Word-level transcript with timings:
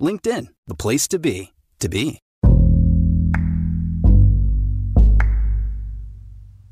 LinkedIn, 0.00 0.48
the 0.66 0.74
place 0.74 1.06
to 1.08 1.18
be, 1.18 1.52
to 1.78 1.88
be. 1.88 2.18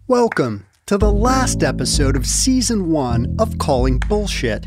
Welcome 0.06 0.66
to 0.86 0.96
the 0.96 1.12
last 1.12 1.62
episode 1.62 2.16
of 2.16 2.26
season 2.26 2.90
one 2.90 3.36
of 3.38 3.58
Calling 3.58 3.98
Bullshit. 4.08 4.66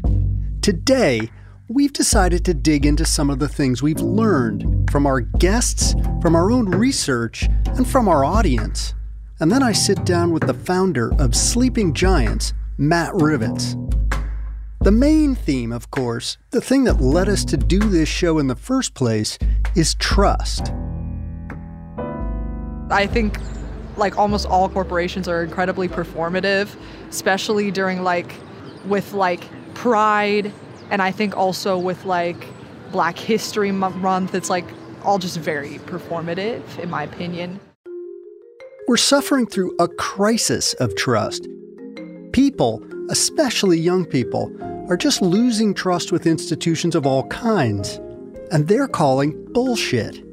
Today, 0.62 1.32
we've 1.68 1.94
decided 1.94 2.46
to 2.46 2.54
dig 2.54 2.86
into 2.86 3.06
some 3.06 3.32
of 3.32 3.40
the 3.40 3.48
things 3.48 3.82
we've 3.82 4.02
learned 4.02 4.92
from 4.92 5.08
our 5.08 5.22
guests, 5.22 5.96
from 6.22 6.36
our 6.36 6.52
own 6.52 6.70
research, 6.70 7.50
and 7.66 7.88
from 7.88 8.08
our 8.08 8.24
audience. 8.24 8.94
And 9.40 9.52
then 9.52 9.64
I 9.64 9.72
sit 9.72 10.06
down 10.06 10.32
with 10.32 10.46
the 10.46 10.54
founder 10.54 11.12
of 11.20 11.36
Sleeping 11.36 11.96
Giants, 11.96 12.54
Matt 12.78 13.14
Rivitz. 13.14 13.76
The 14.84 14.92
main 14.92 15.36
theme, 15.36 15.72
of 15.72 15.92
course, 15.92 16.40
the 16.50 16.60
thing 16.60 16.86
that 16.86 17.00
led 17.00 17.30
us 17.30 17.46
to 17.46 17.56
do 17.56 17.78
this 17.78 18.10
show 18.10 18.40
in 18.40 18.48
the 18.48 18.56
first 18.56 18.96
place, 18.96 19.38
is 19.76 19.94
trust. 19.94 20.74
I 22.90 23.08
think 23.08 23.38
like 23.96 24.18
almost 24.18 24.48
all 24.48 24.68
corporations 24.70 25.28
are 25.28 25.44
incredibly 25.44 25.88
performative, 25.88 26.76
especially 27.10 27.70
during 27.70 28.02
like 28.02 28.34
with 28.86 29.14
like 29.14 29.44
pride 29.76 30.52
and 30.90 31.00
I 31.00 31.12
think 31.12 31.38
also 31.38 31.78
with 31.78 32.04
like 32.06 32.44
Black 32.92 33.20
History 33.20 33.72
Month 33.72 34.34
it's 34.34 34.50
like 34.50 34.66
all 35.04 35.20
just 35.20 35.38
very 35.38 35.78
performative 35.86 36.80
in 36.80 36.90
my 36.90 37.04
opinion. 37.04 37.60
We're 38.88 38.98
suffering 38.98 39.46
through 39.46 39.76
a 39.78 39.88
crisis 39.88 40.74
of 40.74 40.96
trust. 40.96 41.48
People, 42.34 42.84
especially 43.12 43.78
young 43.78 44.06
people, 44.06 44.52
are 44.90 44.98
just 44.98 45.22
losing 45.22 45.74
trust 45.74 46.12
with 46.12 46.26
institutions 46.26 46.96
of 46.96 47.06
all 47.06 47.28
kinds, 47.28 47.98
and 48.52 48.68
they're 48.68 48.88
calling 48.88 49.36
bullshit 49.54 50.24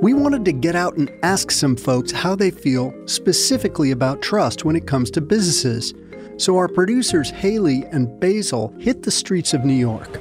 we 0.00 0.14
wanted 0.14 0.44
to 0.44 0.52
get 0.52 0.76
out 0.76 0.96
and 0.96 1.10
ask 1.24 1.50
some 1.50 1.74
folks 1.74 2.12
how 2.12 2.36
they 2.36 2.52
feel 2.52 2.94
specifically 3.06 3.90
about 3.90 4.22
trust 4.22 4.64
when 4.64 4.76
it 4.76 4.86
comes 4.86 5.10
to 5.10 5.20
businesses. 5.20 5.92
So 6.36 6.56
our 6.56 6.68
producers 6.68 7.30
Haley 7.30 7.84
and 7.90 8.20
Basil 8.20 8.72
hit 8.78 9.02
the 9.02 9.10
streets 9.10 9.54
of 9.54 9.64
New 9.64 9.74
York. 9.74 10.18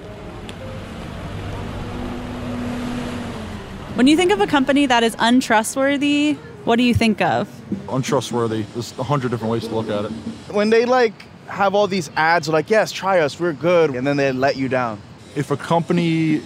When 3.93 4.07
you 4.07 4.17
think 4.17 4.31
of 4.31 4.41
a 4.41 4.47
company 4.47 4.87
that 4.87 5.03
is 5.03 5.15
untrustworthy, 5.19 6.33
what 6.65 6.77
do 6.77 6.83
you 6.83 6.95
think 6.95 7.21
of? 7.21 7.47
Untrustworthy. 7.87 8.63
There's 8.73 8.97
a 8.97 9.03
hundred 9.03 9.29
different 9.29 9.51
ways 9.51 9.67
to 9.67 9.75
look 9.75 9.89
at 9.89 10.05
it. 10.05 10.11
When 10.51 10.71
they 10.71 10.85
like 10.85 11.13
have 11.47 11.75
all 11.75 11.87
these 11.87 12.09
ads 12.15 12.47
like, 12.49 12.69
yes, 12.69 12.91
try 12.91 13.19
us, 13.19 13.39
we're 13.39 13.53
good, 13.53 13.95
and 13.95 14.05
then 14.05 14.17
they 14.17 14.31
let 14.31 14.55
you 14.55 14.69
down. 14.69 15.01
If 15.35 15.51
a 15.51 15.57
company 15.57 16.41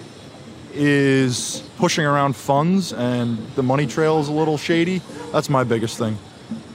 is 0.74 1.64
pushing 1.78 2.06
around 2.06 2.36
funds 2.36 2.94
and 2.94 3.38
the 3.56 3.64
money 3.64 3.88
trail 3.88 4.20
is 4.20 4.28
a 4.28 4.32
little 4.32 4.58
shady. 4.58 5.02
That's 5.32 5.50
my 5.50 5.64
biggest 5.64 5.98
thing. 5.98 6.18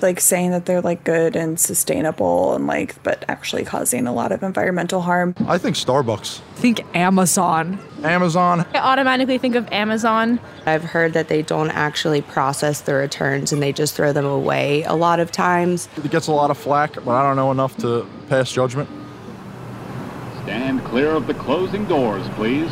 Like 0.02 0.20
saying 0.20 0.50
that 0.50 0.66
they're 0.66 0.82
like 0.82 1.04
good 1.04 1.36
and 1.36 1.58
sustainable 1.58 2.54
and 2.54 2.66
like, 2.66 3.02
but 3.02 3.24
actually 3.28 3.64
causing 3.64 4.06
a 4.06 4.12
lot 4.12 4.30
of 4.30 4.42
environmental 4.42 5.00
harm. 5.00 5.34
I 5.46 5.58
think 5.58 5.76
Starbucks. 5.76 6.40
Think 6.56 6.84
Amazon. 6.94 7.78
Amazon. 8.02 8.66
I 8.74 8.78
automatically 8.78 9.38
think 9.38 9.54
of 9.54 9.70
Amazon. 9.72 10.38
I've 10.66 10.84
heard 10.84 11.14
that 11.14 11.28
they 11.28 11.42
don't 11.42 11.70
actually 11.70 12.22
process 12.22 12.82
the 12.82 12.94
returns 12.94 13.52
and 13.52 13.62
they 13.62 13.72
just 13.72 13.94
throw 13.94 14.12
them 14.12 14.26
away 14.26 14.82
a 14.84 14.94
lot 14.94 15.18
of 15.18 15.32
times. 15.32 15.88
It 15.96 16.10
gets 16.10 16.26
a 16.26 16.32
lot 16.32 16.50
of 16.50 16.58
flack, 16.58 16.94
but 16.94 17.08
I 17.08 17.22
don't 17.22 17.36
know 17.36 17.50
enough 17.50 17.76
to 17.78 18.06
pass 18.28 18.52
judgment. 18.52 18.88
Stand 20.42 20.84
clear 20.84 21.10
of 21.10 21.26
the 21.26 21.34
closing 21.34 21.84
doors, 21.86 22.28
please. 22.30 22.70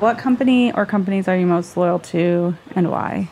What 0.00 0.16
company 0.16 0.72
or 0.72 0.86
companies 0.86 1.28
are 1.28 1.36
you 1.36 1.46
most 1.46 1.76
loyal 1.76 1.98
to 1.98 2.54
and 2.74 2.90
why? 2.90 3.28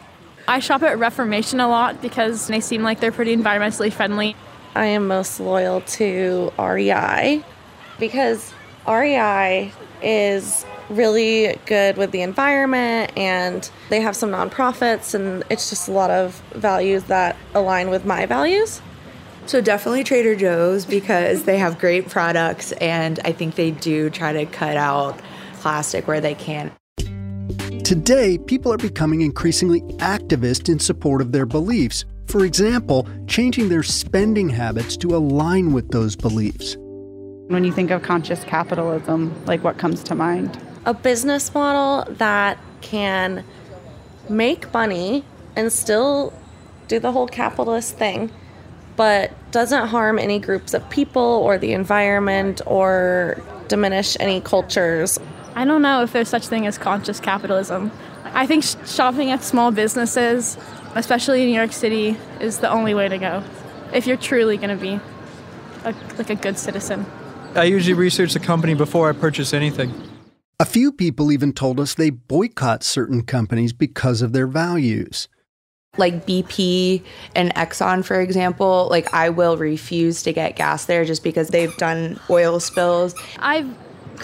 I 0.49 0.61
shop 0.61 0.83
at 0.83 0.99
Reformation 0.99 1.61
a 1.61 1.69
lot 1.69 2.01
because 2.01 2.47
they 2.47 2.61
seem 2.61 2.83
like 2.83 3.01
they're 3.01 3.12
pretty 3.12 3.37
environmentally 3.37 3.93
friendly. 3.93 4.37
I 4.75 4.87
am 4.87 5.09
most 5.09 5.41
loyal 5.41 5.81
to 5.81 6.53
REI 6.59 7.43
because 7.99 8.53
REI 8.87 9.73
is 10.03 10.65
really 10.89 11.59
good 11.67 11.97
with 11.97 12.12
the 12.12 12.23
environment 12.23 13.11
and 13.17 13.69
they 13.89 14.01
have 14.01 14.15
some 14.15 14.31
nonprofits 14.31 15.15
and 15.15 15.43
it's 15.51 15.69
just 15.69 15.89
a 15.89 15.93
lot 15.93 16.11
of 16.11 16.41
values 16.53 17.05
that 17.05 17.37
align 17.55 17.91
with 17.91 18.05
my 18.05 18.27
values. 18.27 18.81
So 19.47 19.61
definitely 19.61 20.05
Trader 20.05 20.37
Joe's 20.37 20.85
because 20.85 21.45
they 21.45 21.59
have 21.59 21.79
great 21.79 22.09
products 22.09 22.73
and 22.73 23.19
I 23.25 23.33
think 23.33 23.56
they 23.56 23.73
do 23.73 24.11
try 24.11 24.33
to 24.33 24.47
cut 24.47 24.77
out 24.77 25.21
plastic 25.55 26.06
where 26.06 26.21
they 26.21 26.35
can. 26.35 26.71
Today, 27.87 28.37
people 28.37 28.73
are 28.73 28.79
becoming 28.79 29.21
increasingly 29.21 29.81
activist 29.99 30.69
in 30.69 30.81
support 30.81 31.21
of 31.21 31.31
their 31.31 31.47
beliefs. 31.47 32.05
For 32.27 32.45
example, 32.45 33.07
changing 33.29 33.69
their 33.69 33.85
spending 33.85 34.49
habits 34.49 34.97
to 34.97 35.15
align 35.15 35.73
with 35.73 35.93
those 35.93 36.17
beliefs. 36.17 36.77
When 37.47 37.63
you 37.63 37.71
think 37.71 37.93
of 37.93 38.03
conscious 38.03 38.43
capitalism, 38.43 39.33
like 39.45 39.63
what 39.63 39.79
comes 39.79 40.03
to 40.03 40.17
mind? 40.17 40.61
A 40.85 40.95
business 40.95 41.55
model 41.55 42.13
that 42.15 42.59
can 42.81 43.45
make 44.29 44.75
money 44.75 45.23
and 45.55 45.73
still 45.73 46.33
do 46.89 46.99
the 46.99 47.13
whole 47.13 47.29
capitalist 47.29 47.97
thing, 47.97 48.33
but 48.97 49.31
doesn't 49.53 49.87
harm 49.87 50.19
any 50.19 50.41
groups 50.41 50.75
of 50.75 50.91
people 50.91 51.23
or 51.23 51.57
the 51.57 51.73
environment 51.73 52.61
or 52.67 53.41
diminish 53.69 54.17
any 54.19 54.41
cultures. 54.41 55.21
I 55.56 55.65
don't 55.65 55.81
know 55.81 56.03
if 56.03 56.12
there's 56.12 56.28
such 56.28 56.49
thing 56.49 56.67
as 56.67 56.77
conscious 56.77 57.19
capitalism. 57.19 57.91
I 58.25 58.47
think 58.47 58.62
shopping 58.84 59.31
at 59.31 59.43
small 59.43 59.71
businesses, 59.71 60.59
especially 60.94 61.41
in 61.41 61.49
New 61.49 61.55
York 61.55 61.72
City, 61.72 62.19
is 62.41 62.59
the 62.59 62.71
only 62.71 62.93
way 62.93 63.09
to 63.09 63.17
go 63.17 63.43
if 63.94 64.06
you're 64.06 64.19
truly 64.19 64.59
going 64.59 64.69
to 64.69 64.77
be 64.77 65.00
a, 65.84 65.94
like 66.19 66.28
a 66.28 66.34
good 66.34 66.59
citizen. 66.59 67.06
I 67.55 67.65
usually 67.65 67.94
research 67.94 68.34
the 68.34 68.39
company 68.39 68.75
before 68.75 69.09
I 69.09 69.15
purchase 69.15 69.55
anything. 69.55 69.94
A 70.61 70.67
few 70.67 70.93
people 70.93 71.33
even 71.33 71.55
told 71.55 71.81
us 71.81 71.94
they 71.94 72.11
boycott 72.11 72.83
certain 72.83 73.23
companies 73.23 73.73
because 73.73 74.20
of 74.20 74.35
their 74.35 74.47
values. 74.47 75.26
Like 75.97 76.26
BP 76.26 77.03
and 77.35 77.55
Exxon, 77.55 78.05
for 78.05 78.20
example, 78.20 78.88
like 78.91 79.14
I 79.14 79.31
will 79.31 79.56
refuse 79.56 80.23
to 80.25 80.35
get 80.35 80.55
gas 80.56 80.85
there 80.85 81.06
just 81.06 81.25
because 81.25 81.49
they've 81.49 81.75
done 81.79 82.20
oil 82.29 82.61
spills. 82.61 83.14
I've 83.38 83.75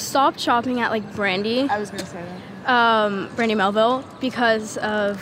stopped 0.00 0.41
shopping 0.41 0.81
at 0.81 0.91
like 0.91 1.15
Brandy. 1.15 1.69
I 1.69 1.79
was 1.79 1.91
gonna 1.91 2.06
say 2.06 2.23
that. 2.65 2.71
Um, 2.71 3.29
Brandy 3.35 3.55
Melville 3.55 4.05
because 4.21 4.77
of 4.79 5.21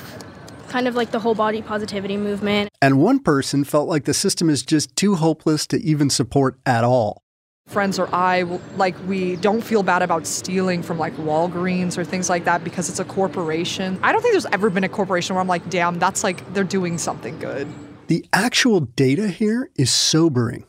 kind 0.68 0.86
of 0.86 0.94
like 0.94 1.10
the 1.10 1.18
whole 1.18 1.34
body 1.34 1.62
positivity 1.62 2.16
movement. 2.16 2.70
And 2.80 2.98
one 2.98 3.18
person 3.18 3.64
felt 3.64 3.88
like 3.88 4.04
the 4.04 4.14
system 4.14 4.48
is 4.48 4.62
just 4.62 4.94
too 4.96 5.16
hopeless 5.16 5.66
to 5.68 5.80
even 5.82 6.08
support 6.10 6.58
at 6.64 6.84
all. 6.84 7.22
Friends 7.66 7.98
or 7.98 8.12
I, 8.12 8.42
like, 8.76 8.96
we 9.06 9.36
don't 9.36 9.62
feel 9.62 9.82
bad 9.82 10.02
about 10.02 10.26
stealing 10.26 10.82
from 10.82 10.98
like 10.98 11.14
Walgreens 11.16 11.98
or 11.98 12.04
things 12.04 12.28
like 12.28 12.44
that 12.44 12.64
because 12.64 12.88
it's 12.88 12.98
a 12.98 13.04
corporation. 13.04 13.98
I 14.02 14.12
don't 14.12 14.22
think 14.22 14.32
there's 14.32 14.46
ever 14.46 14.70
been 14.70 14.82
a 14.82 14.88
corporation 14.88 15.34
where 15.34 15.40
I'm 15.40 15.48
like, 15.48 15.68
damn, 15.70 15.98
that's 15.98 16.24
like, 16.24 16.52
they're 16.52 16.64
doing 16.64 16.98
something 16.98 17.38
good. 17.38 17.68
The 18.08 18.26
actual 18.32 18.80
data 18.80 19.28
here 19.28 19.70
is 19.76 19.92
sobering. 19.92 20.64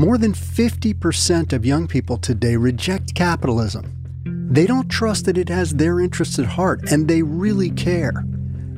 More 0.00 0.16
than 0.16 0.32
50% 0.32 1.52
of 1.52 1.66
young 1.66 1.86
people 1.86 2.16
today 2.16 2.56
reject 2.56 3.14
capitalism. 3.14 3.84
They 4.50 4.66
don't 4.66 4.88
trust 4.88 5.26
that 5.26 5.36
it 5.36 5.50
has 5.50 5.72
their 5.72 6.00
interests 6.00 6.38
at 6.38 6.46
heart, 6.46 6.90
and 6.90 7.06
they 7.06 7.20
really 7.20 7.68
care. 7.68 8.24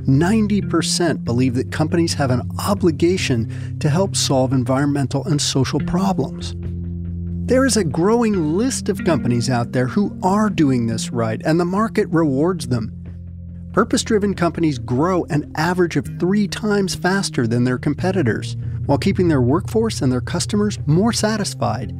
90% 0.09 1.25
believe 1.25 1.55
that 1.55 1.71
companies 1.71 2.15
have 2.15 2.33
an 2.33 2.51
obligation 2.67 3.79
to 3.79 3.89
help 3.89 4.17
solve 4.17 4.53
environmental 4.53 5.25
and 5.25 5.41
social 5.41 5.79
problems. 5.79 6.57
There 7.47 7.65
is 7.65 7.77
a 7.77 7.85
growing 7.85 8.57
list 8.57 8.89
of 8.89 9.05
companies 9.05 9.49
out 9.49 9.71
there 9.71 9.87
who 9.87 10.19
are 10.25 10.51
doing 10.51 10.89
this 10.89 11.13
right, 11.13 11.41
and 11.45 11.61
the 11.61 11.65
market 11.65 12.09
rewards 12.09 12.67
them. 12.67 12.91
Purpose 13.73 14.03
driven 14.03 14.35
companies 14.35 14.81
grow 14.81 15.23
an 15.27 15.53
average 15.55 15.95
of 15.95 16.19
three 16.19 16.49
times 16.49 16.97
faster 16.97 17.47
than 17.47 17.63
their 17.63 17.79
competitors, 17.79 18.57
while 18.87 18.99
keeping 18.99 19.29
their 19.29 19.43
workforce 19.43 20.03
and 20.03 20.11
their 20.11 20.21
customers 20.21 20.79
more 20.87 21.13
satisfied. 21.13 21.91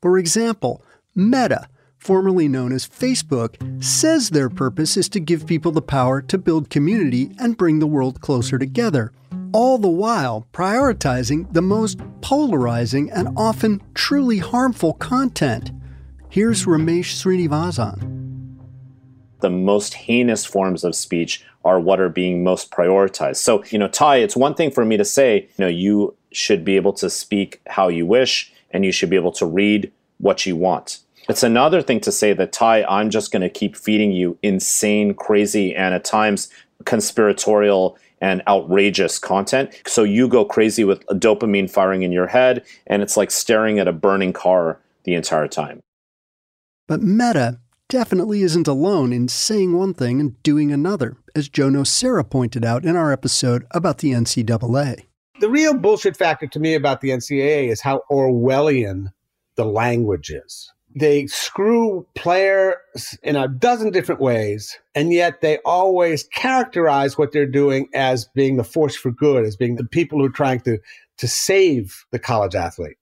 For 0.02 0.18
example, 0.18 0.84
Meta, 1.14 1.68
formerly 1.96 2.48
known 2.48 2.72
as 2.72 2.86
Facebook, 2.86 3.82
says 3.82 4.30
their 4.30 4.50
purpose 4.50 4.96
is 4.96 5.08
to 5.10 5.20
give 5.20 5.46
people 5.46 5.72
the 5.72 5.82
power 5.82 6.20
to 6.22 6.36
build 6.36 6.70
community 6.70 7.30
and 7.38 7.56
bring 7.56 7.78
the 7.78 7.86
world 7.86 8.20
closer 8.20 8.58
together 8.58 9.12
all 9.54 9.78
the 9.78 9.88
while 9.88 10.46
prioritizing 10.52 11.50
the 11.52 11.62
most 11.62 12.00
polarizing 12.20 13.08
and 13.12 13.28
often 13.36 13.80
truly 13.94 14.38
harmful 14.38 14.94
content. 14.94 15.70
Here's 16.28 16.66
Ramesh 16.66 17.14
Srinivasan. 17.14 18.23
The 19.44 19.50
most 19.50 19.92
heinous 19.92 20.46
forms 20.46 20.84
of 20.84 20.94
speech 20.94 21.44
are 21.66 21.78
what 21.78 22.00
are 22.00 22.08
being 22.08 22.42
most 22.42 22.70
prioritized. 22.70 23.36
So, 23.36 23.62
you 23.64 23.78
know, 23.78 23.88
Ty, 23.88 24.16
it's 24.16 24.34
one 24.34 24.54
thing 24.54 24.70
for 24.70 24.86
me 24.86 24.96
to 24.96 25.04
say, 25.04 25.50
you 25.58 25.64
know, 25.64 25.68
you 25.68 26.16
should 26.32 26.64
be 26.64 26.76
able 26.76 26.94
to 26.94 27.10
speak 27.10 27.60
how 27.66 27.88
you 27.88 28.06
wish 28.06 28.50
and 28.70 28.86
you 28.86 28.90
should 28.90 29.10
be 29.10 29.16
able 29.16 29.32
to 29.32 29.44
read 29.44 29.92
what 30.16 30.46
you 30.46 30.56
want. 30.56 31.00
It's 31.28 31.42
another 31.42 31.82
thing 31.82 32.00
to 32.00 32.10
say 32.10 32.32
that, 32.32 32.54
Ty, 32.54 32.84
I'm 32.84 33.10
just 33.10 33.32
going 33.32 33.42
to 33.42 33.50
keep 33.50 33.76
feeding 33.76 34.12
you 34.12 34.38
insane, 34.42 35.12
crazy, 35.12 35.74
and 35.74 35.92
at 35.92 36.06
times 36.06 36.48
conspiratorial 36.86 37.98
and 38.22 38.40
outrageous 38.48 39.18
content. 39.18 39.78
So 39.86 40.04
you 40.04 40.26
go 40.26 40.46
crazy 40.46 40.84
with 40.84 41.04
dopamine 41.08 41.68
firing 41.68 42.00
in 42.00 42.12
your 42.12 42.28
head, 42.28 42.64
and 42.86 43.02
it's 43.02 43.18
like 43.18 43.30
staring 43.30 43.78
at 43.78 43.88
a 43.88 43.92
burning 43.92 44.32
car 44.32 44.80
the 45.02 45.12
entire 45.12 45.48
time. 45.48 45.82
But 46.88 47.02
Meta 47.02 47.60
definitely 47.88 48.42
isn't 48.42 48.68
alone 48.68 49.12
in 49.12 49.28
saying 49.28 49.76
one 49.76 49.94
thing 49.94 50.20
and 50.20 50.42
doing 50.42 50.72
another, 50.72 51.16
as 51.34 51.48
Joe 51.48 51.68
Nocera 51.68 52.28
pointed 52.28 52.64
out 52.64 52.84
in 52.84 52.96
our 52.96 53.12
episode 53.12 53.66
about 53.70 53.98
the 53.98 54.12
NCAA. 54.12 55.04
The 55.40 55.50
real 55.50 55.74
bullshit 55.74 56.16
factor 56.16 56.46
to 56.46 56.60
me 56.60 56.74
about 56.74 57.00
the 57.00 57.10
NCAA 57.10 57.70
is 57.70 57.80
how 57.80 58.02
Orwellian 58.10 59.12
the 59.56 59.64
language 59.64 60.30
is 60.30 60.72
they 60.94 61.26
screw 61.26 62.06
players 62.14 63.18
in 63.22 63.36
a 63.36 63.48
dozen 63.48 63.90
different 63.90 64.20
ways, 64.20 64.78
and 64.94 65.12
yet 65.12 65.40
they 65.40 65.58
always 65.64 66.24
characterize 66.24 67.18
what 67.18 67.32
they're 67.32 67.46
doing 67.46 67.88
as 67.94 68.26
being 68.26 68.56
the 68.56 68.64
force 68.64 68.94
for 68.94 69.10
good, 69.10 69.44
as 69.44 69.56
being 69.56 69.74
the 69.74 69.84
people 69.84 70.18
who 70.20 70.26
are 70.26 70.30
trying 70.30 70.60
to, 70.60 70.78
to 71.18 71.26
save 71.28 72.04
the 72.12 72.18
college 72.18 72.54
athlete. 72.54 72.96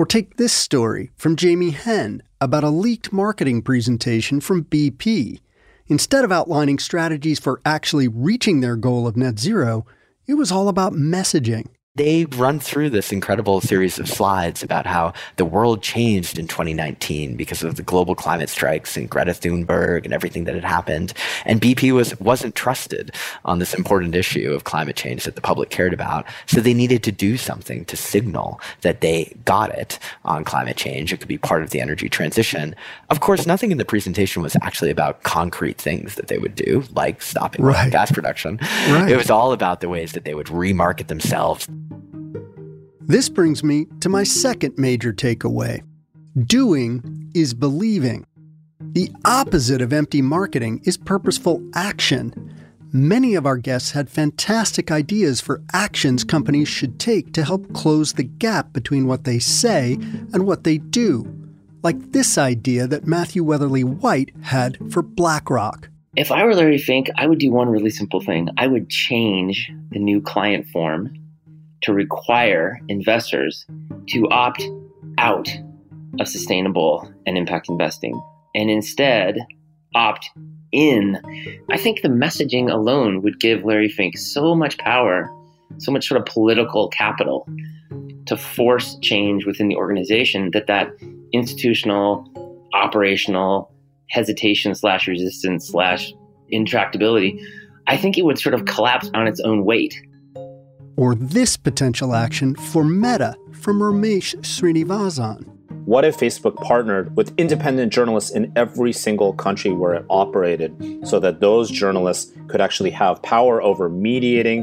Or 0.00 0.06
take 0.06 0.38
this 0.38 0.54
story 0.54 1.10
from 1.14 1.36
Jamie 1.36 1.72
Henn 1.72 2.22
about 2.40 2.64
a 2.64 2.70
leaked 2.70 3.12
marketing 3.12 3.60
presentation 3.60 4.40
from 4.40 4.64
BP. 4.64 5.40
Instead 5.88 6.24
of 6.24 6.32
outlining 6.32 6.78
strategies 6.78 7.38
for 7.38 7.60
actually 7.66 8.08
reaching 8.08 8.60
their 8.60 8.76
goal 8.76 9.06
of 9.06 9.14
net 9.14 9.38
zero, 9.38 9.84
it 10.26 10.36
was 10.36 10.50
all 10.50 10.70
about 10.70 10.94
messaging 10.94 11.66
they 11.96 12.24
run 12.24 12.60
through 12.60 12.88
this 12.88 13.10
incredible 13.10 13.60
series 13.60 13.98
of 13.98 14.08
slides 14.08 14.62
about 14.62 14.86
how 14.86 15.12
the 15.36 15.44
world 15.44 15.82
changed 15.82 16.38
in 16.38 16.46
2019 16.46 17.36
because 17.36 17.64
of 17.64 17.74
the 17.74 17.82
global 17.82 18.14
climate 18.14 18.48
strikes 18.48 18.96
and 18.96 19.10
Greta 19.10 19.32
Thunberg 19.32 20.04
and 20.04 20.14
everything 20.14 20.44
that 20.44 20.54
had 20.54 20.64
happened. 20.64 21.12
And 21.44 21.60
BP 21.60 21.92
was, 21.92 22.18
wasn't 22.20 22.54
trusted 22.54 23.14
on 23.44 23.58
this 23.58 23.74
important 23.74 24.14
issue 24.14 24.52
of 24.52 24.62
climate 24.64 24.94
change 24.94 25.24
that 25.24 25.34
the 25.34 25.40
public 25.40 25.70
cared 25.70 25.92
about. 25.92 26.26
So 26.46 26.60
they 26.60 26.74
needed 26.74 27.02
to 27.02 27.12
do 27.12 27.36
something 27.36 27.84
to 27.86 27.96
signal 27.96 28.60
that 28.82 29.00
they 29.00 29.36
got 29.44 29.70
it 29.76 29.98
on 30.24 30.44
climate 30.44 30.76
change. 30.76 31.12
It 31.12 31.18
could 31.18 31.28
be 31.28 31.38
part 31.38 31.64
of 31.64 31.70
the 31.70 31.80
energy 31.80 32.08
transition. 32.08 32.76
Of 33.10 33.18
course, 33.18 33.46
nothing 33.46 33.72
in 33.72 33.78
the 33.78 33.84
presentation 33.84 34.42
was 34.42 34.56
actually 34.62 34.90
about 34.90 35.24
concrete 35.24 35.78
things 35.78 36.14
that 36.14 36.28
they 36.28 36.38
would 36.38 36.54
do, 36.54 36.84
like 36.92 37.20
stopping 37.20 37.64
right. 37.64 37.90
gas 37.90 38.12
production. 38.12 38.58
Right. 38.88 39.10
It 39.10 39.16
was 39.16 39.28
all 39.28 39.52
about 39.52 39.80
the 39.80 39.88
ways 39.88 40.12
that 40.12 40.24
they 40.24 40.34
would 40.34 40.46
remarket 40.46 41.08
themselves. 41.08 41.68
This 43.10 43.28
brings 43.28 43.64
me 43.64 43.88
to 44.02 44.08
my 44.08 44.22
second 44.22 44.78
major 44.78 45.12
takeaway 45.12 45.82
doing 46.44 47.28
is 47.34 47.54
believing. 47.54 48.24
The 48.78 49.10
opposite 49.24 49.82
of 49.82 49.92
empty 49.92 50.22
marketing 50.22 50.80
is 50.84 50.96
purposeful 50.96 51.60
action. 51.74 52.54
Many 52.92 53.34
of 53.34 53.46
our 53.46 53.56
guests 53.56 53.90
had 53.90 54.08
fantastic 54.08 54.92
ideas 54.92 55.40
for 55.40 55.60
actions 55.72 56.22
companies 56.22 56.68
should 56.68 57.00
take 57.00 57.32
to 57.32 57.42
help 57.42 57.72
close 57.72 58.12
the 58.12 58.22
gap 58.22 58.72
between 58.72 59.08
what 59.08 59.24
they 59.24 59.40
say 59.40 59.94
and 60.32 60.46
what 60.46 60.62
they 60.62 60.78
do. 60.78 61.26
Like 61.82 62.12
this 62.12 62.38
idea 62.38 62.86
that 62.86 63.08
Matthew 63.08 63.42
Weatherley 63.42 63.82
White 63.82 64.30
had 64.42 64.78
for 64.92 65.02
BlackRock. 65.02 65.88
If 66.14 66.30
I 66.30 66.44
were 66.44 66.54
Larry 66.54 66.78
Fink, 66.78 67.08
I 67.16 67.26
would 67.26 67.40
do 67.40 67.50
one 67.50 67.70
really 67.70 67.90
simple 67.90 68.20
thing. 68.20 68.50
I 68.56 68.68
would 68.68 68.88
change 68.88 69.68
the 69.90 69.98
new 69.98 70.20
client 70.20 70.68
form 70.68 71.19
to 71.82 71.92
require 71.92 72.80
investors 72.88 73.66
to 74.08 74.28
opt 74.30 74.62
out 75.18 75.48
of 76.18 76.28
sustainable 76.28 77.12
and 77.26 77.38
impact 77.38 77.68
investing 77.68 78.20
and 78.54 78.70
instead 78.70 79.38
opt 79.94 80.30
in. 80.72 81.20
I 81.70 81.76
think 81.76 82.02
the 82.02 82.08
messaging 82.08 82.70
alone 82.70 83.22
would 83.22 83.40
give 83.40 83.64
Larry 83.64 83.88
Fink 83.88 84.16
so 84.16 84.54
much 84.54 84.78
power, 84.78 85.30
so 85.78 85.92
much 85.92 86.06
sort 86.06 86.20
of 86.20 86.26
political 86.26 86.88
capital 86.88 87.48
to 88.26 88.36
force 88.36 88.96
change 89.00 89.46
within 89.46 89.68
the 89.68 89.76
organization 89.76 90.50
that 90.52 90.66
that 90.66 90.88
institutional, 91.32 92.24
operational 92.74 93.72
hesitation 94.10 94.74
slash 94.74 95.08
resistance 95.08 95.68
slash 95.68 96.12
intractability, 96.52 97.40
I 97.86 97.96
think 97.96 98.18
it 98.18 98.24
would 98.24 98.38
sort 98.38 98.54
of 98.54 98.64
collapse 98.66 99.10
on 99.14 99.26
its 99.26 99.40
own 99.40 99.64
weight 99.64 100.00
or 101.00 101.14
this 101.14 101.56
potential 101.56 102.14
action 102.14 102.54
for 102.54 102.84
Meta 102.84 103.34
from 103.52 103.80
Ramesh 103.80 104.36
Srinivasan. 104.42 105.46
what 105.86 106.04
if 106.04 106.18
Facebook 106.18 106.54
partnered 106.56 107.16
with 107.16 107.32
independent 107.38 107.90
journalists 107.90 108.30
in 108.30 108.52
every 108.54 108.92
single 108.92 109.32
country 109.32 109.72
where 109.72 109.94
it 109.94 110.04
operated 110.10 110.70
so 111.08 111.18
that 111.18 111.40
those 111.40 111.70
journalists 111.70 112.30
could 112.48 112.60
actually 112.60 112.90
have 112.90 113.22
power 113.22 113.62
over 113.62 113.88
mediating, 113.88 114.62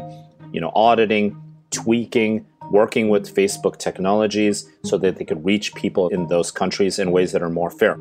you 0.53 0.62
know, 0.62 0.72
auditing, 0.75 1.36
tweaking, 1.72 2.46
working 2.72 3.10
with 3.10 3.34
Facebook 3.34 3.77
technologies 3.77 4.70
so 4.84 4.96
that 5.00 5.15
they 5.17 5.25
could 5.25 5.44
reach 5.44 5.74
people 5.74 6.08
in 6.10 6.27
those 6.27 6.51
countries 6.51 7.00
in 7.00 7.12
ways 7.12 7.32
that 7.32 7.41
are 7.41 7.50
more 7.50 7.72
fair. 7.72 7.98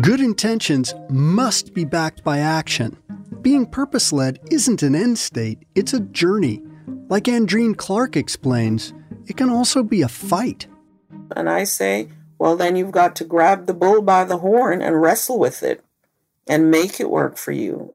Good 0.00 0.20
intentions 0.20 0.94
must 1.10 1.74
be 1.74 1.84
backed 1.84 2.24
by 2.24 2.38
action. 2.38 2.96
Being 3.42 3.66
purpose 3.66 4.10
led 4.10 4.40
isn't 4.50 4.82
an 4.82 4.94
end 4.94 5.18
state, 5.18 5.58
it's 5.74 5.92
a 5.92 6.00
journey. 6.00 6.62
Like 7.12 7.24
Andreen 7.24 7.76
Clark 7.76 8.16
explains, 8.16 8.94
it 9.26 9.36
can 9.36 9.50
also 9.50 9.82
be 9.82 10.00
a 10.00 10.08
fight. 10.08 10.66
And 11.36 11.50
I 11.50 11.64
say, 11.64 12.08
well, 12.38 12.56
then 12.56 12.74
you've 12.74 12.90
got 12.90 13.14
to 13.16 13.24
grab 13.24 13.66
the 13.66 13.74
bull 13.74 14.00
by 14.00 14.24
the 14.24 14.38
horn 14.38 14.80
and 14.80 14.98
wrestle 14.98 15.38
with 15.38 15.62
it 15.62 15.84
and 16.48 16.70
make 16.70 17.00
it 17.00 17.10
work 17.10 17.36
for 17.36 17.52
you. 17.52 17.94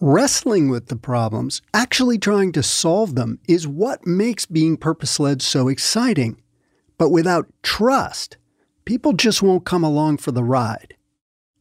Wrestling 0.00 0.70
with 0.70 0.86
the 0.86 0.96
problems, 0.96 1.60
actually 1.74 2.16
trying 2.16 2.52
to 2.52 2.62
solve 2.62 3.16
them, 3.16 3.38
is 3.46 3.68
what 3.68 4.06
makes 4.06 4.46
being 4.46 4.78
purpose 4.78 5.20
led 5.20 5.42
so 5.42 5.68
exciting. 5.68 6.40
But 6.96 7.10
without 7.10 7.52
trust, 7.62 8.38
people 8.86 9.12
just 9.12 9.42
won't 9.42 9.66
come 9.66 9.84
along 9.84 10.16
for 10.16 10.32
the 10.32 10.42
ride. 10.42 10.94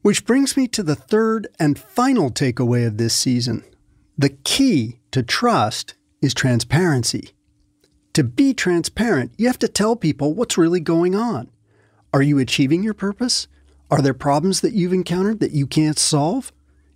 Which 0.04 0.26
brings 0.26 0.56
me 0.56 0.70
to 0.70 0.82
the 0.82 0.96
third 0.96 1.50
and 1.60 1.78
final 1.78 2.30
takeaway 2.32 2.88
of 2.88 2.96
this 2.96 3.14
season. 3.14 3.66
The 4.18 4.30
key 4.30 5.02
to 5.12 5.22
trust 5.22 5.96
is 6.24 6.34
transparency. 6.34 7.32
To 8.14 8.24
be 8.24 8.54
transparent, 8.54 9.34
you 9.38 9.48
have 9.48 9.60
to 9.60 9.68
tell 9.68 9.96
people 9.96 10.34
what's 10.34 10.58
really 10.58 10.80
going 10.80 11.16
on. 11.16 11.50
Are 12.14 12.22
you 12.22 12.40
achieving 12.40 12.84
your 12.84 12.94
purpose? 12.94 13.48
Are 13.92 14.02
there 14.02 14.14
problems 14.14 14.62
that 14.62 14.74
you've 14.74 14.94
encountered 14.94 15.40
that 15.40 15.52
you 15.52 15.68
can't 15.68 16.00
solve? 16.00 16.52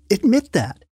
Admit 0.10 0.54
that. 0.54 0.86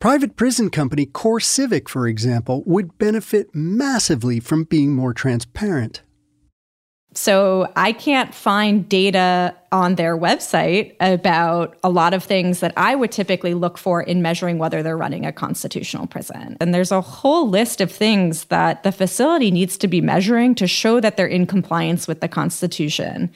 Private 0.00 0.36
prison 0.36 0.70
company 0.70 1.06
CoreCivic, 1.06 1.88
for 1.88 2.06
example, 2.06 2.62
would 2.66 2.98
benefit 2.98 3.54
massively 3.54 4.38
from 4.38 4.64
being 4.64 4.94
more 4.94 5.14
transparent. 5.14 6.02
So 7.18 7.68
I 7.74 7.90
can't 7.90 8.32
find 8.32 8.88
data 8.88 9.52
on 9.72 9.96
their 9.96 10.16
website 10.16 10.94
about 11.00 11.76
a 11.82 11.90
lot 11.90 12.14
of 12.14 12.22
things 12.22 12.60
that 12.60 12.72
I 12.76 12.94
would 12.94 13.10
typically 13.10 13.54
look 13.54 13.76
for 13.76 14.00
in 14.00 14.22
measuring 14.22 14.58
whether 14.58 14.84
they're 14.84 14.96
running 14.96 15.26
a 15.26 15.32
constitutional 15.32 16.06
prison. 16.06 16.56
And 16.60 16.72
there's 16.72 16.92
a 16.92 17.00
whole 17.00 17.48
list 17.48 17.80
of 17.80 17.90
things 17.90 18.44
that 18.44 18.84
the 18.84 18.92
facility 18.92 19.50
needs 19.50 19.76
to 19.78 19.88
be 19.88 20.00
measuring 20.00 20.54
to 20.54 20.68
show 20.68 21.00
that 21.00 21.16
they're 21.16 21.26
in 21.26 21.44
compliance 21.48 22.06
with 22.06 22.20
the 22.20 22.28
Constitution. 22.28 23.32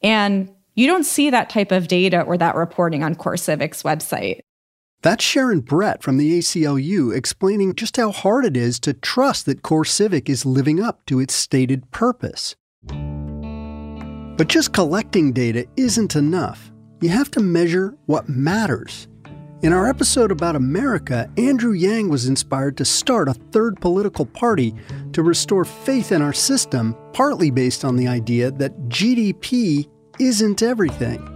And 0.00 0.48
you 0.76 0.86
don't 0.86 1.02
see 1.02 1.28
that 1.30 1.50
type 1.50 1.72
of 1.72 1.88
data 1.88 2.22
or 2.22 2.38
that 2.38 2.54
reporting 2.54 3.02
on 3.02 3.16
CoreCivic's 3.16 3.82
website. 3.82 4.42
That's 5.02 5.24
Sharon 5.24 5.58
Brett 5.58 6.04
from 6.04 6.18
the 6.18 6.38
ACLU 6.38 7.12
explaining 7.12 7.74
just 7.74 7.96
how 7.96 8.12
hard 8.12 8.44
it 8.44 8.56
is 8.56 8.78
to 8.78 8.94
trust 8.94 9.46
that 9.46 9.62
CoreCivic 9.62 10.28
is 10.28 10.46
living 10.46 10.80
up 10.80 11.04
to 11.06 11.18
its 11.18 11.34
stated 11.34 11.90
purpose. 11.90 12.54
But 14.36 14.48
just 14.48 14.72
collecting 14.72 15.32
data 15.32 15.64
isn't 15.76 16.16
enough. 16.16 16.72
You 17.00 17.08
have 17.10 17.30
to 17.32 17.40
measure 17.40 17.96
what 18.06 18.28
matters. 18.28 19.06
In 19.62 19.72
our 19.72 19.88
episode 19.88 20.32
about 20.32 20.56
America, 20.56 21.30
Andrew 21.36 21.72
Yang 21.72 22.08
was 22.08 22.26
inspired 22.26 22.76
to 22.78 22.84
start 22.84 23.28
a 23.28 23.34
third 23.34 23.80
political 23.80 24.26
party 24.26 24.74
to 25.12 25.22
restore 25.22 25.64
faith 25.64 26.10
in 26.10 26.20
our 26.20 26.32
system, 26.32 26.96
partly 27.12 27.52
based 27.52 27.84
on 27.84 27.94
the 27.94 28.08
idea 28.08 28.50
that 28.50 28.76
GDP 28.88 29.88
isn't 30.18 30.62
everything. 30.62 31.30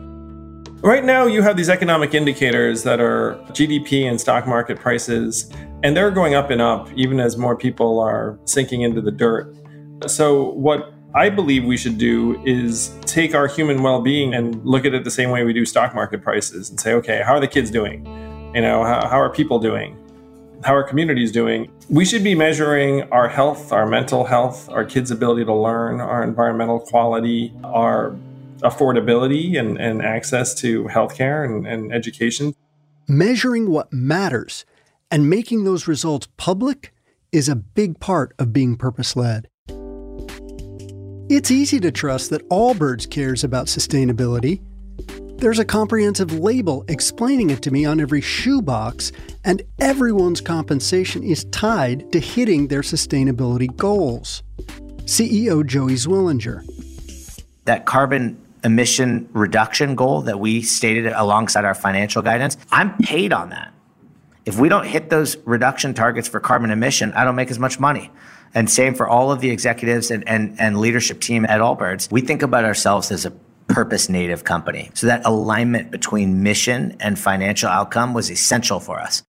Right 0.82 1.04
now, 1.04 1.26
you 1.26 1.40
have 1.42 1.56
these 1.56 1.68
economic 1.68 2.14
indicators 2.14 2.82
that 2.82 3.00
are 3.00 3.34
GDP 3.50 4.10
and 4.10 4.20
stock 4.20 4.46
market 4.48 4.80
prices, 4.80 5.52
and 5.84 5.96
they're 5.96 6.10
going 6.10 6.34
up 6.34 6.50
and 6.50 6.60
up 6.60 6.88
even 6.96 7.20
as 7.20 7.36
more 7.36 7.56
people 7.56 8.00
are 8.00 8.38
sinking 8.44 8.82
into 8.82 9.00
the 9.00 9.12
dirt. 9.12 9.54
So, 10.06 10.50
what 10.50 10.92
I 11.18 11.30
believe 11.30 11.64
we 11.64 11.76
should 11.76 11.98
do 11.98 12.40
is 12.44 12.96
take 13.00 13.34
our 13.34 13.48
human 13.48 13.82
well 13.82 14.00
being 14.00 14.34
and 14.34 14.64
look 14.64 14.84
at 14.84 14.94
it 14.94 15.02
the 15.02 15.10
same 15.10 15.30
way 15.30 15.42
we 15.42 15.52
do 15.52 15.66
stock 15.66 15.92
market 15.92 16.22
prices 16.22 16.70
and 16.70 16.78
say, 16.78 16.92
okay, 16.92 17.22
how 17.26 17.32
are 17.32 17.40
the 17.40 17.48
kids 17.48 17.72
doing? 17.72 18.06
You 18.54 18.62
know, 18.62 18.84
how, 18.84 19.08
how 19.08 19.20
are 19.20 19.28
people 19.28 19.58
doing? 19.58 19.98
How 20.62 20.76
are 20.76 20.84
communities 20.84 21.32
doing? 21.32 21.72
We 21.88 22.04
should 22.04 22.22
be 22.22 22.36
measuring 22.36 23.02
our 23.10 23.28
health, 23.28 23.72
our 23.72 23.84
mental 23.84 24.26
health, 24.26 24.68
our 24.68 24.84
kids' 24.84 25.10
ability 25.10 25.44
to 25.46 25.52
learn, 25.52 26.00
our 26.00 26.22
environmental 26.22 26.78
quality, 26.78 27.52
our 27.64 28.14
affordability 28.58 29.58
and, 29.58 29.76
and 29.76 30.02
access 30.02 30.54
to 30.60 30.84
healthcare 30.84 31.44
and, 31.44 31.66
and 31.66 31.92
education. 31.92 32.54
Measuring 33.08 33.72
what 33.72 33.92
matters 33.92 34.64
and 35.10 35.28
making 35.28 35.64
those 35.64 35.88
results 35.88 36.28
public 36.36 36.94
is 37.32 37.48
a 37.48 37.56
big 37.56 37.98
part 37.98 38.36
of 38.38 38.52
being 38.52 38.76
purpose 38.76 39.16
led. 39.16 39.48
It's 41.30 41.50
easy 41.50 41.78
to 41.80 41.92
trust 41.92 42.30
that 42.30 42.48
Allbirds 42.48 43.10
cares 43.10 43.44
about 43.44 43.66
sustainability. 43.66 44.62
There's 45.36 45.58
a 45.58 45.64
comprehensive 45.64 46.32
label 46.32 46.86
explaining 46.88 47.50
it 47.50 47.60
to 47.64 47.70
me 47.70 47.84
on 47.84 48.00
every 48.00 48.22
shoebox, 48.22 49.12
and 49.44 49.60
everyone's 49.78 50.40
compensation 50.40 51.22
is 51.22 51.44
tied 51.44 52.10
to 52.12 52.18
hitting 52.18 52.68
their 52.68 52.80
sustainability 52.80 53.76
goals. 53.76 54.42
CEO 55.04 55.66
Joey 55.66 55.96
Zwillinger. 55.96 56.64
That 57.66 57.84
carbon 57.84 58.40
emission 58.64 59.28
reduction 59.34 59.96
goal 59.96 60.22
that 60.22 60.40
we 60.40 60.62
stated 60.62 61.12
alongside 61.12 61.66
our 61.66 61.74
financial 61.74 62.22
guidance, 62.22 62.56
I'm 62.72 62.96
paid 62.96 63.34
on 63.34 63.50
that. 63.50 63.74
If 64.46 64.58
we 64.58 64.70
don't 64.70 64.86
hit 64.86 65.10
those 65.10 65.36
reduction 65.44 65.92
targets 65.92 66.26
for 66.26 66.40
carbon 66.40 66.70
emission, 66.70 67.12
I 67.12 67.24
don't 67.24 67.36
make 67.36 67.50
as 67.50 67.58
much 67.58 67.78
money. 67.78 68.10
And 68.54 68.70
same 68.70 68.94
for 68.94 69.08
all 69.08 69.30
of 69.30 69.40
the 69.40 69.50
executives 69.50 70.10
and, 70.10 70.26
and, 70.28 70.58
and 70.60 70.78
leadership 70.78 71.20
team 71.20 71.44
at 71.46 71.60
Allbirds. 71.60 72.10
We 72.10 72.20
think 72.20 72.42
about 72.42 72.64
ourselves 72.64 73.10
as 73.10 73.24
a 73.24 73.30
purpose 73.68 74.08
native 74.08 74.44
company. 74.44 74.90
So 74.94 75.06
that 75.06 75.24
alignment 75.24 75.90
between 75.90 76.42
mission 76.42 76.96
and 77.00 77.18
financial 77.18 77.68
outcome 77.68 78.14
was 78.14 78.30
essential 78.30 78.80
for 78.80 78.98
us. 78.98 79.22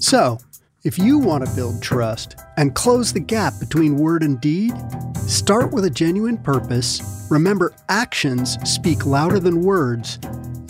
So, 0.00 0.38
if 0.84 0.98
you 0.98 1.18
want 1.18 1.46
to 1.46 1.54
build 1.54 1.80
trust 1.80 2.34
and 2.56 2.74
close 2.74 3.12
the 3.12 3.20
gap 3.20 3.54
between 3.60 3.96
word 3.96 4.24
and 4.24 4.40
deed, 4.40 4.74
start 5.28 5.72
with 5.72 5.84
a 5.84 5.90
genuine 5.90 6.36
purpose. 6.36 7.26
Remember, 7.30 7.72
actions 7.88 8.58
speak 8.68 9.06
louder 9.06 9.38
than 9.38 9.62
words. 9.62 10.18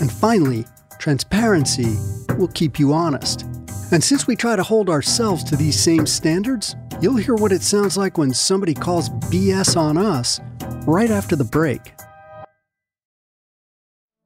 And 0.00 0.12
finally, 0.12 0.66
transparency 0.98 1.96
will 2.36 2.48
keep 2.48 2.78
you 2.78 2.92
honest. 2.92 3.46
And 3.92 4.02
since 4.02 4.26
we 4.26 4.36
try 4.36 4.56
to 4.56 4.62
hold 4.62 4.88
ourselves 4.88 5.44
to 5.44 5.56
these 5.56 5.78
same 5.78 6.06
standards, 6.06 6.74
you'll 7.00 7.16
hear 7.16 7.34
what 7.34 7.52
it 7.52 7.62
sounds 7.62 7.96
like 7.96 8.16
when 8.16 8.32
somebody 8.32 8.72
calls 8.72 9.10
BS 9.30 9.76
on 9.76 9.98
us 9.98 10.40
right 10.86 11.10
after 11.10 11.36
the 11.36 11.44
break. 11.44 11.92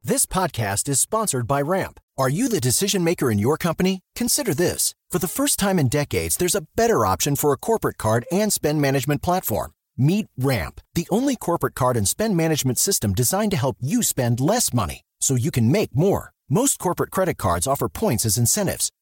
This 0.01 0.25
podcast 0.25 0.87
is 0.87 1.01
sponsored 1.01 1.47
by 1.47 1.61
Ramp. 1.61 1.99
Are 2.17 2.29
you 2.29 2.47
the 2.47 2.61
decision 2.61 3.03
maker 3.03 3.29
in 3.29 3.39
your 3.39 3.57
company? 3.57 3.99
Consider 4.15 4.53
this. 4.53 4.95
For 5.11 5.19
the 5.19 5.27
first 5.27 5.59
time 5.59 5.79
in 5.79 5.89
decades, 5.89 6.37
there's 6.37 6.55
a 6.55 6.65
better 6.77 7.05
option 7.05 7.35
for 7.35 7.51
a 7.51 7.57
corporate 7.57 7.97
card 7.97 8.25
and 8.31 8.53
spend 8.53 8.81
management 8.81 9.21
platform. 9.21 9.71
Meet 9.97 10.27
Ramp, 10.37 10.79
the 10.95 11.07
only 11.11 11.35
corporate 11.35 11.75
card 11.75 11.97
and 11.97 12.07
spend 12.07 12.37
management 12.37 12.77
system 12.77 13.11
designed 13.11 13.51
to 13.51 13.57
help 13.57 13.75
you 13.81 14.01
spend 14.01 14.39
less 14.39 14.73
money 14.73 15.01
so 15.19 15.35
you 15.35 15.51
can 15.51 15.69
make 15.69 15.93
more. 15.93 16.31
Most 16.49 16.79
corporate 16.79 17.11
credit 17.11 17.37
cards 17.37 17.67
offer 17.67 17.89
points 17.89 18.25
as 18.25 18.37
incentives, 18.37 18.89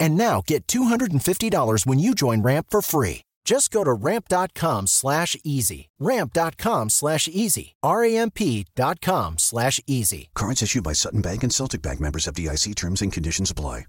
And 0.00 0.16
now 0.16 0.42
get 0.46 0.66
$250 0.66 1.86
when 1.86 1.98
you 1.98 2.14
join 2.14 2.42
Ramp 2.42 2.66
for 2.70 2.82
free. 2.82 3.22
Just 3.44 3.70
go 3.70 3.82
to 3.82 3.94
ramp.com 3.94 4.86
slash 4.86 5.34
easy. 5.42 5.88
Ramp.com 5.98 6.90
slash 6.90 7.28
easy. 7.28 7.76
R-A-M-P.com 7.82 9.38
slash 9.38 9.80
easy. 9.86 10.28
Cards 10.34 10.62
issued 10.62 10.84
by 10.84 10.92
Sutton 10.92 11.22
Bank 11.22 11.42
and 11.42 11.52
Celtic 11.52 11.80
Bank 11.80 11.98
members 11.98 12.26
FDIC 12.26 12.74
terms 12.74 13.00
and 13.00 13.10
conditions 13.10 13.50
apply. 13.50 13.86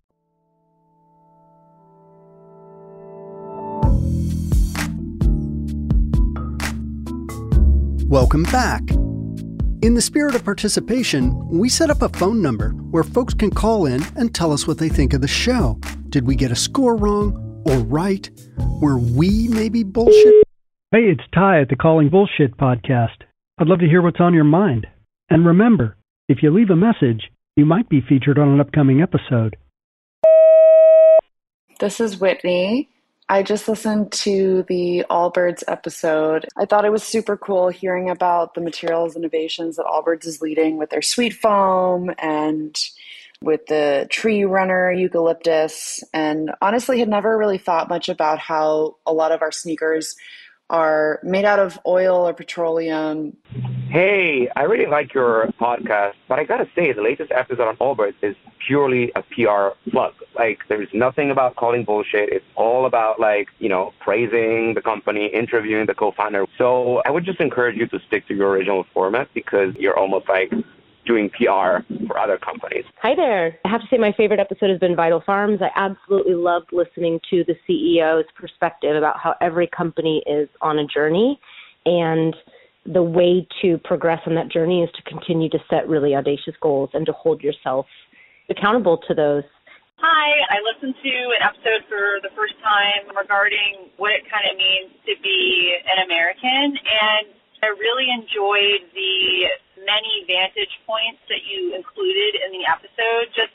Welcome 8.09 8.43
back. 8.43 8.81
In 9.81 9.93
the 9.93 10.01
spirit 10.01 10.35
of 10.35 10.43
participation, 10.43 11.37
we 11.47 11.69
set 11.69 11.89
up 11.89 12.01
a 12.01 12.09
phone 12.09 12.41
number 12.41 12.69
where 12.91 13.03
folks 13.03 13.33
can 13.33 13.51
call 13.51 13.85
in 13.85 14.01
and 14.15 14.33
tell 14.33 14.51
us 14.51 14.65
what 14.65 14.77
they 14.77 14.89
think 14.89 15.13
of 15.13 15.21
the 15.21 15.27
show. 15.27 15.77
Did 16.09 16.25
we 16.25 16.35
get 16.35 16.51
a 16.51 16.55
score 16.55 16.95
wrong 16.95 17.63
or 17.67 17.77
right? 17.77 18.27
Were 18.81 18.97
we 18.97 19.47
maybe 19.47 19.83
bullshit? 19.83 20.33
Hey, 20.91 21.03
it's 21.03 21.21
Ty 21.35 21.61
at 21.61 21.69
the 21.69 21.75
Calling 21.75 22.09
Bullshit 22.09 22.57
podcast. 22.57 23.21
I'd 23.59 23.67
love 23.67 23.77
to 23.79 23.87
hear 23.87 24.01
what's 24.01 24.19
on 24.19 24.33
your 24.33 24.43
mind. 24.43 24.87
And 25.29 25.45
remember, 25.45 25.97
if 26.27 26.41
you 26.41 26.49
leave 26.49 26.71
a 26.71 26.75
message, 26.75 27.29
you 27.55 27.65
might 27.65 27.89
be 27.89 28.01
featured 28.01 28.39
on 28.39 28.47
an 28.47 28.59
upcoming 28.59 29.03
episode. 29.03 29.55
This 31.79 31.99
is 31.99 32.19
Whitney. 32.19 32.89
I 33.31 33.43
just 33.43 33.67
listened 33.67 34.11
to 34.13 34.65
the 34.67 35.05
Allbirds 35.11 35.63
episode. 35.67 36.47
I 36.57 36.65
thought 36.65 36.85
it 36.85 36.91
was 36.91 37.03
super 37.03 37.37
cool 37.37 37.69
hearing 37.69 38.09
about 38.09 38.55
the 38.55 38.61
materials 38.61 39.15
innovations 39.15 39.75
that 39.75 39.85
Allbirds 39.85 40.25
is 40.25 40.41
leading 40.41 40.77
with 40.77 40.89
their 40.89 41.01
SweetFoam 41.01 42.15
and 42.17 42.75
with 43.41 43.65
the 43.67 44.07
tree 44.09 44.43
runner 44.43 44.91
eucalyptus. 44.91 46.03
And 46.13 46.51
honestly, 46.61 46.99
had 46.99 47.09
never 47.09 47.37
really 47.37 47.57
thought 47.57 47.89
much 47.89 48.09
about 48.09 48.39
how 48.39 48.97
a 49.05 49.13
lot 49.13 49.31
of 49.31 49.41
our 49.41 49.51
sneakers 49.51 50.15
are 50.69 51.19
made 51.23 51.45
out 51.45 51.59
of 51.59 51.79
oil 51.87 52.27
or 52.27 52.33
petroleum. 52.33 53.35
Hey, 53.89 54.49
I 54.55 54.63
really 54.63 54.85
like 54.85 55.15
your 55.15 55.47
podcast, 55.59 56.13
but 56.27 56.37
I 56.37 56.43
gotta 56.43 56.67
say, 56.75 56.93
the 56.93 57.01
latest 57.01 57.31
episode 57.31 57.67
on 57.67 57.75
Allbirds 57.77 58.13
is 58.21 58.35
purely 58.67 59.11
a 59.15 59.23
PR 59.23 59.69
plug. 59.89 60.13
Like, 60.35 60.59
there's 60.67 60.89
nothing 60.93 61.31
about 61.31 61.55
calling 61.55 61.85
bullshit. 61.85 62.29
It's 62.29 62.45
all 62.55 62.85
about, 62.85 63.19
like, 63.19 63.47
you 63.57 63.67
know, 63.67 63.93
praising 63.99 64.75
the 64.75 64.81
company, 64.81 65.25
interviewing 65.25 65.87
the 65.87 65.95
co 65.95 66.11
founder. 66.11 66.45
So 66.55 67.01
I 67.03 67.09
would 67.09 67.25
just 67.25 67.39
encourage 67.39 67.77
you 67.77 67.87
to 67.87 67.99
stick 68.07 68.27
to 68.27 68.35
your 68.35 68.51
original 68.51 68.85
format 68.93 69.29
because 69.33 69.73
you're 69.75 69.97
almost 69.97 70.29
like 70.29 70.53
doing 71.05 71.29
PR 71.29 71.83
for 72.07 72.19
other 72.19 72.37
companies. 72.37 72.83
Hi 73.01 73.15
there. 73.15 73.57
I 73.65 73.69
have 73.69 73.81
to 73.81 73.87
say 73.89 73.97
my 73.97 74.13
favorite 74.15 74.39
episode 74.39 74.69
has 74.69 74.79
been 74.79 74.95
Vital 74.95 75.21
Farms. 75.25 75.59
I 75.61 75.69
absolutely 75.75 76.35
loved 76.35 76.71
listening 76.71 77.19
to 77.29 77.43
the 77.45 77.55
CEO's 77.67 78.25
perspective 78.35 78.95
about 78.95 79.19
how 79.19 79.35
every 79.41 79.67
company 79.67 80.23
is 80.27 80.49
on 80.61 80.79
a 80.79 80.85
journey 80.85 81.39
and 81.85 82.35
the 82.85 83.03
way 83.03 83.47
to 83.61 83.77
progress 83.79 84.21
on 84.25 84.35
that 84.35 84.49
journey 84.49 84.83
is 84.83 84.89
to 84.95 85.01
continue 85.03 85.49
to 85.49 85.59
set 85.69 85.87
really 85.87 86.15
audacious 86.15 86.55
goals 86.61 86.89
and 86.93 87.05
to 87.05 87.11
hold 87.11 87.41
yourself 87.41 87.85
accountable 88.49 88.97
to 89.07 89.13
those. 89.13 89.43
Hi, 89.97 90.31
I 90.47 90.63
listened 90.63 90.95
to 90.95 91.13
an 91.35 91.43
episode 91.43 91.83
for 91.91 92.23
the 92.23 92.31
first 92.31 92.55
time 92.63 93.11
regarding 93.15 93.91
what 93.97 94.15
it 94.15 94.23
kind 94.31 94.47
of 94.47 94.55
means 94.55 94.95
to 95.05 95.13
be 95.21 95.75
an 95.91 96.07
American, 96.07 96.79
and 96.79 97.27
I 97.61 97.67
really 97.75 98.07
enjoyed 98.11 98.87
the 98.95 99.51
many 99.83 100.23
vantage 100.27 100.71
points 100.87 101.19
that 101.27 101.43
you 101.43 101.75
included 101.75 102.39
in 102.45 102.55
the 102.55 102.63
episode. 102.67 103.31
Just 103.35 103.51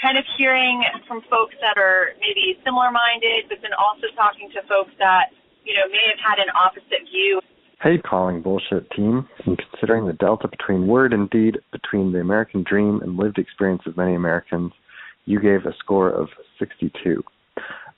kind 0.00 0.18
of 0.18 0.24
hearing 0.36 0.84
from 1.06 1.22
folks 1.30 1.54
that 1.60 1.80
are 1.80 2.12
maybe 2.20 2.60
similar 2.64 2.90
minded, 2.90 3.48
but 3.48 3.58
then 3.62 3.72
also 3.74 4.06
talking 4.14 4.50
to 4.52 4.60
folks 4.68 4.92
that, 4.98 5.32
you 5.64 5.74
know, 5.74 5.88
may 5.88 6.04
have 6.12 6.20
had 6.20 6.38
an 6.38 6.52
opposite 6.54 7.08
view. 7.10 7.40
Hey, 7.80 7.98
calling 7.98 8.42
bullshit 8.42 8.90
team. 8.90 9.28
In 9.46 9.56
considering 9.56 10.06
the 10.06 10.12
delta 10.12 10.48
between 10.48 10.86
word 10.86 11.12
and 11.12 11.30
deed, 11.30 11.58
between 11.72 12.12
the 12.12 12.20
American 12.20 12.64
dream 12.68 13.00
and 13.02 13.16
lived 13.16 13.38
experience 13.38 13.82
of 13.86 13.96
many 13.96 14.14
Americans, 14.14 14.72
you 15.26 15.40
gave 15.40 15.64
a 15.64 15.74
score 15.78 16.10
of 16.10 16.28
62. 16.58 17.22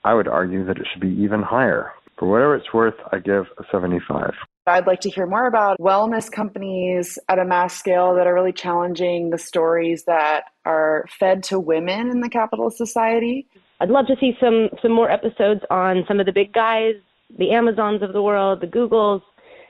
I 0.04 0.14
would 0.14 0.28
argue 0.28 0.64
that 0.66 0.78
it 0.78 0.86
should 0.92 1.00
be 1.00 1.22
even 1.22 1.42
higher. 1.42 1.92
For 2.18 2.28
whatever 2.28 2.56
it's 2.56 2.72
worth, 2.74 2.94
I 3.10 3.18
give 3.18 3.44
a 3.58 3.64
75. 3.72 4.32
I'd 4.70 4.86
like 4.86 5.00
to 5.00 5.10
hear 5.10 5.26
more 5.26 5.46
about 5.46 5.78
wellness 5.78 6.30
companies 6.30 7.18
at 7.28 7.38
a 7.38 7.44
mass 7.44 7.76
scale 7.76 8.14
that 8.14 8.26
are 8.26 8.34
really 8.34 8.52
challenging 8.52 9.30
the 9.30 9.38
stories 9.38 10.04
that 10.04 10.44
are 10.64 11.06
fed 11.18 11.42
to 11.44 11.58
women 11.58 12.10
in 12.10 12.20
the 12.20 12.28
capitalist 12.28 12.78
society. 12.78 13.46
I'd 13.80 13.90
love 13.90 14.06
to 14.06 14.16
see 14.20 14.36
some 14.40 14.68
some 14.82 14.92
more 14.92 15.10
episodes 15.10 15.62
on 15.70 16.04
some 16.06 16.20
of 16.20 16.26
the 16.26 16.32
big 16.32 16.52
guys, 16.52 16.94
the 17.38 17.50
Amazons 17.52 18.02
of 18.02 18.12
the 18.12 18.22
world, 18.22 18.60
the 18.60 18.66
Googles, 18.66 19.22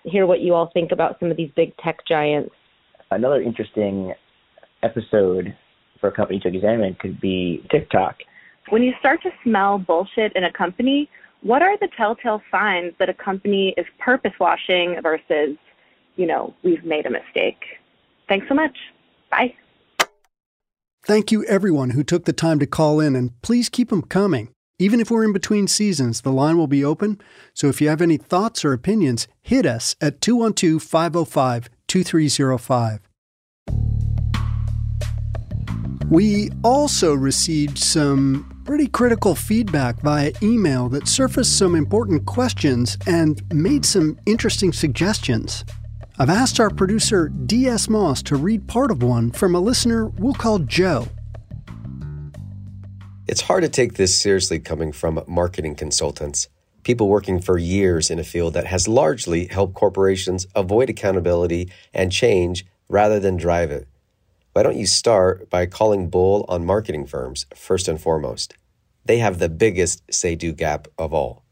hear 0.05 0.27
what 0.27 0.41
you 0.41 0.55
all 0.55 0.71
think 0.73 0.93
about 0.93 1.19
some 1.21 1.31
of 1.31 1.37
these 1.37 1.51
big 1.57 1.77
tech 1.79 1.99
giants. 2.07 2.55
Another 3.11 3.41
interesting 3.41 4.15
episode 4.83 5.55
for 6.01 6.09
a 6.09 6.13
company 6.13 6.41
to 6.41 6.49
examine 6.49 6.97
could 6.99 7.21
be 7.21 7.65
TikTok. 7.71 8.17
When 8.69 8.83
you 8.83 8.93
start 8.99 9.23
to 9.23 9.31
smell 9.43 9.79
bullshit 9.79 10.33
in 10.35 10.45
a 10.45 10.53
company, 10.53 11.09
what 11.43 11.63
are 11.63 11.77
the 11.79 11.89
telltale 11.97 12.43
signs 12.51 12.93
that 12.99 13.09
a 13.09 13.15
company 13.15 13.75
is 13.77 13.87
purpose 13.99 14.33
washing 14.39 14.97
versus, 15.03 15.57
you 16.17 16.27
know, 16.27 16.55
we've 16.63 16.85
made 16.85 17.07
a 17.07 17.11
mistake? 17.11 17.63
Thanks 18.29 18.47
so 18.49 18.55
much. 18.55 18.77
Bye. 19.31 19.55
Thank 21.05 21.33
you, 21.33 21.45
everyone 21.47 21.91
who 21.91 22.05
took 22.05 22.27
the 22.27 22.33
time 22.33 22.59
to 22.59 22.67
call 22.67 23.01
in, 23.01 23.17
and 23.17 23.41
please 23.43 23.69
keep 23.69 23.89
them 23.89 24.03
coming. 24.03 24.51
Even 24.79 25.01
if 25.01 25.11
we're 25.11 25.25
in 25.25 25.33
between 25.33 25.67
seasons, 25.67 26.21
the 26.23 26.33
line 26.33 26.57
will 26.57 26.67
be 26.67 26.85
open. 26.85 27.21
So 27.55 27.69
if 27.69 27.81
you 27.81 27.89
have 27.89 28.01
any 28.01 28.17
thoughts 28.17 28.65
or 28.65 28.73
opinions, 28.73 29.29
hit 29.43 29.67
us 29.67 29.97
at 30.01 30.21
212 30.21 30.83
505 30.83 31.69
2305. 31.87 33.01
We 36.11 36.51
also 36.63 37.15
received 37.15 37.79
some 37.79 38.60
pretty 38.65 38.87
critical 38.87 39.35
feedback 39.35 40.01
via 40.01 40.33
email 40.43 40.89
that 40.91 41.09
surfaced 41.09 41.57
some 41.59 41.75
important 41.75 42.27
questions 42.27 42.99
and 43.07 43.43
made 43.53 43.85
some 43.85 44.19
interesting 44.27 44.73
suggestions. 44.73 45.65
I've 46.19 46.31
asked 46.31 46.61
our 46.61 46.71
producer, 46.71 47.29
D.S. 47.29 47.89
Moss, 47.89 48.23
to 48.25 48.37
read 48.37 48.69
part 48.69 48.91
of 48.91 49.03
one 49.03 49.31
from 49.31 49.55
a 49.55 49.61
listener 49.61 50.07
we'll 50.07 50.35
call 50.35 50.59
Joe. 50.59 51.09
It's 53.27 53.41
hard 53.43 53.63
to 53.63 53.69
take 53.69 53.95
this 53.95 54.15
seriously 54.15 54.59
coming 54.59 54.93
from 54.93 55.23
marketing 55.27 55.77
consultants, 55.77 56.49
people 56.83 57.09
working 57.09 57.41
for 57.41 57.57
years 57.59 58.11
in 58.11 58.19
a 58.19 58.25
field 58.25 58.55
that 58.55 58.67
has 58.67 58.89
largely 58.89 59.47
helped 59.47 59.75
corporations 59.75 60.47
avoid 60.55 60.91
accountability 60.91 61.71
and 61.95 62.13
change 62.13 62.67
rather 62.89 63.21
than 63.21 63.37
drive 63.37 63.71
it. 63.71 63.87
Why 64.53 64.65
don't 64.65 64.77
you 64.77 64.87
start 64.87 65.49
by 65.49 65.67
calling 65.67 66.11
bull 66.11 66.45
on 66.49 66.67
marketing 66.67 67.07
firms 67.07 67.47
first 67.55 67.87
and 67.87 68.01
foremost? 68.01 68.57
They 69.05 69.19
have 69.19 69.39
the 69.39 69.49
biggest 69.49 70.03
say 70.13 70.35
do 70.35 70.53
gap 70.53 70.89
of 70.99 71.15
all. 71.15 71.45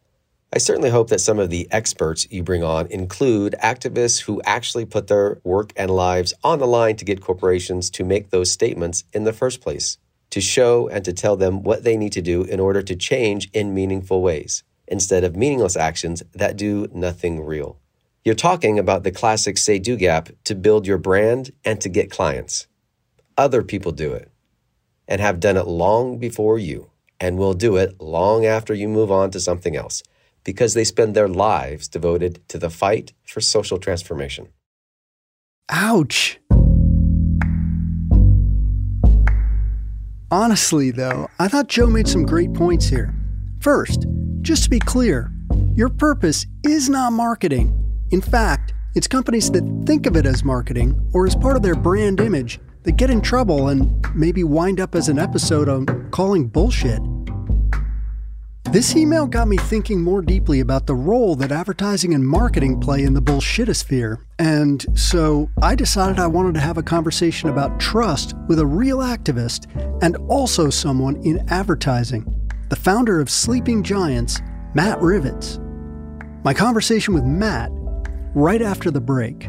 I 0.53 0.59
certainly 0.59 0.91
hope 0.91 1.09
that 1.11 1.21
some 1.21 1.39
of 1.39 1.49
the 1.49 1.69
experts 1.71 2.27
you 2.29 2.43
bring 2.43 2.65
on 2.65 2.89
include 2.89 3.55
activists 3.63 4.23
who 4.23 4.43
actually 4.45 4.85
put 4.85 5.07
their 5.07 5.41
work 5.45 5.73
and 5.77 5.93
lives 5.93 6.35
on 6.43 6.59
the 6.59 6.67
line 6.67 6.97
to 6.97 7.05
get 7.05 7.21
corporations 7.21 7.89
to 7.91 8.03
make 8.03 8.31
those 8.31 8.51
statements 8.51 9.05
in 9.13 9.23
the 9.23 9.33
first 9.33 9.61
place, 9.61 9.97
to 10.31 10.41
show 10.41 10.89
and 10.89 11.05
to 11.05 11.13
tell 11.13 11.37
them 11.37 11.63
what 11.63 11.85
they 11.85 11.97
need 11.97 12.13
to 12.15 12.23
do 12.23 12.43
in 12.43 12.59
order 12.59 12.83
to 12.83 12.97
change 12.97 13.49
in 13.53 13.75
meaningful 13.75 14.23
ways, 14.23 14.65
instead 14.89 15.23
of 15.23 15.37
meaningless 15.37 15.77
actions 15.77 16.25
that 16.33 16.57
do 16.57 16.89
nothing 16.93 17.45
real. 17.45 17.79
You're 18.25 18.35
talking 18.35 18.77
about 18.77 19.05
the 19.05 19.13
classic 19.13 19.57
say 19.57 19.79
do 19.79 19.97
gap 19.97 20.31
to 20.45 20.57
build 20.57 20.85
your 20.85 20.99
brand 20.99 21.53
and 21.65 21.81
to 21.81 21.89
get 21.89 22.11
clients. 22.11 22.67
Other 23.39 23.63
people 23.63 23.93
do 23.93 24.15
it 24.15 24.33
and 25.07 25.21
have 25.21 25.39
done 25.39 25.57
it 25.57 25.69
long 25.69 26.19
before 26.19 26.59
you 26.59 26.91
and 27.21 27.39
will 27.39 27.55
do 27.55 27.77
it 27.77 28.01
long 28.01 28.45
after 28.45 28.75
you 28.75 28.89
move 28.89 29.13
on 29.13 29.31
to 29.31 29.39
something 29.39 29.77
else 29.77 30.03
because 30.43 30.75
they 30.75 30.83
spend 30.83 31.15
their 31.15 31.29
lives 31.29 31.87
devoted 31.87 32.41
to 32.49 32.59
the 32.59 32.69
fight 32.69 33.13
for 33.25 33.41
social 33.41 33.79
transformation. 33.79 34.49
Ouch. 35.69 36.41
Honestly, 40.33 40.91
though, 40.91 41.29
I 41.39 41.47
thought 41.47 41.69
Joe 41.69 41.87
made 41.87 42.09
some 42.09 42.27
great 42.27 42.53
points 42.53 42.87
here. 42.87 43.15
First, 43.61 44.07
just 44.43 44.65
to 44.65 44.71
be 44.71 44.81
clear, 44.81 45.31
your 45.75 45.91
purpose 45.91 46.45
is 46.65 46.89
not 46.89 47.13
marketing. 47.13 47.73
In 48.11 48.21
fact, 48.21 48.75
it's 48.97 49.07
companies 49.07 49.49
that 49.53 49.85
think 49.87 50.07
of 50.07 50.17
it 50.17 50.27
as 50.27 50.43
marketing 50.43 51.01
or 51.13 51.25
as 51.29 51.37
part 51.37 51.57
of 51.57 51.63
their 51.63 51.77
brand 51.77 52.21
image 52.21 52.59
that 52.85 52.97
get 52.97 53.11
in 53.11 53.21
trouble 53.21 53.69
and 53.69 54.07
maybe 54.15 54.45
wind 54.45 54.81
up 54.81 54.95
as 54.95 55.09
an 55.09 55.19
episode 55.19 55.69
on 55.69 56.11
calling 56.11 56.49
bullshit. 56.49 57.01
This 58.71 58.95
email 58.95 59.27
got 59.27 59.49
me 59.49 59.57
thinking 59.57 60.03
more 60.03 60.21
deeply 60.21 60.61
about 60.61 60.87
the 60.87 60.95
role 60.95 61.35
that 61.37 61.51
advertising 61.51 62.13
and 62.13 62.27
marketing 62.27 62.79
play 62.81 63.03
in 63.03 63.15
the 63.15 63.23
bullshitosphere, 63.23 64.19
and 64.39 64.85
so 64.95 65.49
I 65.63 65.75
decided 65.75 66.19
I 66.19 66.27
wanted 66.27 66.53
to 66.55 66.61
have 66.61 66.77
a 66.77 66.83
conversation 66.83 67.49
about 67.49 67.81
trust 67.81 68.35
with 68.47 68.59
a 68.59 68.67
real 68.67 68.99
activist 68.99 69.67
and 70.03 70.19
also 70.29 70.69
someone 70.69 71.17
in 71.23 71.47
advertising, 71.49 72.27
the 72.69 72.77
founder 72.77 73.21
of 73.21 73.31
Sleeping 73.31 73.83
Giants, 73.83 74.43
Matt 74.75 74.99
Rivitz. 74.99 75.65
My 76.45 76.53
conversation 76.53 77.15
with 77.15 77.25
Matt 77.25 77.71
right 78.35 78.61
after 78.61 78.91
the 78.91 79.01
break. 79.01 79.49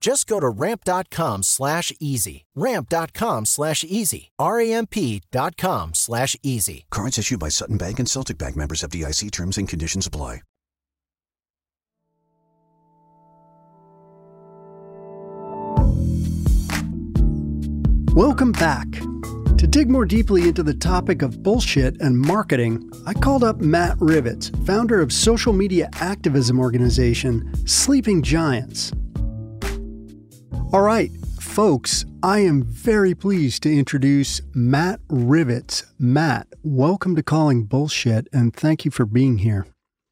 Just 0.00 0.26
go 0.26 0.40
to 0.40 0.48
ramp.com 0.48 1.42
slash 1.42 1.92
easy. 2.00 2.46
Ramp.com 2.54 3.44
slash 3.44 3.84
easy. 3.84 4.30
R-A-M-P.com 4.38 5.94
slash 5.94 6.36
easy. 6.42 6.86
Cards 6.90 7.18
issued 7.18 7.38
by 7.38 7.50
Sutton 7.50 7.76
Bank 7.76 7.98
and 7.98 8.08
Celtic 8.08 8.38
Bank 8.38 8.56
members 8.56 8.82
FDIC 8.82 9.30
terms 9.30 9.58
and 9.58 9.68
conditions 9.68 10.06
apply. 10.06 10.40
Welcome 18.14 18.50
back. 18.50 18.90
To 18.90 19.66
dig 19.68 19.88
more 19.88 20.04
deeply 20.04 20.48
into 20.48 20.64
the 20.64 20.74
topic 20.74 21.22
of 21.22 21.44
bullshit 21.44 22.00
and 22.00 22.18
marketing, 22.18 22.90
I 23.06 23.14
called 23.14 23.44
up 23.44 23.60
Matt 23.60 23.96
Rivitz, 23.98 24.50
founder 24.66 25.00
of 25.00 25.12
social 25.12 25.52
media 25.52 25.88
activism 25.94 26.58
organization 26.58 27.54
Sleeping 27.68 28.22
Giants. 28.22 28.90
All 30.72 30.82
right, 30.82 31.10
folks, 31.40 32.04
I 32.22 32.38
am 32.40 32.62
very 32.62 33.12
pleased 33.12 33.64
to 33.64 33.76
introduce 33.76 34.40
Matt 34.54 35.00
Rivitz. 35.08 35.84
Matt, 35.98 36.46
welcome 36.62 37.16
to 37.16 37.24
Calling 37.24 37.64
Bullshit 37.64 38.28
and 38.32 38.54
thank 38.54 38.84
you 38.84 38.92
for 38.92 39.04
being 39.04 39.38
here. 39.38 39.66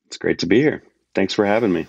It's 0.09 0.17
great 0.17 0.41
to 0.41 0.47
be 0.47 0.61
here. 0.61 0.83
Thanks 1.15 1.33
for 1.33 1.45
having 1.45 1.73
me. 1.73 1.87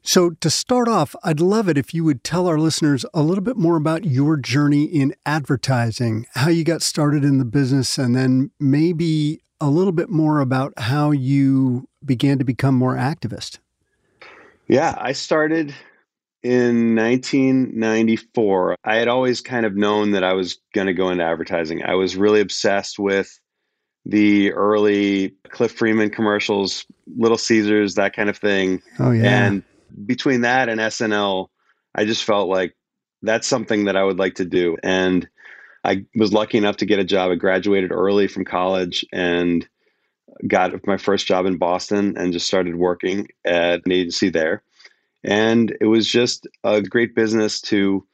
So, 0.00 0.30
to 0.30 0.48
start 0.48 0.88
off, 0.88 1.14
I'd 1.24 1.40
love 1.40 1.68
it 1.68 1.76
if 1.76 1.92
you 1.92 2.04
would 2.04 2.24
tell 2.24 2.46
our 2.46 2.58
listeners 2.58 3.04
a 3.12 3.20
little 3.20 3.44
bit 3.44 3.58
more 3.58 3.76
about 3.76 4.06
your 4.06 4.38
journey 4.38 4.84
in 4.84 5.14
advertising, 5.26 6.24
how 6.32 6.48
you 6.48 6.64
got 6.64 6.80
started 6.80 7.22
in 7.22 7.36
the 7.36 7.44
business, 7.44 7.98
and 7.98 8.16
then 8.16 8.50
maybe 8.58 9.42
a 9.60 9.68
little 9.68 9.92
bit 9.92 10.08
more 10.08 10.40
about 10.40 10.72
how 10.78 11.10
you 11.10 11.86
began 12.02 12.38
to 12.38 12.44
become 12.44 12.76
more 12.76 12.96
activist. 12.96 13.58
Yeah, 14.68 14.94
I 14.98 15.12
started 15.12 15.74
in 16.44 16.94
1994. 16.94 18.76
I 18.84 18.96
had 18.96 19.08
always 19.08 19.40
kind 19.40 19.66
of 19.66 19.74
known 19.74 20.12
that 20.12 20.22
I 20.22 20.34
was 20.34 20.58
going 20.74 20.86
to 20.86 20.92
go 20.92 21.08
into 21.08 21.24
advertising. 21.24 21.82
I 21.82 21.94
was 21.94 22.16
really 22.16 22.40
obsessed 22.40 22.98
with 22.98 23.40
the 24.04 24.52
early 24.52 25.34
Cliff 25.48 25.72
Freeman 25.72 26.10
commercials, 26.10 26.84
Little 27.16 27.38
Caesars, 27.38 27.94
that 27.94 28.14
kind 28.14 28.28
of 28.28 28.36
thing. 28.36 28.82
Oh, 28.98 29.10
yeah. 29.10 29.46
And 29.46 29.62
between 30.04 30.42
that 30.42 30.68
and 30.68 30.78
SNL, 30.78 31.48
I 31.94 32.04
just 32.04 32.24
felt 32.24 32.48
like 32.48 32.76
that's 33.22 33.46
something 33.46 33.86
that 33.86 33.96
I 33.96 34.04
would 34.04 34.18
like 34.18 34.34
to 34.34 34.44
do. 34.44 34.76
And 34.82 35.26
I 35.82 36.04
was 36.14 36.34
lucky 36.34 36.58
enough 36.58 36.76
to 36.78 36.86
get 36.86 36.98
a 36.98 37.04
job. 37.04 37.30
I 37.30 37.36
graduated 37.36 37.90
early 37.90 38.28
from 38.28 38.44
college 38.44 39.06
and 39.12 39.66
got 40.46 40.86
my 40.86 40.98
first 40.98 41.26
job 41.26 41.46
in 41.46 41.56
Boston 41.56 42.18
and 42.18 42.34
just 42.34 42.46
started 42.46 42.76
working 42.76 43.28
at 43.46 43.80
an 43.86 43.92
agency 43.92 44.28
there. 44.28 44.62
And 45.24 45.76
it 45.80 45.86
was 45.86 46.06
just 46.06 46.46
a 46.62 46.82
great 46.82 47.14
business 47.14 47.60
to 47.62 48.06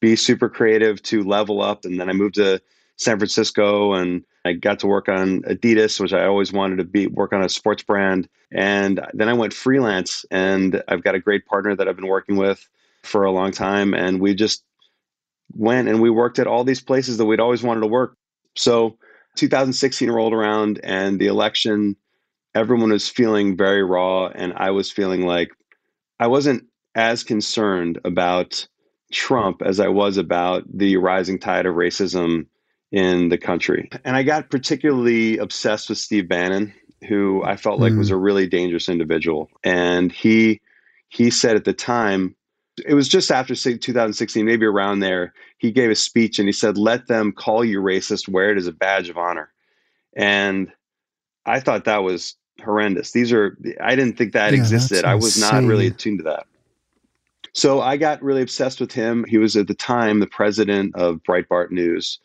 be 0.00 0.16
super 0.16 0.48
creative, 0.48 1.02
to 1.02 1.22
level 1.22 1.60
up. 1.62 1.84
And 1.84 2.00
then 2.00 2.08
I 2.08 2.12
moved 2.12 2.36
to 2.36 2.60
San 2.96 3.18
Francisco 3.18 3.92
and 3.92 4.24
I 4.44 4.52
got 4.54 4.80
to 4.80 4.86
work 4.86 5.08
on 5.08 5.42
Adidas, 5.42 6.00
which 6.00 6.12
I 6.12 6.24
always 6.24 6.52
wanted 6.52 6.76
to 6.76 6.84
be 6.84 7.06
work 7.06 7.32
on 7.32 7.42
a 7.42 7.48
sports 7.48 7.82
brand. 7.82 8.28
And 8.50 9.00
then 9.12 9.28
I 9.28 9.34
went 9.34 9.52
freelance 9.52 10.24
and 10.30 10.82
I've 10.88 11.04
got 11.04 11.14
a 11.14 11.20
great 11.20 11.46
partner 11.46 11.76
that 11.76 11.86
I've 11.86 11.96
been 11.96 12.06
working 12.06 12.36
with 12.36 12.66
for 13.02 13.24
a 13.24 13.30
long 13.30 13.52
time. 13.52 13.92
And 13.94 14.20
we 14.20 14.34
just 14.34 14.64
went 15.54 15.88
and 15.88 16.00
we 16.00 16.10
worked 16.10 16.38
at 16.38 16.46
all 16.46 16.64
these 16.64 16.80
places 16.80 17.18
that 17.18 17.26
we'd 17.26 17.40
always 17.40 17.62
wanted 17.62 17.80
to 17.80 17.86
work. 17.86 18.16
So 18.56 18.96
2016 19.36 20.10
rolled 20.10 20.32
around 20.32 20.80
and 20.82 21.20
the 21.20 21.26
election, 21.26 21.96
everyone 22.54 22.90
was 22.90 23.08
feeling 23.08 23.56
very 23.56 23.82
raw. 23.84 24.26
And 24.28 24.54
I 24.56 24.70
was 24.70 24.90
feeling 24.90 25.26
like 25.26 25.50
I 26.20 26.26
wasn't 26.26 26.64
as 26.94 27.22
concerned 27.22 28.00
about 28.04 28.66
Trump 29.12 29.62
as 29.62 29.80
I 29.80 29.88
was 29.88 30.16
about 30.16 30.64
the 30.72 30.96
rising 30.96 31.38
tide 31.38 31.66
of 31.66 31.74
racism 31.74 32.46
in 32.90 33.28
the 33.28 33.38
country. 33.38 33.88
And 34.04 34.16
I 34.16 34.22
got 34.22 34.50
particularly 34.50 35.38
obsessed 35.38 35.88
with 35.88 35.98
Steve 35.98 36.28
Bannon, 36.28 36.72
who 37.08 37.42
I 37.44 37.56
felt 37.56 37.80
like 37.80 37.92
mm. 37.92 37.98
was 37.98 38.10
a 38.10 38.16
really 38.16 38.46
dangerous 38.46 38.88
individual. 38.88 39.50
And 39.62 40.10
he 40.10 40.60
he 41.10 41.30
said 41.30 41.56
at 41.56 41.64
the 41.64 41.72
time, 41.72 42.34
it 42.86 42.94
was 42.94 43.08
just 43.08 43.30
after 43.30 43.54
2016, 43.54 44.44
maybe 44.44 44.66
around 44.66 45.00
there, 45.00 45.32
he 45.56 45.72
gave 45.72 45.90
a 45.90 45.94
speech 45.94 46.38
and 46.38 46.46
he 46.46 46.52
said, 46.52 46.76
"Let 46.76 47.06
them 47.06 47.32
call 47.32 47.64
you 47.64 47.80
racist, 47.80 48.28
wear 48.28 48.50
it 48.50 48.58
as 48.58 48.66
a 48.66 48.72
badge 48.72 49.08
of 49.08 49.16
honor." 49.16 49.50
And 50.14 50.70
I 51.46 51.60
thought 51.60 51.84
that 51.84 52.02
was 52.02 52.36
horrendous. 52.62 53.12
These 53.12 53.32
are 53.32 53.56
I 53.80 53.94
didn't 53.94 54.16
think 54.16 54.32
that 54.32 54.52
yeah, 54.52 54.58
existed. 54.58 55.04
I 55.04 55.14
was 55.14 55.38
not 55.38 55.62
really 55.64 55.86
attuned 55.86 56.18
to 56.18 56.24
that. 56.24 56.46
So 57.54 57.80
I 57.80 57.96
got 57.96 58.22
really 58.22 58.42
obsessed 58.42 58.80
with 58.80 58.92
him. 58.92 59.24
He 59.26 59.38
was 59.38 59.56
at 59.56 59.66
the 59.66 59.74
time 59.74 60.20
the 60.20 60.26
president 60.26 60.94
of 60.94 61.22
Breitbart 61.24 61.70
News. 61.70 62.20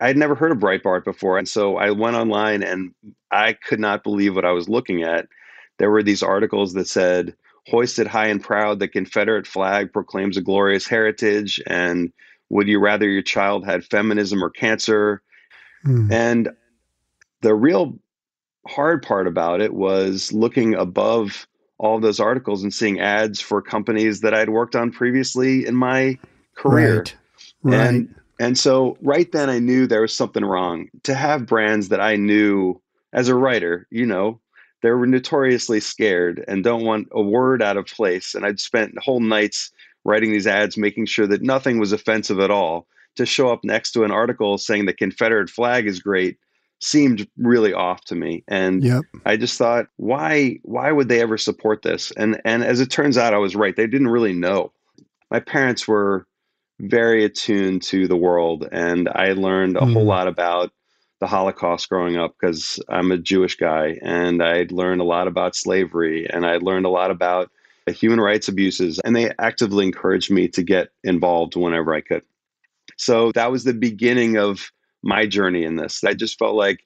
I 0.00 0.08
had 0.08 0.16
never 0.16 0.34
heard 0.34 0.52
of 0.52 0.58
Breitbart 0.58 1.04
before. 1.04 1.38
And 1.38 1.48
so 1.48 1.76
I 1.76 1.90
went 1.90 2.16
online 2.16 2.62
and 2.62 2.92
I 3.30 3.54
could 3.54 3.80
not 3.80 4.04
believe 4.04 4.34
what 4.34 4.44
I 4.44 4.52
was 4.52 4.68
looking 4.68 5.02
at. 5.02 5.28
There 5.78 5.90
were 5.90 6.02
these 6.02 6.22
articles 6.22 6.74
that 6.74 6.88
said, 6.88 7.34
hoisted 7.68 8.06
high 8.06 8.26
and 8.26 8.42
proud, 8.42 8.78
the 8.78 8.88
Confederate 8.88 9.46
flag 9.46 9.92
proclaims 9.92 10.36
a 10.36 10.42
glorious 10.42 10.86
heritage. 10.86 11.60
And 11.66 12.12
would 12.50 12.68
you 12.68 12.78
rather 12.78 13.08
your 13.08 13.22
child 13.22 13.64
had 13.64 13.84
feminism 13.84 14.42
or 14.42 14.50
cancer? 14.50 15.22
Mm. 15.84 16.12
And 16.12 16.50
the 17.42 17.54
real 17.54 17.98
hard 18.66 19.02
part 19.02 19.26
about 19.26 19.60
it 19.60 19.74
was 19.74 20.32
looking 20.32 20.74
above 20.74 21.46
all 21.78 22.00
those 22.00 22.20
articles 22.20 22.62
and 22.62 22.72
seeing 22.72 23.00
ads 23.00 23.40
for 23.40 23.60
companies 23.60 24.20
that 24.20 24.34
I'd 24.34 24.50
worked 24.50 24.74
on 24.74 24.90
previously 24.90 25.66
in 25.66 25.74
my 25.74 26.18
career. 26.56 26.98
Right. 26.98 27.16
Right. 27.62 27.80
And 27.80 28.14
and 28.38 28.58
so 28.58 28.96
right 29.00 29.30
then 29.32 29.48
I 29.48 29.58
knew 29.58 29.86
there 29.86 30.02
was 30.02 30.14
something 30.14 30.44
wrong. 30.44 30.88
To 31.04 31.14
have 31.14 31.46
brands 31.46 31.88
that 31.88 32.00
I 32.00 32.16
knew 32.16 32.80
as 33.12 33.28
a 33.28 33.34
writer, 33.34 33.86
you 33.90 34.04
know, 34.04 34.40
they 34.82 34.90
were 34.90 35.06
notoriously 35.06 35.80
scared 35.80 36.44
and 36.46 36.62
don't 36.62 36.84
want 36.84 37.08
a 37.12 37.22
word 37.22 37.62
out 37.62 37.78
of 37.78 37.86
place. 37.86 38.34
And 38.34 38.44
I'd 38.44 38.60
spent 38.60 38.98
whole 38.98 39.20
nights 39.20 39.72
writing 40.04 40.32
these 40.32 40.46
ads, 40.46 40.76
making 40.76 41.06
sure 41.06 41.26
that 41.26 41.42
nothing 41.42 41.78
was 41.78 41.92
offensive 41.92 42.40
at 42.40 42.50
all. 42.50 42.86
To 43.16 43.24
show 43.24 43.48
up 43.48 43.64
next 43.64 43.92
to 43.92 44.04
an 44.04 44.10
article 44.10 44.58
saying 44.58 44.84
the 44.84 44.92
Confederate 44.92 45.48
flag 45.48 45.86
is 45.86 46.00
great 46.00 46.36
seemed 46.80 47.26
really 47.38 47.72
off 47.72 48.04
to 48.04 48.14
me. 48.14 48.44
And 48.48 48.84
yep. 48.84 49.04
I 49.24 49.36
just 49.36 49.58
thought, 49.58 49.86
why 49.96 50.58
why 50.62 50.92
would 50.92 51.08
they 51.08 51.20
ever 51.20 51.38
support 51.38 51.82
this? 51.82 52.10
And 52.12 52.40
and 52.44 52.62
as 52.62 52.80
it 52.80 52.90
turns 52.90 53.16
out, 53.16 53.34
I 53.34 53.38
was 53.38 53.56
right. 53.56 53.74
They 53.74 53.86
didn't 53.86 54.08
really 54.08 54.34
know. 54.34 54.72
My 55.30 55.40
parents 55.40 55.88
were 55.88 56.26
very 56.80 57.24
attuned 57.24 57.82
to 57.82 58.06
the 58.06 58.16
world. 58.16 58.68
And 58.72 59.08
I 59.14 59.32
learned 59.32 59.76
a 59.76 59.80
mm. 59.80 59.92
whole 59.92 60.04
lot 60.04 60.28
about 60.28 60.72
the 61.20 61.26
Holocaust 61.26 61.88
growing 61.88 62.16
up 62.16 62.34
because 62.38 62.78
I'm 62.88 63.10
a 63.10 63.18
Jewish 63.18 63.56
guy. 63.56 63.98
And 64.02 64.42
I 64.42 64.66
learned 64.70 65.00
a 65.00 65.04
lot 65.04 65.28
about 65.28 65.56
slavery 65.56 66.28
and 66.30 66.44
I 66.44 66.56
learned 66.56 66.86
a 66.86 66.90
lot 66.90 67.10
about 67.10 67.50
human 67.88 68.20
rights 68.20 68.48
abuses. 68.48 69.00
And 69.04 69.16
they 69.16 69.30
actively 69.38 69.86
encouraged 69.86 70.30
me 70.30 70.48
to 70.48 70.62
get 70.62 70.88
involved 71.04 71.56
whenever 71.56 71.94
I 71.94 72.00
could. 72.00 72.22
So 72.98 73.32
that 73.32 73.50
was 73.50 73.64
the 73.64 73.74
beginning 73.74 74.36
of 74.36 74.70
my 75.06 75.26
journey 75.26 75.64
in 75.64 75.76
this. 75.76 76.04
I 76.04 76.14
just 76.14 76.38
felt 76.38 76.54
like, 76.54 76.80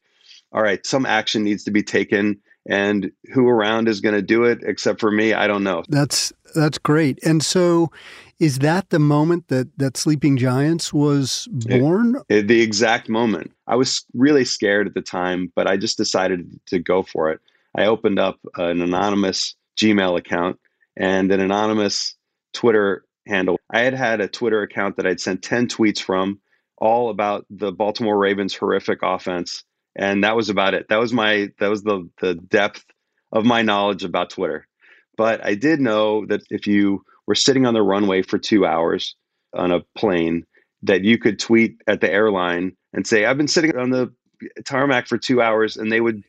all 0.53 0.63
right, 0.63 0.85
some 0.87 1.07
action 1.07 1.43
needs 1.43 1.65
to 1.65 1.71
be 1.71 1.83
taken 1.83 2.41
and 2.69 3.11
who 3.33 3.49
around 3.49 3.89
is 3.89 4.01
going 4.01 4.15
to 4.15 4.23
do 4.23 4.45
it 4.45 4.61
except 4.65 5.01
for 5.01 5.11
me 5.11 5.33
i 5.33 5.47
don't 5.47 5.65
know. 5.65 5.83
That's 5.89 6.33
that's 6.55 6.79
great. 6.79 7.19
And 7.25 7.45
so 7.45 7.93
is 8.41 8.59
that 8.59 8.91
the 8.91 8.99
moment 8.99 9.49
that 9.49 9.69
that 9.79 9.97
sleeping 9.97 10.37
giants 10.37 10.93
was 10.93 11.49
born? 11.51 12.17
it, 12.29 12.39
it, 12.39 12.49
the 12.49 12.61
exact 12.61 13.09
moment. 13.09 13.53
I 13.69 13.77
was 13.77 14.05
really 14.15 14.45
scared 14.45 14.87
at 14.87 14.95
the 14.95 15.03
time 15.03 15.53
but 15.55 15.67
i 15.67 15.77
just 15.77 15.97
decided 15.97 16.61
to 16.67 16.79
go 16.79 17.03
for 17.03 17.31
it. 17.31 17.41
I 17.77 17.87
opened 17.87 18.19
up 18.19 18.39
an 18.57 18.83
anonymous 18.83 19.55
gmail 19.77 20.19
account 20.19 20.59
and 20.97 21.33
an 21.33 21.41
anonymous 21.41 22.15
twitter 22.53 23.05
handle. 23.27 23.59
I 23.71 23.81
had 23.81 23.95
had 23.95 24.21
a 24.21 24.29
twitter 24.29 24.63
account 24.63 24.97
that 24.97 25.07
i'd 25.07 25.21
sent 25.21 25.43
10 25.43 25.69
tweets 25.69 26.01
from 26.01 26.41
all 26.81 27.11
about 27.11 27.47
the 27.51 27.73
Baltimore 27.73 28.19
Ravens 28.19 28.55
horrific 28.55 29.01
offense. 29.03 29.65
And 29.97 30.25
that 30.25 30.37
was 30.37 30.49
about 30.49 30.75
it. 30.75 30.87
That 30.89 31.01
was 31.01 31.13
my 31.13 31.51
that 31.59 31.69
was 31.69 31.83
the 31.83 32.09
the 32.21 32.35
depth 32.35 32.85
of 33.33 33.45
my 33.45 33.63
knowledge 33.63 34.05
about 34.05 34.31
Twitter. 34.31 34.67
But 35.17 35.45
I 35.45 35.55
did 35.55 35.81
know 35.81 36.27
that 36.27 36.41
if 36.51 36.67
you 36.67 37.03
were 37.27 37.35
sitting 37.35 37.67
on 37.67 37.75
the 37.75 37.83
runway 37.83 38.23
for 38.23 38.39
two 38.39 38.65
hours 38.65 39.15
on 39.55 39.71
a 39.71 39.81
plane, 39.97 40.45
that 40.83 41.05
you 41.05 41.19
could 41.19 41.39
tweet 41.39 41.77
at 41.87 42.01
the 42.01 42.11
airline 42.11 42.77
and 42.93 43.07
say, 43.07 43.25
I've 43.25 43.37
been 43.37 43.49
sitting 43.49 43.77
on 43.77 43.91
the 43.91 44.13
tarmac 44.65 45.07
for 45.07 45.19
two 45.19 45.43
hours, 45.43 45.77
and 45.77 45.93
they 45.93 46.01
would 46.01 46.23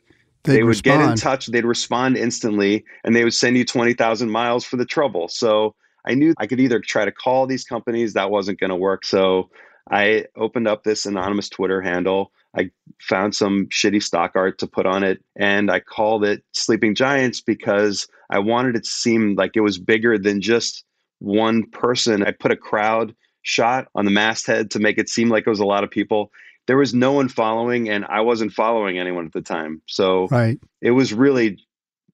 They'd 0.43 0.57
they 0.57 0.63
would 0.63 0.81
get 0.81 1.01
in 1.01 1.15
touch, 1.15 1.47
they'd 1.47 1.65
respond 1.65 2.17
instantly, 2.17 2.83
and 3.03 3.15
they 3.15 3.23
would 3.23 3.33
send 3.33 3.57
you 3.57 3.65
20,000 3.65 4.29
miles 4.29 4.65
for 4.65 4.75
the 4.75 4.85
trouble. 4.85 5.27
So 5.27 5.75
I 6.07 6.15
knew 6.15 6.33
I 6.37 6.47
could 6.47 6.59
either 6.59 6.79
try 6.79 7.05
to 7.05 7.11
call 7.11 7.45
these 7.45 7.63
companies, 7.63 8.13
that 8.13 8.31
wasn't 8.31 8.59
going 8.59 8.71
to 8.71 8.75
work. 8.75 9.05
So 9.05 9.51
I 9.89 10.25
opened 10.35 10.67
up 10.67 10.83
this 10.83 11.05
anonymous 11.05 11.49
Twitter 11.49 11.81
handle. 11.81 12.31
I 12.57 12.69
found 12.99 13.33
some 13.33 13.67
shitty 13.67 14.03
stock 14.03 14.33
art 14.35 14.59
to 14.59 14.67
put 14.67 14.85
on 14.85 15.03
it, 15.03 15.23
and 15.37 15.71
I 15.71 15.79
called 15.79 16.23
it 16.25 16.43
Sleeping 16.51 16.95
Giants 16.95 17.41
because 17.41 18.07
I 18.29 18.39
wanted 18.39 18.75
it 18.75 18.83
to 18.83 18.89
seem 18.89 19.35
like 19.35 19.55
it 19.55 19.61
was 19.61 19.77
bigger 19.77 20.17
than 20.17 20.41
just 20.41 20.83
one 21.19 21.63
person. 21.71 22.23
I 22.23 22.31
put 22.31 22.51
a 22.51 22.57
crowd 22.57 23.15
shot 23.43 23.87
on 23.95 24.05
the 24.05 24.11
masthead 24.11 24.69
to 24.71 24.79
make 24.79 24.97
it 24.97 25.09
seem 25.09 25.29
like 25.29 25.47
it 25.47 25.49
was 25.49 25.59
a 25.59 25.65
lot 25.65 25.83
of 25.83 25.89
people. 25.89 26.31
There 26.67 26.77
was 26.77 26.93
no 26.93 27.11
one 27.13 27.27
following, 27.29 27.89
and 27.89 28.05
I 28.05 28.21
wasn't 28.21 28.53
following 28.53 28.99
anyone 28.99 29.25
at 29.25 29.33
the 29.33 29.41
time. 29.41 29.81
So 29.87 30.27
Right. 30.27 30.59
it 30.81 30.91
was 30.91 31.13
really 31.13 31.57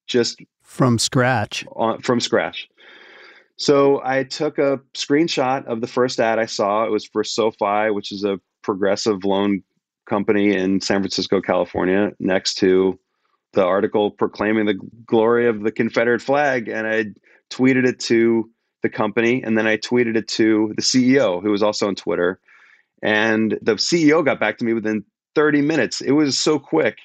just 0.08 0.40
From 0.62 1.00
scratch. 1.00 1.66
on, 1.76 2.00
from 2.02 2.20
scratch. 2.20 2.70
So 3.58 4.02
I 4.04 4.24
took 4.24 4.60
a 4.60 4.80
screenshot 4.94 5.66
of 5.66 5.82
the 5.82 5.88
first 5.88 6.20
ad 6.20 6.40
I 6.40 6.46
saw. 6.46 6.86
It 6.86 6.92
was 6.92 7.06
for 7.06 7.24
SoFi, 7.24 7.90
which 7.90 8.12
is 8.12 8.24
a 8.24 8.40
progressive 8.62 9.26
loan 9.26 9.64
company 10.08 10.56
in 10.56 10.80
San 10.80 11.02
Francisco, 11.02 11.42
California, 11.42 12.12
next 12.20 12.56
to 12.56 13.00
the 13.54 13.66
article 13.66 14.12
proclaiming 14.12 14.68
the 14.68 14.80
glory 15.06 15.48
of 15.48 15.64
the 15.64 15.72
Confederate 15.72 16.22
flag. 16.22 16.68
And 16.70 16.88
I 16.88 17.06
tweeted 17.50 17.88
it 17.88 18.00
to 18.02 18.50
the 18.84 18.90
company, 18.90 19.42
and 19.42 19.58
then 19.58 19.66
I 19.66 19.78
tweeted 19.78 20.16
it 20.16 20.28
to 20.30 20.74
the 20.76 20.84
CEO, 20.84 21.42
who 21.42 21.50
was 21.50 21.64
also 21.64 21.88
on 21.88 21.96
Twitter. 21.96 22.40
And 23.02 23.58
the 23.62 23.74
CEO 23.74 24.24
got 24.24 24.40
back 24.40 24.60
to 24.60 24.66
me 24.66 24.74
within 24.74 25.04
30 25.34 25.62
minutes. 25.62 26.02
It 26.02 26.12
was 26.12 26.38
so 26.38 26.60
quick. 26.60 27.00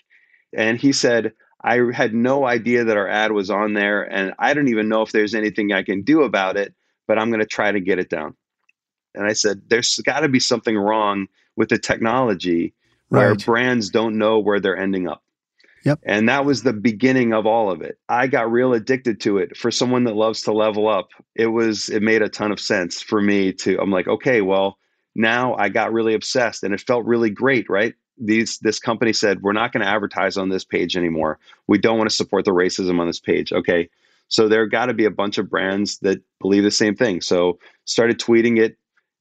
And 0.55 0.79
he 0.79 0.93
said, 0.93 1.33
I 1.64 1.81
had 1.92 2.14
no 2.14 2.44
idea 2.46 2.85
that 2.85 2.96
our 2.96 3.09
ad 3.09 3.33
was 3.33 3.51
on 3.51 3.75
there, 3.75 4.03
and 4.03 4.35
I 4.38 4.55
don't 4.55 4.68
even 4.68 4.88
know 4.88 5.03
if 5.03 5.12
there's 5.12 5.35
anything 5.35 5.72
I 5.72 5.83
can 5.83 6.03
do 6.03 6.22
about 6.22 6.57
it, 6.57 6.75
but 7.07 7.18
I'm 7.18 7.31
going 7.31 7.40
to 7.40 7.46
try 7.46 7.70
to 7.70 7.81
get 7.81 7.98
it 7.98 8.09
down. 8.11 8.35
And 9.14 9.27
I 9.27 9.33
said, 9.33 9.62
There's 9.68 9.96
got 9.98 10.20
to 10.20 10.29
be 10.29 10.40
something 10.40 10.77
wrong 10.77 11.29
with 11.57 11.68
the 11.68 11.79
technology 11.79 12.75
where 13.09 13.31
Right. 13.31 13.44
brands 13.44 13.90
don't 13.90 14.16
know 14.16 14.38
where 14.38 14.59
they're 14.59 14.77
ending 14.77 15.07
up. 15.07 15.22
Yep. 15.85 16.01
And 16.05 16.29
that 16.29 16.44
was 16.44 16.62
the 16.62 16.72
beginning 16.72 17.33
of 17.33 17.46
all 17.46 17.70
of 17.70 17.83
it. 17.83 17.98
I 18.09 18.27
got 18.29 18.51
real 18.51 18.72
addicted 18.72 19.20
to 19.22 19.38
it. 19.38 19.57
For 19.57 19.70
someone 19.70 20.05
that 20.05 20.14
loves 20.14 20.42
to 20.42 20.53
level 20.53 20.88
up, 20.88 21.09
it 21.35 21.48
was 21.48 21.88
it 21.88 22.03
made 22.03 22.22
a 22.22 22.29
ton 22.29 22.53
of 22.53 22.61
sense 22.61 23.03
for 23.03 23.20
me 23.20 23.53
to 23.55 23.81
I'm 23.81 23.90
like, 23.90 24.09
okay, 24.09 24.40
well, 24.40 24.79
now 25.14 25.55
I 25.57 25.68
got 25.68 25.92
really 25.92 26.14
obsessed 26.14 26.62
and 26.62 26.72
it 26.72 26.81
felt 26.81 27.05
really 27.05 27.31
great, 27.31 27.68
right? 27.68 27.94
These 28.18 28.59
this 28.59 28.79
company 28.79 29.12
said, 29.12 29.42
we're 29.42 29.53
not 29.53 29.72
going 29.72 29.85
to 29.85 29.90
advertise 29.90 30.37
on 30.37 30.48
this 30.48 30.64
page 30.64 30.96
anymore. 30.96 31.38
We 31.66 31.79
don't 31.79 31.98
want 31.98 32.11
to 32.11 32.16
support 32.16 32.44
the 32.44 32.53
racism 32.53 33.01
on 33.01 33.07
this 33.07 33.20
page. 33.20 33.53
Okay. 33.53 33.88
So 34.29 34.48
there 34.48 34.66
got 34.66 34.87
to 34.87 34.94
be 34.94 35.05
a 35.05 35.11
bunch 35.11 35.38
of 35.38 35.51
brands 35.51 35.98
that 35.98 36.22
believe 36.40 36.62
the 36.62 36.70
same 36.70 36.94
thing. 36.94 37.20
So 37.20 37.59
started 37.85 38.18
tweeting 38.18 38.59
it 38.59 38.79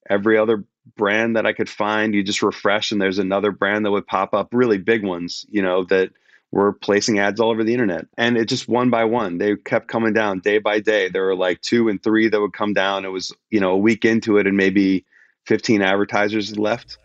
every 0.10 0.38
other 0.38 0.63
brand 0.95 1.36
that 1.36 1.45
I 1.45 1.54
could 1.54 1.69
find. 1.69 2.13
You 2.13 2.23
just 2.23 2.41
refresh 2.41 2.91
and 2.91 3.01
there's 3.01 3.19
another 3.19 3.51
brand 3.51 3.86
that 3.86 3.91
would 3.91 4.08
pop 4.08 4.34
up, 4.34 4.49
really 4.54 4.77
big 4.77 5.06
ones, 5.06 5.45
you 5.49 5.62
know, 5.62 5.84
that 5.86 6.12
were 6.51 6.73
placing 6.73 7.19
ads 7.19 7.39
all 7.39 7.49
over 7.49 7.63
the 7.63 7.73
internet. 7.73 8.06
And 8.17 8.38
it 8.38 8.45
just 8.45 8.67
one 8.67 8.89
by 8.89 9.06
one, 9.06 9.38
they 9.38 9.56
kept 9.56 9.88
coming 9.88 10.13
down 10.13 10.39
day 10.39 10.60
by 10.60 10.80
day. 10.80 11.10
There 11.10 11.25
were 11.25 11.36
like 11.36 11.62
two 11.62 11.88
and 11.88 12.01
three 12.01 12.27
that 12.27 12.39
would 12.39 12.54
come 12.54 12.73
down. 12.73 13.06
It 13.06 13.10
was, 13.10 13.32
you 13.49 13.60
know, 13.60 13.71
a 13.71 13.77
week 13.77 14.06
into 14.06 14.38
it 14.38 14.47
and 14.47 14.58
maybe 14.58 15.06
15 15.45 15.82
advertisers 15.82 16.58
left. 16.58 16.97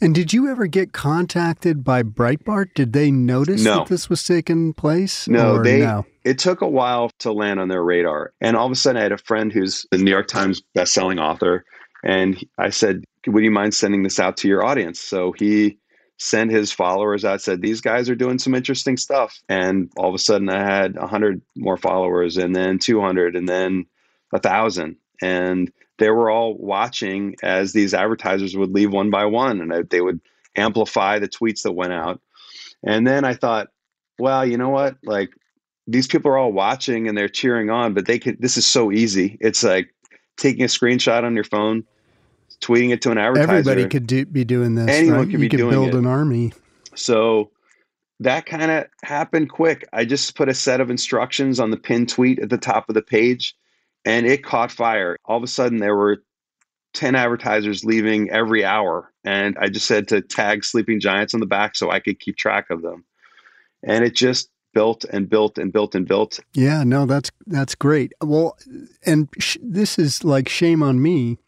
And 0.00 0.14
did 0.14 0.32
you 0.32 0.48
ever 0.50 0.66
get 0.66 0.92
contacted 0.92 1.84
by 1.84 2.02
Breitbart? 2.02 2.74
Did 2.74 2.92
they 2.92 3.10
notice 3.10 3.62
No. 3.64 3.78
that 3.78 3.88
this 3.88 4.08
was 4.10 4.24
taking 4.24 4.72
place? 4.74 5.28
No, 5.28 5.56
or 5.56 5.64
they. 5.64 5.80
no? 5.80 6.04
It 6.24 6.38
took 6.38 6.60
a 6.62 6.68
while 6.68 7.10
to 7.20 7.32
land 7.32 7.60
on 7.60 7.68
their 7.68 7.84
radar, 7.84 8.32
and 8.40 8.56
all 8.56 8.66
of 8.66 8.72
a 8.72 8.76
sudden, 8.76 8.98
I 8.98 9.02
had 9.02 9.12
a 9.12 9.18
friend 9.18 9.52
who's 9.52 9.86
the 9.90 9.98
New 9.98 10.10
York 10.10 10.26
Times 10.26 10.62
best-selling 10.74 11.18
author, 11.18 11.64
and 12.02 12.42
I 12.58 12.70
said, 12.70 13.04
"Would 13.26 13.44
you 13.44 13.50
mind 13.50 13.74
sending 13.74 14.02
this 14.02 14.18
out 14.18 14.36
to 14.38 14.48
your 14.48 14.64
audience?" 14.64 15.00
So 15.00 15.32
he 15.32 15.78
sent 16.16 16.50
his 16.50 16.72
followers 16.72 17.24
out. 17.24 17.42
Said 17.42 17.60
these 17.60 17.80
guys 17.82 18.08
are 18.08 18.14
doing 18.14 18.38
some 18.38 18.54
interesting 18.54 18.96
stuff, 18.96 19.38
and 19.48 19.90
all 19.96 20.08
of 20.08 20.14
a 20.14 20.18
sudden, 20.18 20.48
I 20.48 20.64
had 20.64 20.96
hundred 20.96 21.42
more 21.56 21.76
followers, 21.76 22.36
and 22.38 22.54
then 22.56 22.78
two 22.78 23.00
hundred, 23.00 23.36
and 23.36 23.48
then 23.48 23.84
a 24.32 24.38
thousand, 24.38 24.96
and 25.22 25.70
they 25.98 26.10
were 26.10 26.30
all 26.30 26.56
watching 26.56 27.36
as 27.42 27.72
these 27.72 27.94
advertisers 27.94 28.56
would 28.56 28.72
leave 28.72 28.92
one 28.92 29.10
by 29.10 29.24
one, 29.26 29.60
and 29.60 29.72
I, 29.72 29.82
they 29.82 30.00
would 30.00 30.20
amplify 30.56 31.18
the 31.18 31.28
tweets 31.28 31.62
that 31.62 31.72
went 31.72 31.92
out. 31.92 32.20
And 32.82 33.06
then 33.06 33.24
I 33.24 33.34
thought, 33.34 33.68
well, 34.18 34.46
you 34.46 34.56
know 34.56 34.68
what? 34.68 34.96
Like 35.04 35.30
these 35.86 36.06
people 36.06 36.30
are 36.30 36.38
all 36.38 36.52
watching 36.52 37.08
and 37.08 37.16
they're 37.16 37.28
cheering 37.28 37.70
on, 37.70 37.94
but 37.94 38.06
they 38.06 38.18
could 38.18 38.40
This 38.40 38.56
is 38.56 38.66
so 38.66 38.92
easy. 38.92 39.36
It's 39.40 39.62
like 39.62 39.94
taking 40.36 40.64
a 40.64 40.68
screenshot 40.68 41.24
on 41.24 41.34
your 41.34 41.44
phone, 41.44 41.84
tweeting 42.60 42.90
it 42.90 43.02
to 43.02 43.10
an 43.10 43.18
advertiser. 43.18 43.52
Everybody 43.52 43.88
could 43.88 44.06
do, 44.06 44.26
be 44.26 44.44
doing 44.44 44.74
this. 44.74 44.88
Anyone 44.88 45.18
right? 45.18 45.24
could 45.24 45.32
you 45.32 45.38
be 45.38 45.48
could 45.48 45.56
doing 45.58 45.70
build 45.70 45.88
it. 45.88 45.94
an 45.94 46.06
army. 46.06 46.52
So 46.94 47.50
that 48.20 48.46
kind 48.46 48.70
of 48.70 48.86
happened 49.02 49.50
quick. 49.50 49.88
I 49.92 50.04
just 50.04 50.36
put 50.36 50.48
a 50.48 50.54
set 50.54 50.80
of 50.80 50.90
instructions 50.90 51.58
on 51.58 51.70
the 51.70 51.76
pinned 51.76 52.08
tweet 52.08 52.38
at 52.38 52.50
the 52.50 52.58
top 52.58 52.88
of 52.88 52.94
the 52.94 53.02
page 53.02 53.56
and 54.04 54.26
it 54.26 54.44
caught 54.44 54.70
fire. 54.70 55.16
All 55.24 55.36
of 55.36 55.42
a 55.42 55.48
sudden, 55.48 55.78
there 55.78 55.96
were 55.96 56.22
10 56.94 57.14
advertisers 57.14 57.84
leaving 57.84 58.30
every 58.30 58.64
hour. 58.64 59.12
And 59.24 59.56
I 59.58 59.68
just 59.68 59.86
said 59.86 60.08
to 60.08 60.20
tag 60.20 60.64
Sleeping 60.64 61.00
Giants 61.00 61.34
on 61.34 61.40
the 61.40 61.46
back 61.46 61.76
so 61.76 61.90
I 61.90 62.00
could 62.00 62.20
keep 62.20 62.36
track 62.36 62.70
of 62.70 62.82
them. 62.82 63.04
And 63.82 64.04
it 64.04 64.14
just 64.14 64.48
built 64.72 65.04
and 65.04 65.28
built 65.28 65.58
and 65.58 65.72
built 65.72 65.94
and 65.94 66.06
built. 66.06 66.40
Yeah, 66.52 66.84
no, 66.84 67.06
that's 67.06 67.30
that's 67.46 67.74
great. 67.74 68.12
Well, 68.20 68.56
and 69.06 69.28
sh- 69.38 69.58
this 69.62 69.98
is 69.98 70.24
like 70.24 70.48
shame 70.48 70.82
on 70.82 71.00
me. 71.00 71.38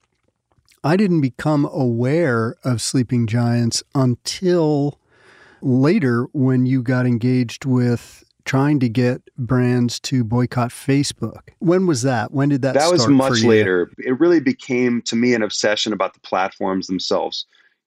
I 0.85 0.97
didn't 0.97 1.21
become 1.21 1.65
aware 1.65 2.57
of 2.63 2.81
sleeping 2.81 3.27
giants 3.27 3.83
until 3.95 5.01
later 5.61 6.29
when 6.33 6.67
you 6.67 6.83
got 6.83 7.07
engaged 7.07 7.65
with 7.65 8.25
trying 8.47 8.81
to 8.81 8.89
get 8.89 9.21
brands 9.37 10.01
to 10.01 10.25
boycott 10.25 10.71
Facebook. 10.71 11.51
When 11.59 11.87
was 11.87 12.03
that? 12.03 12.33
When 12.33 12.49
did 12.49 12.63
that 12.63 12.75
that 12.75 12.91
was 12.91 13.07
much 13.07 13.43
later. 13.43 13.91
It 13.99 14.19
really 14.19 14.41
became 14.41 15.03
to 15.03 15.17
me 15.17 15.35
an 15.35 15.43
obsession 15.43 15.93
about 15.93 16.15
the 16.15 16.21
platforms 16.21 16.87
themselves. 16.87 17.45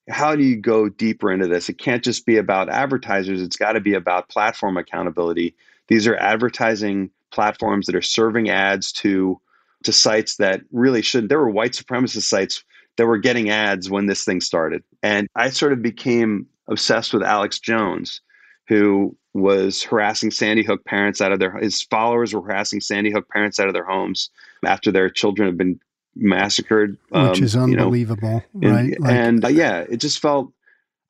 How 0.10 0.36
do 0.36 0.44
you 0.44 0.58
go 0.58 0.90
deeper 0.90 1.32
into 1.32 1.48
this? 1.48 1.70
It 1.70 1.78
can't 1.78 2.04
just 2.04 2.26
be 2.26 2.38
about 2.38 2.70
advertisers, 2.70 3.42
it's 3.42 3.56
got 3.56 3.74
to 3.74 3.80
be 3.80 3.94
about 3.94 4.30
platform 4.30 4.78
accountability. 4.78 5.56
These 5.88 6.06
are 6.08 6.18
advertising 6.18 7.10
platforms 7.32 7.86
that 7.86 7.96
are 7.96 8.02
serving 8.02 8.50
ads 8.50 8.92
to 8.94 9.40
to 9.84 9.94
sites 9.94 10.36
that 10.38 10.62
really 10.72 11.02
shouldn't. 11.02 11.30
There 11.30 11.40
were 11.40 11.50
white 11.50 11.72
supremacist 11.72 12.24
sites 12.24 12.64
that 12.98 13.06
were 13.06 13.18
getting 13.18 13.50
ads 13.50 13.90
when 13.90 14.08
this 14.08 14.26
thing 14.26 14.42
started. 14.42 14.84
And 15.02 15.30
I 15.36 15.52
sort 15.52 15.72
of 15.72 15.82
became 15.82 16.48
obsessed 16.68 17.14
with 17.14 17.24
Alex 17.24 17.60
Jones, 17.60 18.20
who 18.68 19.16
was 19.42 19.84
harassing 19.84 20.32
Sandy 20.32 20.64
Hook 20.64 20.86
parents 20.86 21.22
out 21.22 21.32
of 21.32 21.40
their 21.40 21.58
his 21.58 21.82
followers 21.84 22.34
were 22.34 22.42
harassing 22.42 22.82
Sandy 22.82 23.12
Hook 23.12 23.28
parents 23.30 23.60
out 23.60 23.68
of 23.68 23.74
their 23.74 23.86
homes 23.86 24.30
after 24.66 24.92
their 24.92 25.10
children 25.10 25.48
had 25.48 25.58
been 25.58 25.80
massacred, 26.16 26.98
Which 27.10 27.38
um, 27.38 27.44
is 27.44 27.56
you 27.56 27.62
know, 27.62 27.84
unbelievable, 27.84 28.44
and, 28.62 28.72
right? 28.72 29.00
Like- 29.00 29.12
and 29.12 29.46
uh, 29.46 29.50
yeah, 29.50 29.86
it 29.90 29.98
just 29.98 30.20
felt. 30.20 30.52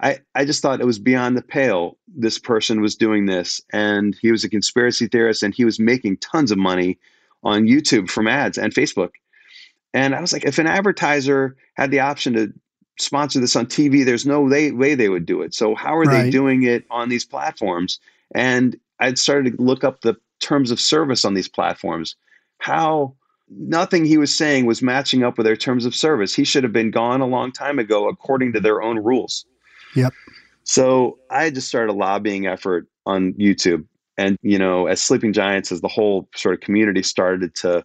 I, 0.02 0.20
I 0.34 0.46
just 0.46 0.62
thought 0.62 0.80
it 0.80 0.86
was 0.86 0.98
beyond 0.98 1.36
the 1.36 1.42
pale. 1.42 1.98
This 2.08 2.40
person 2.40 2.80
was 2.80 2.96
doing 2.96 3.26
this, 3.26 3.60
and 3.74 4.16
he 4.22 4.32
was 4.32 4.46
a 4.46 4.50
conspiracy 4.50 5.08
theorist, 5.08 5.44
and 5.44 5.54
he 5.54 5.66
was 5.66 5.78
making 5.78 6.18
tons 6.18 6.52
of 6.52 6.58
money 6.58 6.98
on 7.44 7.64
YouTube 7.64 8.10
from 8.10 8.26
ads 8.26 8.58
and 8.58 8.74
Facebook. 8.74 9.10
And 9.94 10.16
I 10.16 10.22
was 10.22 10.32
like, 10.32 10.46
if 10.46 10.58
an 10.58 10.68
advertiser 10.68 11.58
had 11.74 11.92
the 11.92 12.00
option 12.00 12.34
to 12.34 12.54
sponsor 13.00 13.40
this 13.40 13.56
on 13.56 13.66
TV, 13.66 14.06
there's 14.06 14.26
no 14.26 14.42
way, 14.42 14.72
way 14.72 14.96
they 14.96 15.10
would 15.10 15.26
do 15.26 15.42
it. 15.42 15.54
So 15.54 15.76
how 15.76 15.98
are 15.98 16.06
they 16.06 16.30
doing 16.30 16.64
it 16.64 16.86
on 16.90 17.10
these 17.10 17.26
platforms? 17.26 18.00
And 18.36 18.78
I'd 19.00 19.18
started 19.18 19.58
to 19.58 19.64
look 19.64 19.84
up 19.84 20.02
the 20.02 20.16
terms 20.40 20.72
of 20.72 20.80
service 20.80 21.26
on 21.26 21.34
these 21.34 21.50
platforms. 21.50 22.16
How 22.60 23.16
nothing 23.50 24.06
he 24.06 24.18
was 24.18 24.36
saying 24.36 24.66
was 24.66 24.82
matching 24.82 25.24
up 25.24 25.38
with 25.38 25.46
their 25.46 25.58
terms 25.58 25.86
of 25.86 25.96
service. 25.96 26.36
He 26.36 26.44
should 26.44 26.64
have 26.64 26.74
been 26.74 26.92
gone 26.92 27.22
a 27.22 27.28
long 27.28 27.52
time 27.52 27.80
ago 27.80 28.08
according 28.08 28.54
to 28.54 28.60
their 28.60 28.82
own 28.82 29.00
rules. 29.00 29.46
Yep. 29.96 30.14
So 30.64 31.18
I 31.32 31.46
had 31.46 31.56
just 31.56 31.68
started 31.68 31.92
a 31.92 31.98
lobbying 31.98 32.46
effort 32.46 32.88
on 33.06 33.34
YouTube. 33.34 33.86
And, 34.18 34.38
you 34.42 34.60
know, 34.60 34.86
as 34.86 35.02
Sleeping 35.02 35.34
Giants, 35.34 35.72
as 35.72 35.82
the 35.82 35.88
whole 35.88 36.28
sort 36.36 36.54
of 36.54 36.62
community 36.62 37.02
started 37.02 37.56
to 37.56 37.84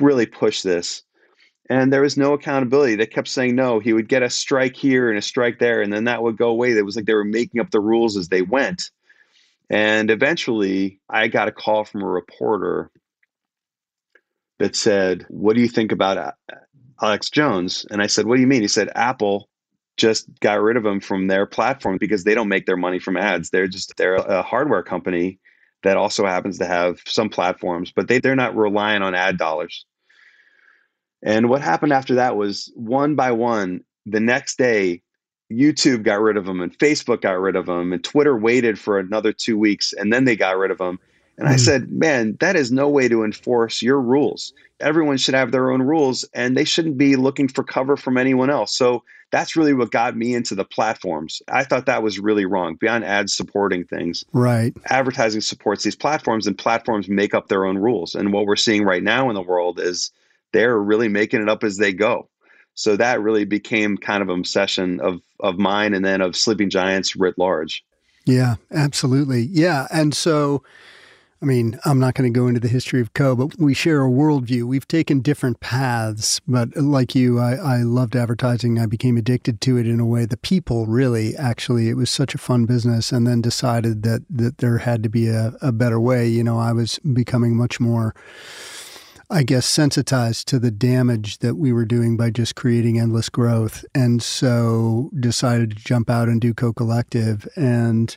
really 0.00 0.26
push 0.26 0.62
this, 0.62 1.02
and 1.70 1.92
there 1.92 2.02
was 2.02 2.16
no 2.16 2.32
accountability. 2.32 2.96
They 2.96 3.06
kept 3.06 3.28
saying 3.28 3.54
no. 3.54 3.78
He 3.78 3.92
would 3.92 4.08
get 4.08 4.22
a 4.22 4.30
strike 4.30 4.74
here 4.74 5.08
and 5.08 5.18
a 5.18 5.22
strike 5.22 5.58
there, 5.58 5.80
and 5.80 5.92
then 5.92 6.04
that 6.04 6.22
would 6.22 6.36
go 6.36 6.48
away. 6.48 6.72
It 6.72 6.84
was 6.84 6.96
like 6.96 7.04
they 7.04 7.14
were 7.14 7.24
making 7.24 7.60
up 7.60 7.70
the 7.70 7.80
rules 7.80 8.16
as 8.16 8.28
they 8.28 8.42
went. 8.42 8.90
And 9.70 10.10
eventually, 10.10 11.00
I 11.08 11.28
got 11.28 11.48
a 11.48 11.52
call 11.52 11.84
from 11.84 12.02
a 12.02 12.06
reporter 12.06 12.90
that 14.58 14.76
said, 14.76 15.24
What 15.28 15.56
do 15.56 15.62
you 15.62 15.68
think 15.68 15.92
about 15.92 16.18
uh, 16.18 16.32
Alex 17.00 17.30
Jones? 17.30 17.86
And 17.90 18.02
I 18.02 18.06
said, 18.06 18.26
What 18.26 18.36
do 18.36 18.40
you 18.40 18.46
mean? 18.46 18.62
He 18.62 18.68
said, 18.68 18.90
Apple 18.94 19.48
just 19.96 20.28
got 20.40 20.60
rid 20.60 20.76
of 20.76 20.86
him 20.86 21.00
from 21.00 21.26
their 21.26 21.46
platform 21.46 21.98
because 21.98 22.24
they 22.24 22.34
don't 22.34 22.48
make 22.48 22.66
their 22.66 22.76
money 22.76 22.98
from 22.98 23.16
ads. 23.16 23.50
They're 23.50 23.68
just 23.68 23.96
they're 23.96 24.14
a 24.14 24.42
hardware 24.42 24.82
company 24.82 25.38
that 25.82 25.96
also 25.96 26.26
happens 26.26 26.58
to 26.58 26.66
have 26.66 27.00
some 27.06 27.28
platforms, 27.28 27.92
but 27.94 28.08
they, 28.08 28.18
they're 28.18 28.36
not 28.36 28.56
relying 28.56 29.02
on 29.02 29.14
ad 29.14 29.36
dollars. 29.36 29.84
And 31.22 31.48
what 31.48 31.60
happened 31.60 31.92
after 31.92 32.16
that 32.16 32.36
was 32.36 32.72
one 32.74 33.14
by 33.14 33.32
one, 33.32 33.84
the 34.06 34.20
next 34.20 34.58
day, 34.58 35.02
YouTube 35.58 36.02
got 36.02 36.20
rid 36.20 36.36
of 36.36 36.46
them 36.46 36.60
and 36.60 36.76
Facebook 36.78 37.22
got 37.22 37.40
rid 37.40 37.56
of 37.56 37.66
them 37.66 37.92
and 37.92 38.02
Twitter 38.02 38.36
waited 38.36 38.78
for 38.78 38.98
another 38.98 39.32
two 39.32 39.58
weeks 39.58 39.92
and 39.92 40.12
then 40.12 40.24
they 40.24 40.36
got 40.36 40.56
rid 40.56 40.70
of 40.70 40.78
them. 40.78 40.98
And 41.38 41.46
mm-hmm. 41.46 41.54
I 41.54 41.56
said, 41.56 41.90
man, 41.90 42.36
that 42.40 42.56
is 42.56 42.70
no 42.70 42.88
way 42.88 43.08
to 43.08 43.24
enforce 43.24 43.82
your 43.82 44.00
rules. 44.00 44.52
Everyone 44.80 45.16
should 45.16 45.34
have 45.34 45.52
their 45.52 45.70
own 45.70 45.82
rules 45.82 46.24
and 46.34 46.56
they 46.56 46.64
shouldn't 46.64 46.98
be 46.98 47.16
looking 47.16 47.48
for 47.48 47.64
cover 47.64 47.96
from 47.96 48.18
anyone 48.18 48.50
else. 48.50 48.74
So 48.74 49.02
that's 49.30 49.56
really 49.56 49.72
what 49.72 49.90
got 49.90 50.14
me 50.14 50.34
into 50.34 50.54
the 50.54 50.64
platforms. 50.64 51.40
I 51.48 51.64
thought 51.64 51.86
that 51.86 52.02
was 52.02 52.18
really 52.18 52.44
wrong 52.44 52.76
beyond 52.76 53.04
ads 53.04 53.34
supporting 53.34 53.84
things. 53.84 54.24
Right. 54.32 54.76
Advertising 54.86 55.40
supports 55.40 55.84
these 55.84 55.96
platforms 55.96 56.46
and 56.46 56.56
platforms 56.56 57.08
make 57.08 57.34
up 57.34 57.48
their 57.48 57.64
own 57.64 57.78
rules. 57.78 58.14
And 58.14 58.32
what 58.32 58.46
we're 58.46 58.56
seeing 58.56 58.84
right 58.84 59.02
now 59.02 59.30
in 59.30 59.34
the 59.34 59.42
world 59.42 59.80
is 59.80 60.10
they're 60.52 60.78
really 60.78 61.08
making 61.08 61.40
it 61.40 61.48
up 61.48 61.64
as 61.64 61.78
they 61.78 61.94
go. 61.94 62.28
So 62.74 62.96
that 62.96 63.20
really 63.20 63.44
became 63.44 63.96
kind 63.96 64.22
of 64.22 64.28
an 64.28 64.38
obsession 64.38 65.00
of 65.00 65.20
of 65.40 65.58
mine 65.58 65.94
and 65.94 66.04
then 66.04 66.20
of 66.20 66.36
Sleeping 66.36 66.70
Giants 66.70 67.16
writ 67.16 67.38
large. 67.38 67.84
Yeah, 68.24 68.54
absolutely. 68.70 69.48
Yeah. 69.50 69.88
And 69.90 70.14
so 70.14 70.62
I 71.42 71.44
mean, 71.44 71.76
I'm 71.84 71.98
not 71.98 72.14
going 72.14 72.32
to 72.32 72.38
go 72.38 72.46
into 72.46 72.60
the 72.60 72.68
history 72.68 73.00
of 73.00 73.14
Co, 73.14 73.34
but 73.34 73.58
we 73.58 73.74
share 73.74 74.04
a 74.04 74.08
worldview. 74.08 74.62
We've 74.62 74.86
taken 74.86 75.20
different 75.20 75.58
paths, 75.58 76.40
but 76.46 76.76
like 76.76 77.16
you, 77.16 77.40
I, 77.40 77.54
I 77.54 77.76
loved 77.78 78.14
advertising. 78.14 78.78
I 78.78 78.86
became 78.86 79.16
addicted 79.16 79.60
to 79.62 79.76
it 79.76 79.88
in 79.88 79.98
a 79.98 80.06
way. 80.06 80.24
The 80.24 80.36
people 80.36 80.86
really, 80.86 81.36
actually, 81.36 81.88
it 81.88 81.96
was 81.96 82.10
such 82.10 82.36
a 82.36 82.38
fun 82.38 82.64
business, 82.64 83.10
and 83.10 83.26
then 83.26 83.42
decided 83.42 84.04
that 84.04 84.22
that 84.30 84.58
there 84.58 84.78
had 84.78 85.02
to 85.02 85.08
be 85.08 85.26
a, 85.26 85.54
a 85.60 85.72
better 85.72 85.98
way. 85.98 86.28
You 86.28 86.44
know, 86.44 86.60
I 86.60 86.72
was 86.72 87.00
becoming 87.00 87.56
much 87.56 87.80
more. 87.80 88.14
I 89.32 89.44
guess, 89.44 89.64
sensitized 89.64 90.46
to 90.48 90.58
the 90.58 90.70
damage 90.70 91.38
that 91.38 91.54
we 91.54 91.72
were 91.72 91.86
doing 91.86 92.18
by 92.18 92.28
just 92.28 92.54
creating 92.54 93.00
endless 93.00 93.30
growth. 93.30 93.82
And 93.94 94.22
so 94.22 95.10
decided 95.18 95.70
to 95.70 95.76
jump 95.76 96.10
out 96.10 96.28
and 96.28 96.38
do 96.38 96.52
Co 96.52 96.72
Collective. 96.74 97.48
And 97.56 98.14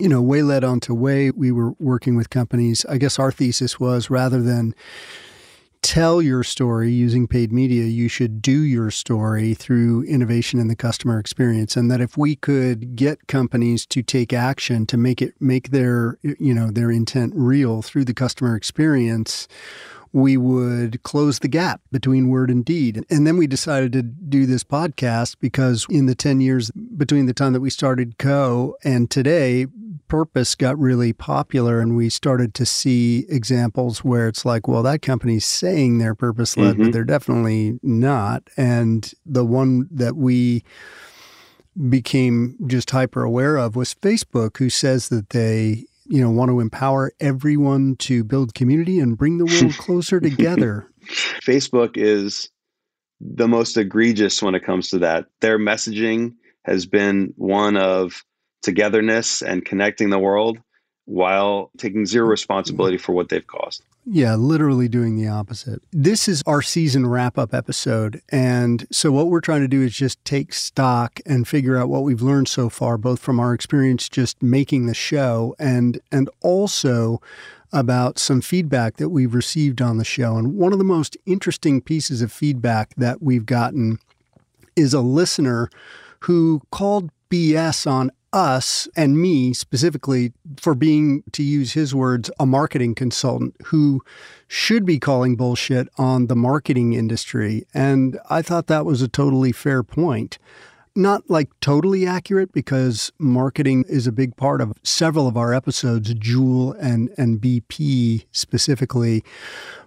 you 0.00 0.08
know, 0.08 0.20
way 0.20 0.42
led 0.42 0.64
on 0.64 0.80
to 0.80 0.94
way. 0.94 1.30
We 1.30 1.52
were 1.52 1.72
working 1.78 2.16
with 2.16 2.30
companies. 2.30 2.84
I 2.86 2.96
guess 2.96 3.18
our 3.18 3.30
thesis 3.30 3.78
was 3.78 4.10
rather 4.10 4.42
than 4.42 4.74
tell 5.82 6.20
your 6.20 6.42
story 6.42 6.90
using 6.90 7.26
paid 7.26 7.52
media, 7.52 7.84
you 7.84 8.08
should 8.08 8.42
do 8.42 8.62
your 8.62 8.90
story 8.90 9.54
through 9.54 10.02
innovation 10.04 10.58
in 10.58 10.68
the 10.68 10.76
customer 10.76 11.18
experience. 11.18 11.76
And 11.76 11.90
that 11.90 12.00
if 12.00 12.16
we 12.16 12.36
could 12.36 12.96
get 12.96 13.28
companies 13.28 13.86
to 13.86 14.02
take 14.02 14.32
action 14.32 14.86
to 14.86 14.96
make 14.96 15.22
it 15.22 15.34
make 15.40 15.70
their 15.70 16.18
you 16.22 16.54
know 16.54 16.70
their 16.70 16.90
intent 16.90 17.34
real 17.36 17.82
through 17.82 18.04
the 18.04 18.14
customer 18.14 18.56
experience, 18.56 19.48
we 20.12 20.36
would 20.36 21.02
close 21.02 21.38
the 21.38 21.48
gap 21.48 21.80
between 21.92 22.28
word 22.28 22.50
and 22.50 22.64
deed. 22.64 23.04
And 23.08 23.26
then 23.26 23.36
we 23.36 23.46
decided 23.46 23.92
to 23.92 24.02
do 24.02 24.46
this 24.46 24.64
podcast 24.64 25.36
because 25.40 25.86
in 25.88 26.06
the 26.06 26.14
10 26.14 26.40
years 26.40 26.70
between 26.70 27.26
the 27.26 27.34
time 27.34 27.52
that 27.52 27.60
we 27.60 27.70
started 27.70 28.18
Co 28.18 28.76
and 28.82 29.10
today, 29.10 29.66
purpose 30.08 30.56
got 30.56 30.76
really 30.78 31.12
popular 31.12 31.80
and 31.80 31.96
we 31.96 32.08
started 32.08 32.52
to 32.54 32.66
see 32.66 33.24
examples 33.28 34.04
where 34.04 34.26
it's 34.26 34.44
like, 34.44 34.66
well, 34.66 34.82
that 34.82 35.00
company's 35.02 35.44
saying 35.44 35.98
they're 35.98 36.16
purpose 36.16 36.56
led, 36.56 36.74
mm-hmm. 36.74 36.84
but 36.84 36.92
they're 36.92 37.04
definitely 37.04 37.78
not. 37.82 38.42
And 38.56 39.10
the 39.24 39.44
one 39.44 39.88
that 39.92 40.16
we 40.16 40.64
became 41.88 42.56
just 42.66 42.90
hyper 42.90 43.22
aware 43.22 43.56
of 43.56 43.76
was 43.76 43.94
Facebook, 43.94 44.58
who 44.58 44.68
says 44.68 45.08
that 45.08 45.30
they 45.30 45.84
you 46.10 46.20
know 46.20 46.30
want 46.30 46.50
to 46.50 46.60
empower 46.60 47.12
everyone 47.20 47.96
to 47.96 48.24
build 48.24 48.54
community 48.54 48.98
and 48.98 49.16
bring 49.16 49.38
the 49.38 49.46
world 49.46 49.74
closer 49.78 50.20
together. 50.20 50.86
Facebook 51.42 51.96
is 51.96 52.50
the 53.20 53.48
most 53.48 53.76
egregious 53.76 54.42
when 54.42 54.54
it 54.54 54.64
comes 54.64 54.90
to 54.90 54.98
that. 54.98 55.26
Their 55.40 55.58
messaging 55.58 56.34
has 56.64 56.84
been 56.84 57.32
one 57.36 57.76
of 57.76 58.24
togetherness 58.62 59.40
and 59.40 59.64
connecting 59.64 60.10
the 60.10 60.18
world 60.18 60.58
while 61.04 61.70
taking 61.78 62.06
zero 62.06 62.24
mm-hmm. 62.24 62.32
responsibility 62.32 62.98
for 62.98 63.12
what 63.12 63.28
they've 63.28 63.46
caused. 63.46 63.82
Yeah, 64.06 64.34
literally 64.34 64.88
doing 64.88 65.16
the 65.16 65.28
opposite. 65.28 65.82
This 65.92 66.26
is 66.26 66.42
our 66.46 66.62
season 66.62 67.06
wrap 67.06 67.36
up 67.36 67.52
episode. 67.52 68.22
And 68.30 68.86
so, 68.90 69.12
what 69.12 69.28
we're 69.28 69.40
trying 69.42 69.60
to 69.60 69.68
do 69.68 69.82
is 69.82 69.94
just 69.94 70.24
take 70.24 70.54
stock 70.54 71.20
and 71.26 71.46
figure 71.46 71.76
out 71.76 71.88
what 71.90 72.02
we've 72.02 72.22
learned 72.22 72.48
so 72.48 72.70
far, 72.70 72.96
both 72.96 73.20
from 73.20 73.38
our 73.38 73.52
experience 73.52 74.08
just 74.08 74.42
making 74.42 74.86
the 74.86 74.94
show 74.94 75.54
and, 75.58 76.00
and 76.10 76.30
also 76.40 77.20
about 77.72 78.18
some 78.18 78.40
feedback 78.40 78.96
that 78.96 79.10
we've 79.10 79.34
received 79.34 79.80
on 79.82 79.98
the 79.98 80.04
show. 80.04 80.36
And 80.36 80.54
one 80.54 80.72
of 80.72 80.78
the 80.78 80.84
most 80.84 81.16
interesting 81.26 81.80
pieces 81.80 82.22
of 82.22 82.32
feedback 82.32 82.94
that 82.96 83.22
we've 83.22 83.46
gotten 83.46 83.98
is 84.74 84.94
a 84.94 85.00
listener 85.00 85.70
who 86.20 86.62
called 86.72 87.10
BS 87.30 87.88
on 87.88 88.10
us 88.32 88.88
and 88.96 89.20
me 89.20 89.52
specifically 89.52 90.32
for 90.56 90.74
being, 90.74 91.22
to 91.32 91.42
use 91.42 91.72
his 91.72 91.94
words, 91.94 92.30
a 92.38 92.46
marketing 92.46 92.94
consultant 92.94 93.54
who 93.66 94.02
should 94.46 94.84
be 94.84 94.98
calling 94.98 95.36
bullshit 95.36 95.88
on 95.98 96.26
the 96.26 96.36
marketing 96.36 96.92
industry. 96.92 97.64
And 97.74 98.18
I 98.28 98.42
thought 98.42 98.66
that 98.68 98.86
was 98.86 99.02
a 99.02 99.08
totally 99.08 99.52
fair 99.52 99.82
point. 99.82 100.38
Not 100.96 101.30
like 101.30 101.48
totally 101.60 102.04
accurate 102.04 102.52
because 102.52 103.12
marketing 103.18 103.84
is 103.88 104.06
a 104.06 104.12
big 104.12 104.36
part 104.36 104.60
of 104.60 104.72
several 104.82 105.28
of 105.28 105.36
our 105.36 105.54
episodes, 105.54 106.12
Juul 106.14 106.76
and, 106.80 107.10
and 107.16 107.40
BP 107.40 108.26
specifically 108.32 109.22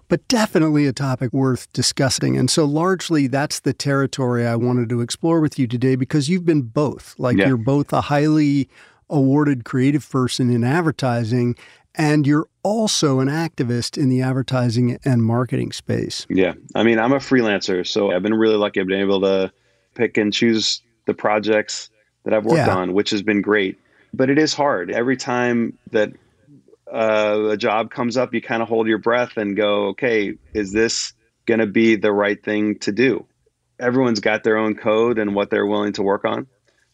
but 0.07 0.27
definitely 0.27 0.85
a 0.85 0.93
topic 0.93 1.31
worth 1.33 1.71
discussing. 1.73 2.37
And 2.37 2.49
so, 2.49 2.65
largely, 2.65 3.27
that's 3.27 3.61
the 3.61 3.73
territory 3.73 4.45
I 4.45 4.55
wanted 4.55 4.89
to 4.89 5.01
explore 5.01 5.39
with 5.41 5.57
you 5.57 5.67
today 5.67 5.95
because 5.95 6.29
you've 6.29 6.45
been 6.45 6.61
both. 6.61 7.15
Like, 7.17 7.37
yeah. 7.37 7.47
you're 7.47 7.57
both 7.57 7.93
a 7.93 8.01
highly 8.01 8.69
awarded 9.09 9.65
creative 9.65 10.09
person 10.09 10.49
in 10.49 10.63
advertising, 10.63 11.55
and 11.95 12.25
you're 12.25 12.47
also 12.63 13.19
an 13.19 13.27
activist 13.27 13.97
in 13.97 14.09
the 14.09 14.21
advertising 14.21 14.97
and 15.05 15.23
marketing 15.23 15.71
space. 15.71 16.25
Yeah. 16.29 16.53
I 16.75 16.83
mean, 16.83 16.99
I'm 16.99 17.13
a 17.13 17.17
freelancer, 17.17 17.85
so 17.85 18.11
I've 18.11 18.23
been 18.23 18.33
really 18.33 18.55
lucky. 18.55 18.79
I've 18.79 18.87
been 18.87 19.01
able 19.01 19.21
to 19.21 19.51
pick 19.93 20.17
and 20.17 20.33
choose 20.33 20.81
the 21.05 21.13
projects 21.13 21.89
that 22.23 22.33
I've 22.33 22.45
worked 22.45 22.57
yeah. 22.57 22.75
on, 22.75 22.93
which 22.93 23.11
has 23.11 23.21
been 23.21 23.41
great. 23.41 23.77
But 24.13 24.29
it 24.29 24.37
is 24.37 24.53
hard. 24.53 24.91
Every 24.91 25.17
time 25.17 25.77
that 25.91 26.11
uh, 26.93 27.49
a 27.49 27.57
job 27.57 27.89
comes 27.89 28.17
up, 28.17 28.33
you 28.33 28.41
kind 28.41 28.61
of 28.61 28.69
hold 28.69 28.87
your 28.87 28.99
breath 28.99 29.37
and 29.37 29.57
go, 29.57 29.87
okay, 29.87 30.35
is 30.53 30.71
this 30.71 31.13
going 31.45 31.59
to 31.59 31.65
be 31.65 31.95
the 31.95 32.11
right 32.11 32.41
thing 32.41 32.77
to 32.79 32.91
do? 32.91 33.25
Everyone's 33.79 34.19
got 34.19 34.43
their 34.43 34.57
own 34.57 34.75
code 34.75 35.17
and 35.17 35.33
what 35.33 35.49
they're 35.49 35.65
willing 35.65 35.93
to 35.93 36.03
work 36.03 36.23
on. 36.23 36.39
Um, 36.39 36.47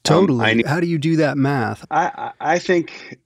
totally. 0.03 0.63
Um, 0.63 0.63
How 0.65 0.79
do 0.79 0.87
you 0.87 0.97
do 0.97 1.17
that 1.17 1.37
math? 1.37 1.85
I, 1.91 2.31
I 2.39 2.59
think 2.59 3.19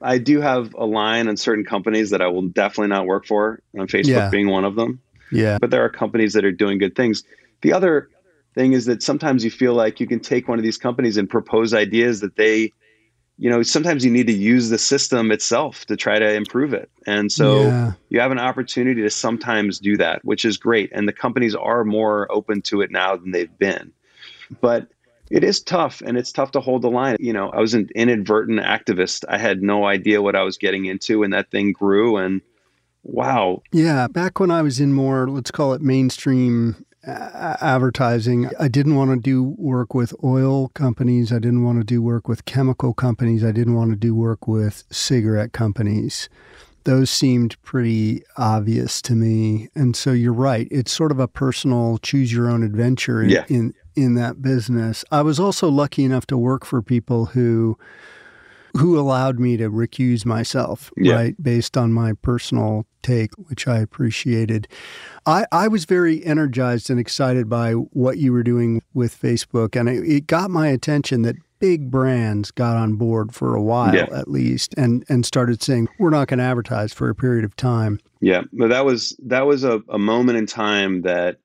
I 0.00 0.18
do 0.18 0.40
have 0.40 0.74
a 0.74 0.84
line 0.84 1.28
on 1.28 1.36
certain 1.36 1.64
companies 1.64 2.10
that 2.10 2.20
I 2.20 2.26
will 2.26 2.48
definitely 2.48 2.88
not 2.88 3.06
work 3.06 3.26
for, 3.26 3.60
on 3.78 3.86
Facebook 3.86 4.06
yeah. 4.06 4.30
being 4.30 4.48
one 4.48 4.64
of 4.64 4.74
them. 4.74 5.00
Yeah. 5.30 5.58
But 5.60 5.70
there 5.70 5.84
are 5.84 5.88
companies 5.88 6.32
that 6.32 6.44
are 6.44 6.52
doing 6.52 6.78
good 6.78 6.96
things. 6.96 7.22
The 7.62 7.72
other 7.72 8.08
thing 8.54 8.72
is 8.72 8.86
that 8.86 9.02
sometimes 9.02 9.44
you 9.44 9.50
feel 9.50 9.74
like 9.74 10.00
you 10.00 10.06
can 10.06 10.20
take 10.20 10.48
one 10.48 10.58
of 10.58 10.64
these 10.64 10.78
companies 10.78 11.16
and 11.16 11.30
propose 11.30 11.72
ideas 11.72 12.20
that 12.20 12.36
they 12.36 12.72
you 13.42 13.50
know 13.50 13.60
sometimes 13.64 14.04
you 14.04 14.10
need 14.10 14.28
to 14.28 14.32
use 14.32 14.68
the 14.68 14.78
system 14.78 15.32
itself 15.32 15.84
to 15.86 15.96
try 15.96 16.20
to 16.20 16.32
improve 16.32 16.72
it. 16.72 16.88
And 17.08 17.32
so 17.32 17.62
yeah. 17.62 17.92
you 18.08 18.20
have 18.20 18.30
an 18.30 18.38
opportunity 18.38 19.02
to 19.02 19.10
sometimes 19.10 19.80
do 19.80 19.96
that 19.96 20.24
which 20.24 20.44
is 20.44 20.56
great. 20.56 20.90
And 20.92 21.08
the 21.08 21.12
companies 21.12 21.56
are 21.56 21.82
more 21.82 22.30
open 22.30 22.62
to 22.62 22.82
it 22.82 22.92
now 22.92 23.16
than 23.16 23.32
they've 23.32 23.58
been. 23.58 23.90
But 24.60 24.86
it 25.28 25.42
is 25.42 25.60
tough 25.60 26.02
and 26.06 26.16
it's 26.16 26.30
tough 26.30 26.52
to 26.52 26.60
hold 26.60 26.82
the 26.82 26.90
line. 26.90 27.16
You 27.18 27.32
know 27.32 27.50
i 27.50 27.58
was 27.58 27.74
an 27.74 27.90
inadvertent 27.96 28.60
activist. 28.60 29.24
I 29.28 29.38
had 29.38 29.60
no 29.60 29.86
idea 29.86 30.22
what 30.22 30.36
i 30.36 30.44
was 30.44 30.56
getting 30.56 30.84
into 30.84 31.24
and 31.24 31.32
that 31.32 31.50
thing 31.50 31.72
grew 31.72 32.18
and 32.18 32.42
wow. 33.02 33.60
Yeah 33.72 34.06
back 34.06 34.38
when 34.38 34.52
i 34.52 34.62
was 34.62 34.78
in 34.78 34.92
more 34.92 35.28
let's 35.28 35.50
call 35.50 35.72
it 35.72 35.82
mainstream 35.82 36.76
advertising. 37.04 38.48
I 38.58 38.68
didn't 38.68 38.94
want 38.96 39.10
to 39.10 39.16
do 39.16 39.42
work 39.58 39.94
with 39.94 40.14
oil 40.22 40.68
companies. 40.68 41.32
I 41.32 41.38
didn't 41.38 41.64
want 41.64 41.78
to 41.80 41.84
do 41.84 42.00
work 42.02 42.28
with 42.28 42.44
chemical 42.44 42.94
companies. 42.94 43.44
I 43.44 43.52
didn't 43.52 43.74
want 43.74 43.90
to 43.90 43.96
do 43.96 44.14
work 44.14 44.46
with 44.46 44.84
cigarette 44.90 45.52
companies. 45.52 46.28
those 46.84 47.10
seemed 47.10 47.54
pretty 47.62 48.24
obvious 48.36 49.00
to 49.00 49.14
me. 49.14 49.68
And 49.72 49.94
so 49.94 50.10
you're 50.10 50.32
right. 50.32 50.66
It's 50.68 50.90
sort 50.92 51.12
of 51.12 51.20
a 51.20 51.28
personal 51.28 51.98
choose 51.98 52.32
your 52.32 52.50
own 52.50 52.64
adventure 52.64 53.22
in, 53.22 53.30
Yeah. 53.30 53.44
in, 53.48 53.72
in 53.94 54.14
that 54.16 54.42
business. 54.42 55.04
I 55.12 55.22
was 55.22 55.38
also 55.38 55.68
lucky 55.68 56.02
enough 56.02 56.26
to 56.26 56.36
work 56.36 56.64
for 56.64 56.82
people 56.82 57.26
who 57.26 57.78
who 58.76 58.98
allowed 58.98 59.38
me 59.38 59.56
to 59.58 59.70
recuse 59.70 60.24
myself, 60.24 60.90
Yeah. 60.96 61.14
right, 61.14 61.42
based 61.42 61.76
on 61.76 61.92
my 61.92 62.12
personal 62.14 62.86
take, 63.02 63.30
which 63.48 63.66
I 63.68 63.78
appreciated. 63.78 64.68
I, 65.26 65.46
I 65.52 65.68
was 65.68 65.84
very 65.84 66.24
energized 66.24 66.88
and 66.90 66.98
excited 67.00 67.48
by 67.48 67.72
what 67.72 68.18
you 68.18 68.32
were 68.32 68.42
doing 68.42 68.80
with 68.94 69.20
Facebook, 69.20 69.78
and 69.78 69.88
it, 69.88 70.04
it 70.08 70.26
got 70.26 70.50
my 70.50 70.68
attention 70.68 71.22
that 71.22 71.36
big 71.58 71.90
brands 71.90 72.50
got 72.50 72.76
on 72.76 72.94
board 72.94 73.32
for 73.34 73.54
a 73.54 73.62
while 73.62 73.94
Yeah. 73.94 74.08
at 74.12 74.28
least 74.28 74.74
and, 74.76 75.04
and 75.08 75.24
started 75.24 75.62
saying, 75.62 75.88
we're 75.98 76.10
not 76.10 76.26
going 76.28 76.38
to 76.38 76.44
advertise 76.44 76.92
for 76.92 77.08
a 77.08 77.14
period 77.14 77.44
of 77.44 77.54
time. 77.54 78.00
Yeah, 78.20 78.42
but 78.52 78.68
that 78.68 78.84
was 78.84 79.16
that 79.24 79.46
was 79.46 79.62
a, 79.64 79.80
a 79.88 79.98
moment 79.98 80.38
in 80.38 80.46
time 80.46 81.02
that 81.02 81.38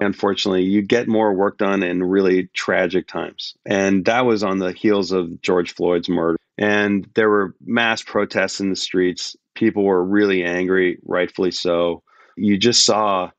unfortunately 0.00 0.62
you 0.64 0.82
get 0.82 1.08
more 1.08 1.32
work 1.34 1.58
done 1.58 1.82
in 1.82 2.02
really 2.02 2.48
tragic 2.54 3.06
times. 3.08 3.54
And 3.66 4.04
that 4.04 4.24
was 4.26 4.42
on 4.42 4.58
the 4.58 4.72
heels 4.72 5.12
of 5.12 5.40
George 5.42 5.74
Floyd's 5.74 6.08
murder. 6.08 6.38
And 6.56 7.08
there 7.14 7.28
were 7.28 7.54
mass 7.64 8.02
protests 8.02 8.60
in 8.60 8.70
the 8.70 8.76
streets. 8.76 9.36
People 9.54 9.84
were 9.84 10.04
really 10.04 10.44
angry, 10.44 10.98
rightfully 11.04 11.50
so. 11.50 12.02
You 12.36 12.56
just 12.58 12.84
saw 12.84 13.30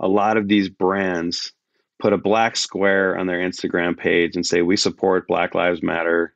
a 0.00 0.08
lot 0.08 0.36
of 0.36 0.48
these 0.48 0.68
brands 0.68 1.52
put 2.00 2.12
a 2.12 2.18
black 2.18 2.56
square 2.56 3.16
on 3.16 3.26
their 3.26 3.38
Instagram 3.38 3.96
page 3.96 4.34
and 4.36 4.44
say, 4.44 4.62
We 4.62 4.76
support 4.76 5.28
Black 5.28 5.54
Lives 5.54 5.82
Matter. 5.82 6.34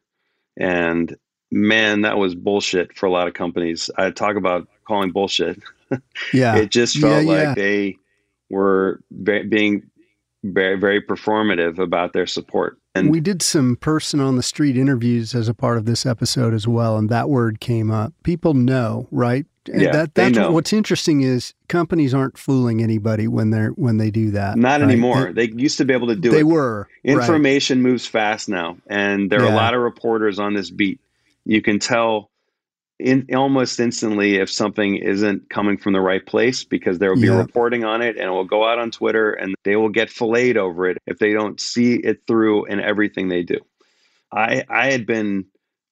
And 0.56 1.16
man, 1.50 2.02
that 2.02 2.18
was 2.18 2.34
bullshit 2.34 2.96
for 2.96 3.06
a 3.06 3.10
lot 3.10 3.28
of 3.28 3.34
companies. 3.34 3.90
I 3.96 4.10
talk 4.10 4.36
about 4.36 4.68
calling 4.86 5.10
bullshit. 5.12 5.60
Yeah. 6.34 6.56
it 6.58 6.70
just 6.70 6.98
felt 6.98 7.24
Yeah, 7.24 7.32
like 7.32 7.42
yeah. 7.44 7.54
they 7.54 7.96
were 8.50 9.00
be- 9.22 9.42
being 9.44 9.82
very, 10.44 10.78
very 10.78 11.02
performative 11.02 11.78
about 11.78 12.12
their 12.12 12.26
support. 12.26 12.78
And 12.94 13.10
we 13.10 13.20
did 13.20 13.42
some 13.42 13.76
person 13.76 14.18
on 14.20 14.36
the 14.36 14.42
street 14.42 14.76
interviews 14.76 15.34
as 15.34 15.48
a 15.48 15.54
part 15.54 15.78
of 15.78 15.84
this 15.84 16.04
episode 16.06 16.52
as 16.54 16.66
well, 16.66 16.96
and 16.96 17.08
that 17.10 17.28
word 17.28 17.60
came 17.60 17.90
up. 17.90 18.12
People 18.24 18.54
know, 18.54 19.06
right? 19.10 19.46
And 19.70 19.82
Yeah, 19.82 19.92
that, 19.92 20.14
they 20.14 20.24
that's 20.24 20.36
know. 20.36 20.50
what's 20.50 20.72
interesting 20.72 21.20
is 21.20 21.54
companies 21.68 22.14
aren't 22.14 22.38
fooling 22.38 22.82
anybody 22.82 23.28
when 23.28 23.50
they're 23.50 23.70
when 23.70 23.98
they 23.98 24.10
do 24.10 24.30
that. 24.32 24.56
not 24.56 24.80
right? 24.80 24.82
anymore. 24.82 25.32
They 25.32 25.50
used 25.50 25.78
to 25.78 25.84
be 25.84 25.92
able 25.92 26.08
to 26.08 26.16
do 26.16 26.30
They 26.30 26.36
it. 26.36 26.38
They 26.38 26.44
were, 26.44 26.88
right. 27.04 27.12
Information 27.20 27.82
moves 27.82 28.06
fast 28.06 28.48
now, 28.48 28.78
and 28.88 29.30
there 29.30 29.42
are 29.42 29.52
a 29.52 29.54
lot 29.54 29.74
of 29.74 29.80
reporters 29.80 30.38
on 30.38 30.54
this 30.54 30.70
beat. 30.70 31.00
You 31.44 31.62
can 31.62 31.78
tell 31.78 32.30
in 32.98 33.26
almost 33.34 33.78
instantly 33.78 34.36
if 34.36 34.50
something 34.50 34.96
isn't 34.96 35.48
coming 35.50 35.78
from 35.78 35.92
the 35.92 36.00
right 36.00 36.24
place 36.26 36.64
because 36.64 36.98
there 36.98 37.10
will 37.10 37.20
be 37.20 37.28
Yeah. 37.28 37.36
reporting 37.38 37.84
on 37.84 38.02
it 38.02 38.16
and 38.16 38.26
it 38.26 38.30
will 38.30 38.44
go 38.44 38.64
out 38.68 38.78
on 38.78 38.90
Twitter 38.90 39.32
and 39.32 39.54
they 39.64 39.76
will 39.76 39.88
get 39.88 40.10
filleted 40.10 40.56
over 40.56 40.88
it 40.88 40.98
if 41.06 41.18
they 41.18 41.32
don't 41.32 41.60
see 41.60 41.94
it 41.94 42.22
through 42.26 42.64
in 42.66 42.80
everything 42.80 43.28
they 43.28 43.42
do. 43.42 43.58
I 44.32 44.64
I 44.68 44.90
had 44.90 45.06
been 45.06 45.44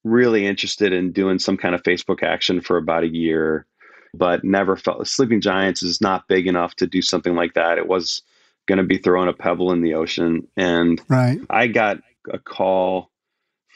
really 0.05 0.47
interested 0.47 0.93
in 0.93 1.13
doing 1.13 1.39
some 1.39 1.57
kind 1.57 1.75
of 1.75 1.83
Facebook 1.83 2.23
action 2.23 2.61
for 2.61 2.77
about 2.77 3.05
a 3.05 3.09
year, 3.09 3.67
but 4.15 4.45
never 4.45 4.77
felt 4.77 5.07
Sleeping 5.07 5.41
Giants 5.41 5.83
is 5.83 6.01
not 6.01 6.29
big 6.29 6.47
enough 6.47 6.75
to 6.77 6.87
do 6.87 7.03
something 7.03 7.35
like 7.35 7.55
that. 7.55 7.79
It 7.79 7.89
was 7.89 8.23
going 8.67 8.79
to 8.79 8.85
be 8.85 8.99
throwing 8.99 9.29
a 9.29 9.33
pebble 9.33 9.73
in 9.73 9.81
the 9.83 9.95
ocean, 9.95 10.47
and 10.57 11.01
Right. 11.09 11.39
I 11.51 11.69
got 11.69 11.99
a 12.33 12.39
call 12.39 13.11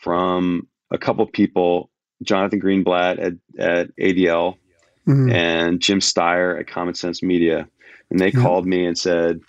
from 0.03 0.67
a 0.91 0.99
couple 0.99 1.27
people, 1.27 1.91
Jonathan 2.23 2.61
Greenblatt 2.61 3.19
at, 3.19 3.33
at 3.59 3.97
ADL 3.97 4.57
Mhm. 5.09 5.33
and 5.33 5.81
Jim 5.81 6.01
Steyer 6.01 6.61
at 6.61 6.67
Common 6.69 6.95
Sense 6.95 7.23
Media. 7.23 7.67
And 8.11 8.19
they 8.19 8.31
Yeah. 8.31 8.43
called 8.43 8.67
me 8.67 8.85
and 8.85 8.97
said, 8.99 9.41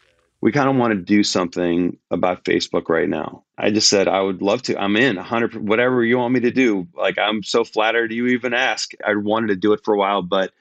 We 0.44 0.52
kind 0.52 0.68
of 0.70 0.76
want 0.76 0.92
to 0.94 1.00
do 1.00 1.22
something 1.22 1.98
about 2.10 2.46
Facebook 2.46 2.90
right 2.90 3.08
now. 3.08 3.44
I 3.60 3.70
just 3.70 3.90
said, 3.90 4.08
I 4.08 4.22
would 4.22 4.42
love 4.42 4.64
to. 4.64 4.82
I'm 4.82 4.96
in 4.96 5.18
100, 5.18 5.56
whatever 5.56 6.04
you 6.04 6.18
want 6.18 6.34
me 6.34 6.40
to 6.40 6.50
do. 6.50 6.88
Like, 6.96 7.20
I'm 7.20 7.44
so 7.44 7.64
flattered 7.64 8.12
you 8.12 8.26
even 8.26 8.52
ask. 8.56 8.92
I 9.06 9.14
wanted 9.14 9.48
to 9.50 9.56
do 9.56 9.72
it 9.74 9.82
for 9.84 9.94
a 9.94 9.98
while, 10.00 10.24
but 10.24 10.52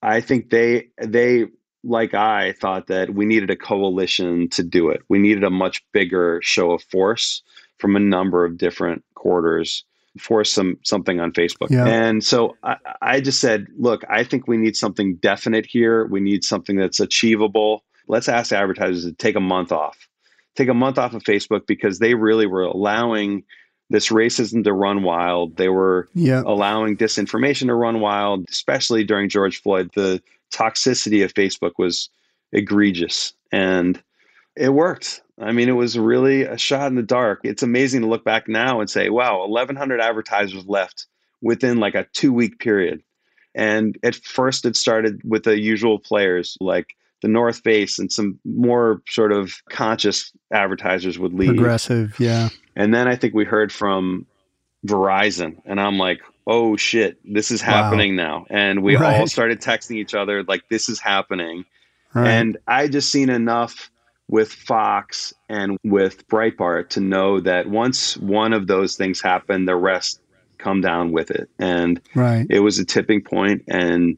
I 0.00 0.22
think 0.22 0.48
they, 0.48 0.88
they, 0.98 1.48
like 1.82 2.14
I 2.14 2.52
thought 2.52 2.86
that 2.86 3.10
we 3.14 3.26
needed 3.26 3.50
a 3.50 3.56
coalition 3.56 4.48
to 4.50 4.62
do 4.62 4.88
it. 4.88 5.02
We 5.10 5.18
needed 5.18 5.44
a 5.44 5.50
much 5.50 5.84
bigger 5.92 6.40
show 6.42 6.70
of 6.70 6.82
force 6.84 7.42
from 7.78 7.96
a 7.96 8.00
number 8.00 8.46
of 8.46 8.56
different 8.56 9.04
quarters 9.14 9.84
for 10.18 10.44
some 10.44 10.78
something 10.84 11.20
on 11.20 11.32
Facebook. 11.32 11.70
Yeah. 11.70 11.86
And 11.86 12.22
so 12.22 12.56
I, 12.62 12.76
I 13.02 13.20
just 13.20 13.40
said, 13.40 13.66
look, 13.78 14.02
I 14.08 14.24
think 14.24 14.46
we 14.46 14.56
need 14.56 14.76
something 14.76 15.16
definite 15.16 15.66
here. 15.66 16.06
We 16.06 16.20
need 16.20 16.44
something 16.44 16.76
that's 16.76 17.00
achievable. 17.00 17.82
Let's 18.06 18.28
ask 18.28 18.52
advertisers 18.52 19.04
to 19.04 19.12
take 19.12 19.34
a 19.34 19.40
month 19.40 19.72
off. 19.72 20.08
Take 20.56 20.68
a 20.68 20.74
month 20.74 20.98
off 20.98 21.14
of 21.14 21.22
Facebook 21.24 21.66
because 21.66 21.98
they 21.98 22.14
really 22.14 22.46
were 22.46 22.62
allowing 22.62 23.42
this 23.90 24.08
racism 24.10 24.62
to 24.64 24.72
run 24.72 25.02
wild. 25.02 25.56
They 25.56 25.68
were 25.68 26.08
Yeah. 26.14 26.42
allowing 26.46 26.96
disinformation 26.96 27.66
to 27.66 27.74
run 27.74 28.00
wild, 28.00 28.46
especially 28.48 29.04
during 29.04 29.28
George 29.28 29.60
Floyd. 29.60 29.90
The 29.94 30.22
toxicity 30.52 31.24
of 31.24 31.34
Facebook 31.34 31.72
was 31.78 32.08
egregious 32.52 33.32
and 33.50 34.00
it 34.56 34.70
worked. 34.70 35.22
I 35.40 35.52
mean, 35.52 35.68
it 35.68 35.72
was 35.72 35.98
really 35.98 36.42
a 36.42 36.56
shot 36.56 36.86
in 36.88 36.94
the 36.94 37.02
dark. 37.02 37.40
It's 37.44 37.62
amazing 37.62 38.02
to 38.02 38.06
look 38.06 38.24
back 38.24 38.48
now 38.48 38.80
and 38.80 38.88
say, 38.88 39.10
wow, 39.10 39.46
1,100 39.46 40.00
advertisers 40.00 40.66
left 40.66 41.06
within 41.42 41.78
like 41.80 41.94
a 41.94 42.06
two 42.12 42.32
week 42.32 42.58
period. 42.58 43.02
And 43.54 43.98
at 44.02 44.14
first, 44.14 44.64
it 44.64 44.76
started 44.76 45.20
with 45.24 45.44
the 45.44 45.58
usual 45.58 45.98
players 45.98 46.56
like 46.60 46.94
the 47.22 47.28
North 47.28 47.58
Face 47.60 47.98
and 47.98 48.12
some 48.12 48.38
more 48.44 49.00
sort 49.08 49.32
of 49.32 49.62
conscious 49.70 50.32
advertisers 50.52 51.18
would 51.18 51.32
leave. 51.32 51.54
Progressive, 51.54 52.18
yeah. 52.20 52.48
And 52.76 52.92
then 52.94 53.08
I 53.08 53.16
think 53.16 53.34
we 53.34 53.44
heard 53.44 53.72
from 53.72 54.26
Verizon, 54.86 55.56
and 55.64 55.80
I'm 55.80 55.98
like, 55.98 56.20
oh 56.46 56.76
shit, 56.76 57.18
this 57.24 57.50
is 57.50 57.62
Wow. 57.62 57.68
happening 57.68 58.16
now. 58.16 58.44
And 58.50 58.82
we 58.82 58.96
all 58.96 59.26
started 59.26 59.60
texting 59.60 59.96
each 59.96 60.14
other, 60.14 60.42
like, 60.42 60.68
this 60.68 60.88
is 60.88 61.00
happening. 61.00 61.64
Right. 62.12 62.28
And 62.28 62.58
I 62.66 62.88
just 62.88 63.10
seen 63.10 63.30
enough 63.30 63.90
with 64.28 64.52
Fox 64.52 65.34
and 65.48 65.78
with 65.84 66.26
Breitbart 66.28 66.88
to 66.90 67.00
know 67.00 67.40
that 67.40 67.68
once 67.68 68.16
one 68.16 68.52
of 68.52 68.66
those 68.66 68.96
things 68.96 69.20
happen, 69.20 69.64
the 69.66 69.76
rest 69.76 70.20
come 70.58 70.80
down 70.80 71.12
with 71.12 71.30
it. 71.30 71.50
And 71.58 72.00
Right. 72.14 72.46
it 72.48 72.60
was 72.60 72.78
a 72.78 72.84
tipping 72.84 73.22
point, 73.22 73.62
and 73.68 74.16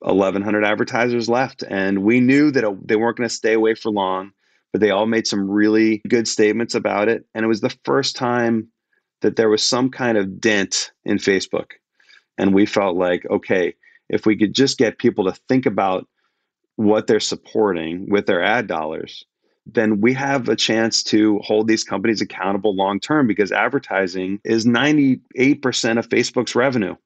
1,100 0.00 0.64
advertisers 0.64 1.28
left. 1.28 1.64
And 1.68 2.02
we 2.04 2.20
knew 2.20 2.50
that 2.50 2.64
it- 2.64 2.88
they 2.88 2.96
weren't 2.96 3.16
going 3.16 3.28
to 3.28 3.34
stay 3.34 3.52
away 3.52 3.74
for 3.74 3.90
long, 3.90 4.32
but 4.72 4.80
they 4.80 4.90
all 4.90 5.06
made 5.06 5.26
some 5.26 5.50
really 5.50 6.00
good 6.08 6.28
statements 6.28 6.74
about 6.74 7.08
it. 7.08 7.26
And 7.34 7.44
it 7.44 7.48
was 7.48 7.60
the 7.60 7.76
first 7.84 8.16
time 8.16 8.68
that 9.20 9.36
there 9.36 9.48
was 9.48 9.62
some 9.62 9.90
kind 9.90 10.16
of 10.16 10.40
dent 10.40 10.92
in 11.04 11.18
Facebook. 11.18 11.72
And 12.38 12.54
we 12.54 12.64
felt 12.64 12.96
like, 12.96 13.26
okay, 13.28 13.74
if 14.08 14.24
we 14.24 14.36
could 14.36 14.54
just 14.54 14.78
get 14.78 14.98
people 14.98 15.24
to 15.24 15.38
think 15.48 15.66
about 15.66 16.08
what 16.80 17.06
they're 17.06 17.20
supporting 17.20 18.08
with 18.08 18.26
their 18.26 18.42
ad 18.42 18.66
dollars, 18.66 19.24
then 19.66 20.00
we 20.00 20.14
have 20.14 20.48
a 20.48 20.56
chance 20.56 21.02
to 21.02 21.38
hold 21.40 21.68
these 21.68 21.84
companies 21.84 22.22
accountable 22.22 22.74
long 22.74 22.98
term 22.98 23.26
because 23.26 23.52
advertising 23.52 24.40
is 24.44 24.64
98% 24.64 25.20
of 25.98 26.08
Facebook's 26.08 26.54
revenue. 26.54 26.96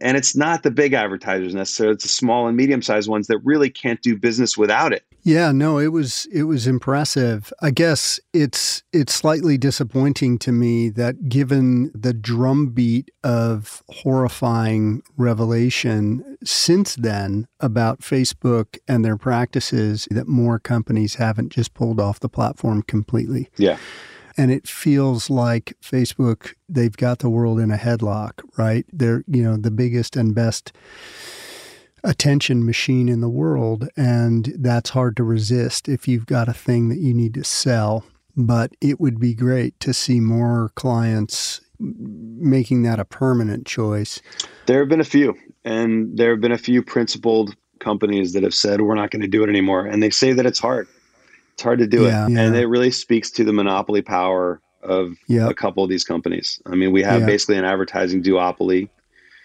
And 0.00 0.16
it's 0.16 0.34
not 0.34 0.62
the 0.62 0.70
big 0.70 0.92
advertisers 0.92 1.54
necessarily, 1.54 1.94
it's 1.94 2.04
the 2.04 2.08
small 2.08 2.48
and 2.48 2.56
medium 2.56 2.82
sized 2.82 3.08
ones 3.08 3.26
that 3.28 3.38
really 3.38 3.70
can't 3.70 4.00
do 4.02 4.16
business 4.16 4.56
without 4.56 4.92
it. 4.92 5.04
Yeah, 5.24 5.52
no, 5.52 5.78
it 5.78 5.88
was 5.88 6.26
it 6.32 6.44
was 6.44 6.66
impressive. 6.66 7.52
I 7.60 7.70
guess 7.70 8.18
it's 8.32 8.82
it's 8.92 9.14
slightly 9.14 9.56
disappointing 9.56 10.38
to 10.40 10.52
me 10.52 10.88
that 10.90 11.28
given 11.28 11.92
the 11.94 12.12
drumbeat 12.12 13.10
of 13.22 13.84
horrifying 13.88 15.02
revelation 15.16 16.36
since 16.42 16.96
then 16.96 17.46
about 17.60 18.00
Facebook 18.00 18.78
and 18.88 19.04
their 19.04 19.16
practices 19.16 20.08
that 20.10 20.26
more 20.26 20.58
companies 20.58 21.14
haven't 21.14 21.52
just 21.52 21.72
pulled 21.72 22.00
off 22.00 22.18
the 22.18 22.28
platform 22.28 22.82
completely. 22.82 23.48
Yeah. 23.56 23.78
And 24.36 24.50
it 24.50 24.66
feels 24.66 25.30
like 25.30 25.76
Facebook 25.82 26.54
they've 26.68 26.96
got 26.96 27.18
the 27.18 27.30
world 27.30 27.60
in 27.60 27.70
a 27.70 27.76
headlock, 27.76 28.42
right? 28.56 28.86
They're, 28.92 29.24
you 29.26 29.42
know, 29.42 29.56
the 29.56 29.70
biggest 29.70 30.16
and 30.16 30.34
best 30.34 30.72
attention 32.04 32.66
machine 32.66 33.08
in 33.08 33.20
the 33.20 33.28
world 33.28 33.88
and 33.96 34.52
that's 34.58 34.90
hard 34.90 35.16
to 35.16 35.22
resist 35.22 35.88
if 35.88 36.08
you've 36.08 36.26
got 36.26 36.48
a 36.48 36.52
thing 36.52 36.88
that 36.88 36.98
you 36.98 37.14
need 37.14 37.32
to 37.32 37.44
sell 37.44 38.04
but 38.36 38.72
it 38.80 38.98
would 38.98 39.20
be 39.20 39.34
great 39.34 39.78
to 39.78 39.94
see 39.94 40.18
more 40.18 40.72
clients 40.74 41.60
making 41.78 42.82
that 42.82 42.98
a 42.98 43.04
permanent 43.04 43.66
choice 43.66 44.20
There 44.66 44.80
have 44.80 44.88
been 44.88 45.00
a 45.00 45.04
few, 45.04 45.36
and 45.64 46.16
there 46.16 46.30
have 46.30 46.40
been 46.40 46.52
a 46.52 46.58
few 46.58 46.82
principled 46.82 47.54
companies 47.80 48.32
that 48.32 48.42
have 48.42 48.54
said 48.54 48.80
we're 48.80 48.94
not 48.94 49.10
going 49.10 49.22
to 49.22 49.28
do 49.28 49.42
it 49.42 49.48
anymore, 49.48 49.86
and 49.86 50.02
they 50.02 50.10
say 50.10 50.32
that 50.32 50.46
it's 50.46 50.58
hard. 50.58 50.88
It's 51.54 51.62
hard 51.62 51.78
to 51.80 51.86
do 51.86 52.02
Yeah, 52.04 52.26
it, 52.26 52.30
yeah. 52.32 52.40
and 52.42 52.56
it 52.56 52.66
really 52.66 52.90
speaks 52.90 53.30
to 53.32 53.44
the 53.44 53.52
monopoly 53.52 54.02
power 54.02 54.60
of 54.82 55.16
Yep. 55.28 55.50
a 55.50 55.54
couple 55.54 55.84
of 55.84 55.90
these 55.90 56.04
companies. 56.04 56.60
I 56.66 56.74
mean, 56.74 56.92
we 56.92 57.02
have 57.02 57.20
Yeah. 57.20 57.26
basically 57.26 57.56
an 57.56 57.64
advertising 57.64 58.22
duopoly, 58.22 58.88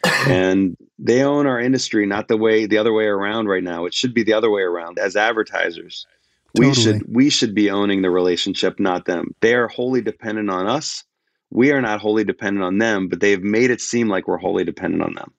and 0.27 0.75
they 0.97 1.21
own 1.23 1.45
our 1.45 1.59
industry, 1.59 2.05
not 2.05 2.27
the 2.27 2.37
way 2.37 2.65
the 2.65 2.77
other 2.77 2.93
way 2.93 3.05
around 3.05 3.47
right 3.47 3.63
now. 3.63 3.85
It 3.85 3.93
should 3.93 4.13
be 4.13 4.23
the 4.23 4.33
other 4.33 4.49
way 4.49 4.61
around. 4.61 4.97
As 4.99 5.15
advertisers, 5.15 6.07
we 6.55 6.73
should 6.73 7.03
we 7.13 7.29
should 7.29 7.53
be 7.53 7.69
owning 7.69 8.01
the 8.01 8.09
relationship, 8.09 8.79
not 8.79 9.05
them. 9.05 9.35
They 9.41 9.53
are 9.53 9.67
wholly 9.67 10.01
dependent 10.01 10.49
on 10.49 10.65
us. 10.67 11.03
We 11.51 11.71
are 11.71 11.81
not 11.81 11.99
wholly 12.01 12.23
dependent 12.23 12.63
on 12.63 12.77
them, 12.79 13.07
but 13.07 13.19
they've 13.19 13.43
made 13.43 13.69
it 13.69 13.79
seem 13.81 14.07
like 14.09 14.27
we're 14.27 14.37
wholly 14.37 14.63
dependent 14.63 15.03
on 15.03 15.13
them. 15.13 15.31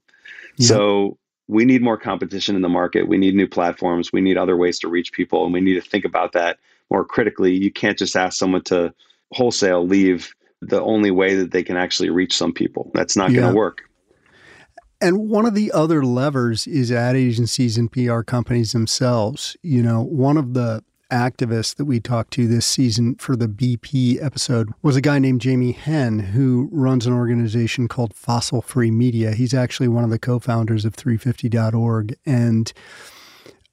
Yeah. 0.56 0.68
So 0.68 1.18
we 1.48 1.64
need 1.64 1.82
more 1.82 1.96
competition 1.96 2.54
in 2.54 2.62
the 2.62 2.68
market. 2.68 3.08
We 3.08 3.18
need 3.18 3.34
new 3.34 3.48
platforms. 3.48 4.12
We 4.12 4.20
need 4.20 4.36
other 4.36 4.56
ways 4.56 4.78
to 4.80 4.88
reach 4.88 5.12
people, 5.12 5.44
and 5.44 5.52
we 5.52 5.60
need 5.60 5.74
to 5.74 5.80
think 5.80 6.04
about 6.04 6.32
that 6.32 6.58
more 6.90 7.04
critically. 7.04 7.54
You 7.54 7.72
can't 7.72 7.98
just 7.98 8.16
ask 8.16 8.38
someone 8.38 8.62
to 8.64 8.94
wholesale 9.32 9.86
leave 9.86 10.34
the 10.60 10.80
only 10.82 11.10
way 11.10 11.36
that 11.36 11.50
they 11.50 11.62
can 11.62 11.76
actually 11.76 12.10
reach 12.10 12.36
some 12.36 12.52
people. 12.52 12.90
That's 12.94 13.16
not 13.16 13.30
yeah. 13.30 13.40
going 13.40 13.52
to 13.52 13.56
work. 13.56 13.82
And 15.00 15.28
one 15.28 15.46
of 15.46 15.54
the 15.54 15.70
other 15.72 16.04
levers 16.04 16.66
is 16.66 16.90
ad 16.90 17.16
agencies 17.16 17.78
and 17.78 17.90
PR 17.90 18.22
companies 18.22 18.72
themselves. 18.72 19.56
You 19.62 19.82
know, 19.82 20.02
one 20.02 20.36
of 20.36 20.54
the 20.54 20.82
activists 21.10 21.74
that 21.76 21.84
we 21.84 22.00
talked 22.00 22.32
to 22.34 22.46
this 22.46 22.66
season 22.66 23.14
for 23.16 23.36
the 23.36 23.48
BP 23.48 24.22
episode 24.22 24.72
was 24.82 24.96
a 24.96 25.00
guy 25.00 25.18
named 25.18 25.40
Jamie 25.40 25.72
Henn 25.72 26.18
who 26.18 26.68
runs 26.72 27.06
an 27.06 27.12
organization 27.12 27.88
called 27.88 28.14
Fossil 28.14 28.62
Free 28.62 28.90
Media. 28.90 29.32
He's 29.32 29.54
actually 29.54 29.88
one 29.88 30.04
of 30.04 30.10
the 30.10 30.18
co-founders 30.18 30.84
of 30.84 30.96
350.org 30.96 32.16
and 32.26 32.72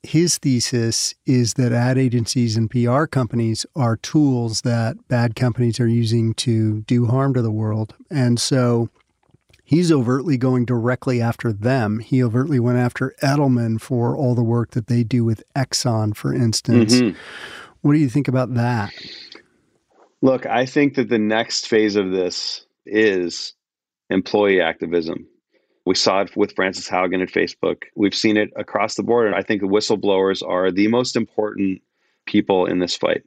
his 0.06 0.38
thesis 0.38 1.16
is 1.26 1.56
that 1.56 1.72
ad 1.72 1.98
agencies 1.98 2.56
and 2.56 2.70
PR 2.70 3.06
companies 3.06 3.66
are 3.76 3.98
tools 3.98 4.62
that 4.62 5.08
bad 5.08 5.36
companies 5.36 5.80
are 5.80 5.88
using 5.88 6.34
to 6.36 6.82
do 6.82 7.08
harm 7.08 7.34
to 7.34 7.42
the 7.42 7.52
world. 7.52 7.96
And 8.10 8.40
so 8.40 8.90
he's 9.66 9.92
overtly 9.92 10.38
going 10.38 10.64
directly 10.64 11.22
after 11.22 11.52
them. 11.52 12.00
He 12.00 12.24
overtly 12.24 12.60
went 12.60 12.78
after 12.78 13.14
Edelman 13.22 13.82
for 13.82 14.16
all 14.16 14.36
the 14.36 14.44
work 14.44 14.72
that 14.72 14.88
they 14.88 15.04
do 15.04 15.26
with 15.26 15.44
Exxon, 15.56 16.16
for 16.16 16.34
instance. 16.34 16.96
Mm-hmm. 16.96 17.18
What 17.82 17.94
do 17.94 18.00
you 18.00 18.10
think 18.10 18.28
about 18.28 18.54
that? 18.54 18.94
Look, 20.22 20.46
I 20.46 20.66
think 20.66 20.96
that 20.96 21.10
the 21.10 21.20
next 21.20 21.68
phase 21.68 21.96
of 21.96 22.12
this 22.12 22.66
is 22.86 23.54
employee 24.10 24.62
activism. 24.62 25.28
We 25.86 25.94
saw 25.94 26.22
it 26.22 26.36
with 26.36 26.56
Frances 26.56 26.88
Haugen 26.88 27.22
at 27.22 27.30
Facebook. 27.30 27.84
We've 27.96 28.16
seen 28.16 28.38
it 28.38 28.52
across 28.56 28.96
the 28.96 29.04
board. 29.04 29.28
And 29.28 29.36
I 29.36 29.44
think 29.44 29.62
the 29.62 29.68
whistleblowers 29.68 30.42
are 30.48 30.72
the 30.72 30.88
most 30.88 31.16
important 31.16 31.82
people 32.26 32.66
in 32.66 32.80
this 32.80 32.96
fight. 32.96 33.24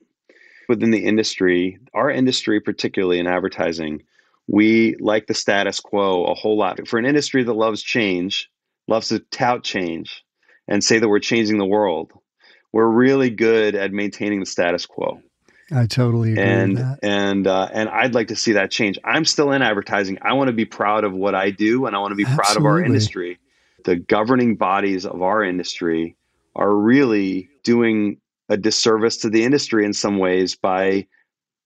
Within 0.69 0.91
the 0.91 1.05
industry, 1.05 1.79
our 1.95 2.11
industry, 2.11 2.61
particularly 2.61 3.21
in 3.21 3.29
advertising, 3.29 4.03
we 4.49 4.97
like 4.99 5.27
the 5.27 5.35
status 5.35 5.79
quo 5.79 6.25
a 6.25 6.35
whole 6.35 6.57
lot. 6.57 6.89
For 6.89 6.99
an 6.99 7.05
industry 7.05 7.45
that 7.45 7.53
loves 7.53 7.83
change, 7.83 8.51
loves 8.89 9.09
to 9.09 9.21
tout 9.21 9.63
change, 9.63 10.25
and 10.67 10.83
say 10.83 10.99
that 10.99 11.09
we're 11.09 11.21
changing 11.21 11.59
the 11.59 11.67
world, 11.67 12.13
we're 12.73 12.89
really 12.89 13.31
good 13.31 13.75
at 13.75 13.93
maintaining 13.93 14.41
the 14.41 14.47
status 14.47 14.87
quo. 14.87 15.23
I 15.71 15.87
totally 15.87 16.33
agree. 16.33 16.43
And 16.43 16.99
and 17.03 17.47
uh, 17.47 17.69
and 17.73 17.91
I'd 17.91 18.15
like 18.15 18.29
to 18.29 18.37
see 18.37 18.53
that 18.53 18.71
change. 18.71 18.99
I'm 19.05 19.27
still 19.27 19.53
in 19.53 19.61
advertising. 19.61 20.19
I 20.23 20.33
want 20.33 20.49
to 20.49 20.55
be 20.55 20.65
proud 20.65 21.05
of 21.05 21.13
what 21.13 21.35
I 21.35 21.51
do, 21.51 21.85
and 21.85 21.95
I 21.95 21.99
want 21.99 22.13
to 22.13 22.17
be 22.17 22.25
Absolutely. 22.25 22.45
proud 22.45 22.57
of 22.57 22.65
our 22.65 22.83
industry. 22.83 23.39
The 23.85 23.97
governing 23.97 24.57
bodies 24.57 25.05
of 25.05 25.23
our 25.23 25.45
industry 25.45 26.17
are 26.57 26.75
really 26.75 27.51
doing 27.65 28.19
a 28.49 28.57
disservice 28.57 29.19
to 29.19 29.31
the 29.31 29.45
industry 29.45 29.85
in 29.85 29.93
some 29.93 30.19
ways 30.19 30.57
by 30.57 31.07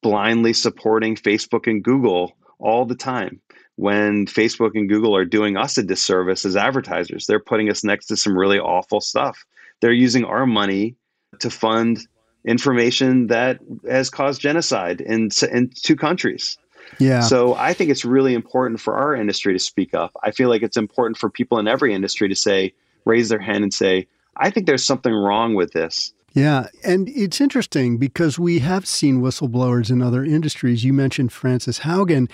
blindly 0.02 0.52
supporting 0.52 1.14
Facebook 1.14 1.68
and 1.68 1.82
Google 1.82 2.32
all 2.62 2.84
the 2.84 2.94
time. 2.94 3.40
When 3.76 4.26
Facebook 4.26 4.72
and 4.74 4.88
Google 4.88 5.16
are 5.16 5.24
doing 5.24 5.56
us 5.56 5.78
a 5.78 5.82
disservice 5.82 6.44
as 6.44 6.56
advertisers, 6.56 7.26
they're 7.26 7.40
putting 7.40 7.70
us 7.70 7.82
next 7.82 8.06
to 8.06 8.16
some 8.16 8.38
really 8.38 8.58
awful 8.58 9.00
stuff. 9.00 9.44
They're 9.80 9.92
using 9.92 10.24
our 10.24 10.46
money 10.46 10.94
to 11.40 11.50
fund 11.50 12.06
information 12.44 13.28
that 13.28 13.58
has 13.88 14.10
caused 14.10 14.40
genocide 14.40 15.00
in 15.00 15.30
in 15.50 15.70
two 15.74 15.96
countries. 15.96 16.58
Yeah. 16.98 17.20
So 17.20 17.54
I 17.54 17.72
think 17.72 17.90
it's 17.90 18.04
really 18.04 18.34
important 18.34 18.80
for 18.80 18.94
our 18.94 19.14
industry 19.14 19.52
to 19.52 19.58
speak 19.58 19.94
up. 19.94 20.12
I 20.22 20.30
feel 20.30 20.48
like 20.48 20.62
it's 20.62 20.76
important 20.76 21.16
for 21.16 21.30
people 21.30 21.58
in 21.58 21.68
every 21.68 21.94
industry 21.94 22.28
to 22.28 22.36
say, 22.36 22.74
raise 23.04 23.28
their 23.28 23.38
hand 23.38 23.62
and 23.62 23.72
say, 23.72 24.06
I 24.36 24.50
think 24.50 24.66
there's 24.66 24.84
something 24.84 25.12
wrong 25.12 25.54
with 25.54 25.72
this. 25.72 26.12
Yeah, 26.34 26.68
and 26.82 27.08
it's 27.10 27.40
interesting 27.40 27.98
because 27.98 28.38
we 28.38 28.60
have 28.60 28.86
seen 28.86 29.20
whistleblowers 29.20 29.90
in 29.90 30.00
other 30.00 30.24
industries. 30.24 30.84
You 30.84 30.92
mentioned 30.92 31.32
Frances 31.32 31.80
Haugen. 31.80 32.30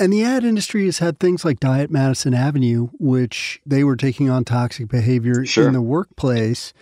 And 0.00 0.12
the 0.12 0.22
ad 0.22 0.44
industry 0.44 0.84
has 0.84 0.98
had 0.98 1.18
things 1.18 1.44
like 1.44 1.58
Diet 1.58 1.90
Madison 1.90 2.32
Avenue, 2.32 2.88
which 2.98 3.60
they 3.66 3.82
were 3.82 3.96
taking 3.96 4.30
on 4.30 4.44
toxic 4.44 4.88
behavior 4.88 5.44
sure. 5.44 5.66
in 5.66 5.72
the 5.72 5.82
workplace 5.82 6.72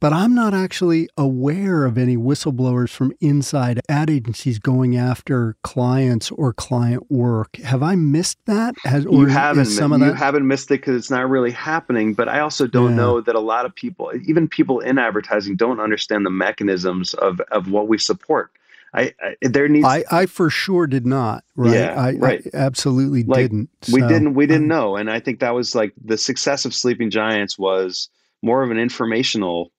but 0.00 0.12
I'm 0.12 0.34
not 0.34 0.54
actually 0.54 1.08
aware 1.16 1.84
of 1.84 1.96
any 1.96 2.16
whistleblowers 2.16 2.90
from 2.90 3.12
inside 3.20 3.80
ad 3.88 4.10
agencies 4.10 4.58
going 4.58 4.96
after 4.96 5.56
clients 5.62 6.30
or 6.30 6.52
client 6.52 7.10
work. 7.10 7.56
Have 7.56 7.82
I 7.82 7.94
missed 7.94 8.38
that? 8.46 8.74
Has, 8.84 9.04
you 9.04 9.26
haven't. 9.26 9.66
Some 9.66 9.92
of 9.92 10.00
that? 10.00 10.06
You 10.06 10.12
haven't 10.12 10.46
missed 10.46 10.70
it 10.70 10.80
because 10.80 10.96
it's 10.96 11.10
not 11.10 11.28
really 11.28 11.50
happening. 11.50 12.14
But 12.14 12.28
I 12.28 12.40
also 12.40 12.66
don't 12.66 12.90
yeah. 12.90 12.96
know 12.96 13.20
that 13.20 13.34
a 13.34 13.40
lot 13.40 13.66
of 13.66 13.74
people, 13.74 14.10
even 14.26 14.48
people 14.48 14.80
in 14.80 14.98
advertising, 14.98 15.56
don't 15.56 15.80
understand 15.80 16.26
the 16.26 16.30
mechanisms 16.30 17.14
of 17.14 17.40
of 17.52 17.70
what 17.70 17.88
we 17.88 17.98
support. 17.98 18.50
I, 18.94 19.12
I, 19.20 19.34
there 19.48 19.68
needs. 19.68 19.84
I, 19.84 20.04
I 20.10 20.26
for 20.26 20.50
sure 20.50 20.86
did 20.86 21.04
not. 21.04 21.44
Right. 21.56 21.74
Yeah, 21.74 22.00
I, 22.00 22.12
right. 22.12 22.46
I 22.54 22.56
absolutely 22.56 23.24
like, 23.24 23.38
didn't. 23.38 23.70
We 23.92 24.00
didn't. 24.00 24.34
We 24.34 24.46
didn't 24.46 24.68
know, 24.68 24.96
and 24.96 25.10
I 25.10 25.18
think 25.18 25.40
that 25.40 25.54
was 25.54 25.74
like 25.74 25.92
the 26.02 26.16
success 26.16 26.64
of 26.64 26.72
Sleeping 26.72 27.10
Giants 27.10 27.58
was 27.58 28.08
more 28.42 28.62
of 28.62 28.70
an 28.70 28.78
informational 28.78 29.72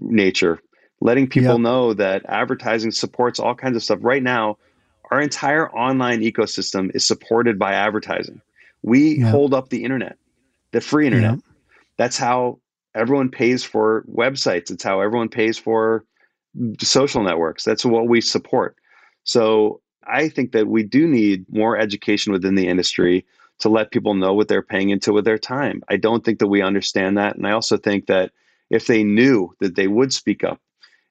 nature, 0.00 0.60
letting 1.00 1.28
people 1.28 1.52
yep. 1.54 1.60
know 1.60 1.94
that 1.94 2.24
advertising 2.28 2.90
supports 2.90 3.38
all 3.38 3.54
kinds 3.54 3.76
of 3.76 3.82
stuff. 3.82 3.98
Right 4.02 4.22
now, 4.22 4.58
our 5.10 5.20
entire 5.20 5.70
online 5.72 6.20
ecosystem 6.20 6.94
is 6.94 7.06
supported 7.06 7.58
by 7.58 7.72
advertising. 7.72 8.40
We 8.82 9.18
yep. 9.18 9.30
hold 9.30 9.54
up 9.54 9.68
the 9.68 9.84
internet, 9.84 10.16
the 10.72 10.80
free 10.80 11.06
internet. 11.06 11.34
Yep. 11.34 11.44
That's 11.96 12.16
how 12.16 12.60
everyone 12.94 13.28
pays 13.28 13.64
for 13.64 14.04
websites. 14.12 14.70
It's 14.70 14.84
how 14.84 15.00
everyone 15.00 15.28
pays 15.28 15.58
for 15.58 16.04
social 16.80 17.22
networks. 17.22 17.64
That's 17.64 17.84
what 17.84 18.08
we 18.08 18.20
support. 18.20 18.76
So 19.24 19.80
I 20.06 20.28
think 20.28 20.52
that 20.52 20.66
we 20.66 20.82
do 20.82 21.06
need 21.06 21.44
more 21.52 21.76
education 21.76 22.32
within 22.32 22.54
the 22.54 22.66
industry 22.68 23.24
to 23.60 23.68
let 23.68 23.90
people 23.90 24.14
know 24.14 24.32
what 24.32 24.48
they're 24.48 24.62
paying 24.62 24.90
into 24.90 25.12
with 25.12 25.24
their 25.24 25.38
time. 25.38 25.82
I 25.88 25.96
don't 25.96 26.24
think 26.24 26.38
that 26.38 26.48
we 26.48 26.62
understand 26.62 27.18
that. 27.18 27.36
And 27.36 27.46
I 27.46 27.52
also 27.52 27.76
think 27.76 28.06
that 28.06 28.32
if 28.70 28.86
they 28.86 29.02
knew 29.02 29.54
that 29.60 29.76
they 29.76 29.86
would 29.86 30.12
speak 30.12 30.44
up. 30.44 30.60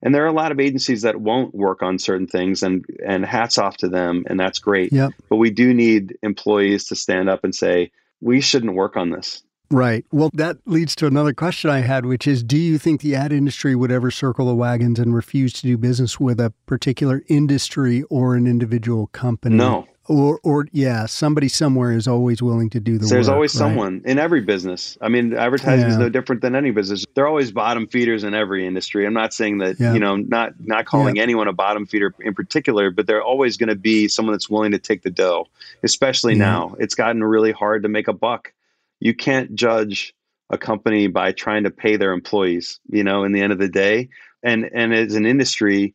And 0.01 0.15
there 0.15 0.23
are 0.23 0.27
a 0.27 0.33
lot 0.33 0.53
of 0.53 0.59
agencies 0.59 1.01
that 1.01 1.19
won't 1.19 1.53
work 1.53 1.83
on 1.83 1.99
certain 1.99 2.27
things 2.27 2.63
and 2.63 2.85
and 3.05 3.25
hats 3.25 3.57
off 3.57 3.77
to 3.77 3.89
them 3.89 4.23
and 4.27 4.39
that's 4.39 4.59
great. 4.59 4.93
Yep. 4.93 5.11
But 5.29 5.35
we 5.35 5.51
do 5.51 5.73
need 5.73 6.17
employees 6.23 6.85
to 6.85 6.95
stand 6.95 7.29
up 7.29 7.43
and 7.43 7.53
say, 7.53 7.91
we 8.21 8.41
shouldn't 8.41 8.75
work 8.75 8.95
on 8.95 9.09
this. 9.09 9.43
Right. 9.71 10.03
Well, 10.11 10.31
that 10.33 10.57
leads 10.65 10.95
to 10.95 11.05
another 11.05 11.33
question 11.33 11.69
I 11.69 11.81
had, 11.81 12.05
which 12.05 12.25
is 12.25 12.43
Do 12.43 12.57
you 12.57 12.79
think 12.79 13.01
the 13.01 13.15
ad 13.15 13.31
industry 13.31 13.75
would 13.75 13.91
ever 13.91 14.09
circle 14.09 14.47
the 14.47 14.55
wagons 14.55 14.99
and 14.99 15.13
refuse 15.13 15.53
to 15.53 15.61
do 15.61 15.77
business 15.77 16.19
with 16.19 16.39
a 16.39 16.53
particular 16.65 17.23
industry 17.27 18.03
or 18.03 18.35
an 18.35 18.47
individual 18.47 19.07
company? 19.07 19.55
No. 19.55 19.87
Or, 20.09 20.39
or 20.41 20.65
yeah, 20.71 21.05
somebody 21.05 21.47
somewhere 21.47 21.91
is 21.91 22.07
always 22.07 22.41
willing 22.41 22.71
to 22.71 22.79
do 22.79 22.97
the 22.97 23.05
work. 23.05 23.11
There's 23.11 23.27
work, 23.27 23.35
always 23.35 23.53
right? 23.53 23.59
someone 23.59 24.01
in 24.05 24.17
every 24.17 24.41
business. 24.41 24.97
I 25.01 25.07
mean, 25.07 25.35
advertising 25.35 25.85
yeah. 25.85 25.91
is 25.91 25.97
no 25.97 26.09
different 26.09 26.41
than 26.41 26.55
any 26.55 26.71
business. 26.71 27.05
There 27.13 27.25
are 27.25 27.27
always 27.27 27.51
bottom 27.51 27.85
feeders 27.85 28.23
in 28.23 28.33
every 28.33 28.65
industry. 28.65 29.05
I'm 29.05 29.13
not 29.13 29.35
saying 29.35 29.59
that 29.59 29.79
yeah. 29.79 29.93
you 29.93 29.99
know, 29.99 30.15
not 30.15 30.53
not 30.59 30.85
calling 30.85 31.17
yeah. 31.17 31.21
anyone 31.21 31.47
a 31.47 31.53
bottom 31.53 31.85
feeder 31.85 32.15
in 32.21 32.33
particular, 32.33 32.89
but 32.89 33.05
they're 33.05 33.21
always 33.21 33.55
going 33.55 33.69
to 33.69 33.75
be 33.75 34.07
someone 34.07 34.33
that's 34.33 34.49
willing 34.49 34.71
to 34.71 34.79
take 34.79 35.03
the 35.03 35.11
dough. 35.11 35.47
Especially 35.83 36.33
now, 36.33 36.75
it's 36.79 36.95
gotten 36.95 37.23
really 37.23 37.51
hard 37.51 37.83
to 37.83 37.89
make 37.89 38.07
a 38.07 38.13
buck. 38.13 38.51
You 38.99 39.13
can't 39.13 39.53
judge 39.53 40.15
a 40.49 40.57
company 40.57 41.05
by 41.05 41.33
trying 41.33 41.65
to 41.65 41.69
pay 41.69 41.97
their 41.97 42.13
employees. 42.13 42.79
You 42.89 43.03
know, 43.03 43.23
in 43.23 43.31
the 43.31 43.41
end 43.41 43.53
of 43.53 43.59
the 43.59 43.69
day, 43.69 44.09
and 44.41 44.67
and 44.73 44.91
as 44.91 45.13
an 45.13 45.27
industry 45.27 45.93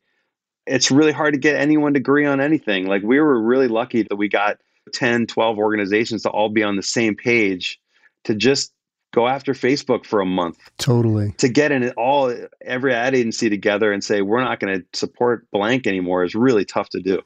it's 0.66 0.90
really 0.90 1.12
hard 1.12 1.34
to 1.34 1.40
get 1.40 1.56
anyone 1.56 1.94
to 1.94 1.98
agree 1.98 2.26
on 2.26 2.40
anything. 2.40 2.86
Like 2.86 3.02
we 3.02 3.20
were 3.20 3.40
really 3.40 3.68
lucky 3.68 4.02
that 4.02 4.16
we 4.16 4.28
got 4.28 4.58
10, 4.92 5.26
12 5.26 5.58
organizations 5.58 6.22
to 6.22 6.30
all 6.30 6.48
be 6.48 6.62
on 6.62 6.76
the 6.76 6.82
same 6.82 7.14
page 7.14 7.80
to 8.24 8.34
just 8.34 8.72
go 9.14 9.28
after 9.28 9.52
Facebook 9.52 10.04
for 10.04 10.20
a 10.20 10.26
month. 10.26 10.58
Totally. 10.78 11.32
To 11.38 11.48
get 11.48 11.70
in 11.70 11.90
all 11.90 12.34
every 12.62 12.92
ad 12.92 13.14
agency 13.14 13.48
together 13.48 13.92
and 13.92 14.02
say 14.02 14.22
we're 14.22 14.42
not 14.42 14.60
going 14.60 14.80
to 14.80 14.98
support 14.98 15.48
blank 15.52 15.86
anymore 15.86 16.24
is 16.24 16.34
really 16.34 16.64
tough 16.64 16.88
to 16.90 17.00
do. 17.00 17.22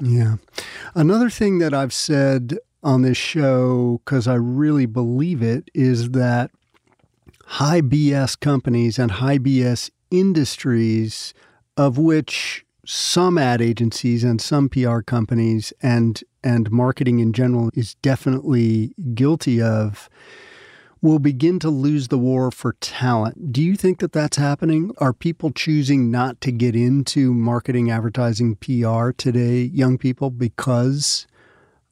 Yeah. 0.00 0.36
Another 0.94 1.28
thing 1.28 1.58
that 1.58 1.74
I've 1.74 1.92
said 1.92 2.58
on 2.82 3.02
this 3.02 3.18
show 3.18 4.00
cuz 4.04 4.26
I 4.26 4.34
really 4.34 4.86
believe 4.86 5.42
it 5.42 5.70
is 5.74 6.10
that 6.10 6.50
high 7.44 7.80
BS 7.80 8.38
companies 8.38 8.98
and 8.98 9.10
high 9.10 9.38
BS 9.38 9.90
industries 10.10 11.34
of 11.80 11.96
which 11.96 12.66
some 12.84 13.38
ad 13.38 13.62
agencies 13.62 14.22
and 14.22 14.38
some 14.38 14.68
PR 14.68 15.00
companies 15.00 15.72
and 15.80 16.22
and 16.44 16.70
marketing 16.70 17.20
in 17.20 17.32
general 17.32 17.70
is 17.72 17.94
definitely 17.96 18.94
guilty 19.14 19.62
of 19.62 20.10
will 21.00 21.18
begin 21.18 21.58
to 21.58 21.70
lose 21.70 22.08
the 22.08 22.18
war 22.18 22.50
for 22.50 22.74
talent. 22.80 23.50
Do 23.50 23.62
you 23.62 23.76
think 23.76 24.00
that 24.00 24.12
that's 24.12 24.36
happening? 24.36 24.92
Are 24.98 25.14
people 25.14 25.52
choosing 25.52 26.10
not 26.10 26.42
to 26.42 26.52
get 26.52 26.76
into 26.76 27.32
marketing, 27.32 27.90
advertising, 27.90 28.56
PR 28.56 29.12
today, 29.12 29.62
young 29.62 29.96
people, 29.96 30.28
because 30.28 31.26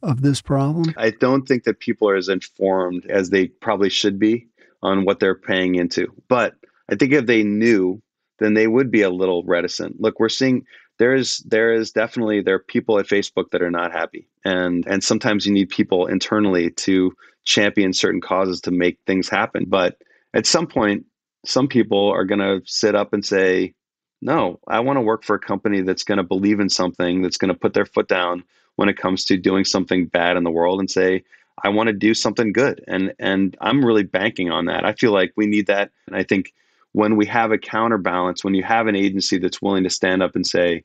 of 0.03 0.21
this 0.21 0.39
problem? 0.39 0.93
I 0.97 1.09
don't 1.09 1.47
think 1.47 1.63
that 1.63 1.79
people 1.79 2.07
are 2.07 2.15
as 2.15 2.29
informed 2.29 3.07
as 3.07 3.31
they 3.31 3.47
probably 3.47 3.89
should 3.89 4.19
be 4.19 4.49
on 4.83 5.03
what 5.03 5.19
they're 5.19 5.33
paying 5.33 5.73
into. 5.73 6.13
But 6.27 6.53
I 6.91 6.95
think 6.95 7.11
if 7.11 7.25
they 7.25 7.41
knew, 7.41 8.03
then 8.39 8.53
they 8.53 8.67
would 8.67 8.91
be 8.91 9.01
a 9.01 9.09
little 9.09 9.43
reticent. 9.43 9.99
Look, 10.01 10.19
we're 10.19 10.29
seeing 10.29 10.65
there 10.97 11.15
is 11.15 11.37
there 11.39 11.73
is 11.73 11.91
definitely 11.91 12.41
there 12.41 12.55
are 12.55 12.59
people 12.59 12.99
at 12.99 13.07
Facebook 13.07 13.51
that 13.51 13.61
are 13.61 13.71
not 13.71 13.91
happy. 13.91 14.27
And 14.45 14.85
and 14.87 15.03
sometimes 15.03 15.45
you 15.45 15.53
need 15.53 15.69
people 15.69 16.07
internally 16.07 16.71
to 16.71 17.13
champion 17.45 17.93
certain 17.93 18.21
causes 18.21 18.61
to 18.61 18.71
make 18.71 18.99
things 19.07 19.29
happen. 19.29 19.65
But 19.67 19.97
at 20.33 20.45
some 20.45 20.67
point, 20.67 21.05
some 21.45 21.67
people 21.67 22.09
are 22.09 22.25
going 22.25 22.39
to 22.39 22.61
sit 22.65 22.95
up 22.95 23.13
and 23.13 23.25
say, 23.25 23.73
no, 24.21 24.59
I 24.67 24.81
want 24.81 24.97
to 24.97 25.01
work 25.01 25.23
for 25.23 25.35
a 25.35 25.39
company 25.39 25.81
that's 25.81 26.03
going 26.03 26.17
to 26.17 26.23
believe 26.23 26.59
in 26.59 26.69
something, 26.69 27.21
that's 27.21 27.37
going 27.37 27.53
to 27.53 27.59
put 27.59 27.73
their 27.73 27.85
foot 27.85 28.09
down 28.09 28.43
when 28.75 28.89
it 28.89 28.97
comes 28.97 29.23
to 29.25 29.37
doing 29.37 29.63
something 29.63 30.05
bad 30.05 30.37
in 30.37 30.43
the 30.43 30.51
world 30.51 30.79
and 30.79 30.91
say, 30.91 31.23
I 31.63 31.69
want 31.69 31.87
to 31.87 31.93
do 31.93 32.13
something 32.13 32.51
good. 32.51 32.83
And 32.87 33.13
and 33.19 33.55
I'm 33.61 33.83
really 33.83 34.03
banking 34.03 34.51
on 34.51 34.65
that. 34.65 34.85
I 34.85 34.93
feel 34.93 35.11
like 35.11 35.33
we 35.35 35.45
need 35.45 35.67
that. 35.67 35.91
And 36.07 36.15
I 36.15 36.23
think 36.23 36.53
when 36.93 37.15
we 37.15 37.25
have 37.25 37.51
a 37.51 37.57
counterbalance, 37.57 38.43
when 38.43 38.53
you 38.53 38.63
have 38.63 38.87
an 38.87 38.95
agency 38.95 39.37
that's 39.37 39.61
willing 39.61 39.83
to 39.83 39.89
stand 39.89 40.23
up 40.23 40.35
and 40.35 40.45
say, 40.45 40.83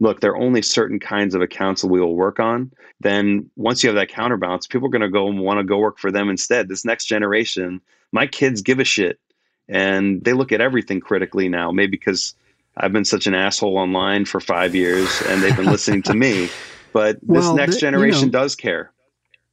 look, 0.00 0.20
there 0.20 0.32
are 0.32 0.36
only 0.36 0.62
certain 0.62 0.98
kinds 0.98 1.34
of 1.34 1.42
accounts 1.42 1.82
that 1.82 1.88
we 1.88 2.00
will 2.00 2.14
work 2.16 2.40
on, 2.40 2.72
then 3.00 3.50
once 3.56 3.82
you 3.82 3.88
have 3.88 3.96
that 3.96 4.08
counterbalance, 4.08 4.66
people 4.66 4.88
are 4.88 4.90
going 4.90 5.02
to 5.02 5.08
go 5.08 5.28
and 5.28 5.38
want 5.40 5.58
to 5.58 5.64
go 5.64 5.78
work 5.78 5.98
for 5.98 6.10
them 6.10 6.28
instead. 6.28 6.68
This 6.68 6.84
next 6.84 7.04
generation, 7.06 7.80
my 8.12 8.26
kids 8.26 8.62
give 8.62 8.80
a 8.80 8.84
shit 8.84 9.20
and 9.68 10.22
they 10.24 10.32
look 10.32 10.52
at 10.52 10.60
everything 10.60 11.00
critically 11.00 11.48
now, 11.48 11.70
maybe 11.70 11.92
because 11.92 12.34
I've 12.76 12.92
been 12.92 13.04
such 13.04 13.26
an 13.26 13.34
asshole 13.34 13.78
online 13.78 14.24
for 14.24 14.40
five 14.40 14.74
years 14.74 15.22
and 15.28 15.42
they've 15.42 15.56
been 15.56 15.66
listening 15.66 16.02
to 16.02 16.14
me. 16.14 16.48
But 16.94 17.18
this 17.22 17.50
next 17.50 17.74
the- 17.74 17.80
generation 17.80 18.20
you 18.20 18.26
know- 18.26 18.38
does 18.38 18.54
care. 18.54 18.92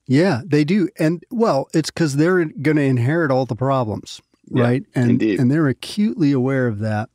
Yeah, 0.05 0.41
they 0.45 0.63
do. 0.63 0.89
And 0.99 1.23
well, 1.31 1.69
it's 1.73 1.89
because 1.89 2.15
they're 2.17 2.45
going 2.45 2.77
to 2.77 2.83
inherit 2.83 3.31
all 3.31 3.47
the 3.47 3.55
problems, 3.55 4.21
Yeah, 4.53 4.63
right? 4.63 4.83
And 4.95 5.11
indeed. 5.11 5.39
and 5.39 5.51
they're 5.51 5.67
acutely 5.67 6.31
aware 6.31 6.67
of 6.67 6.79
that. 6.79 7.09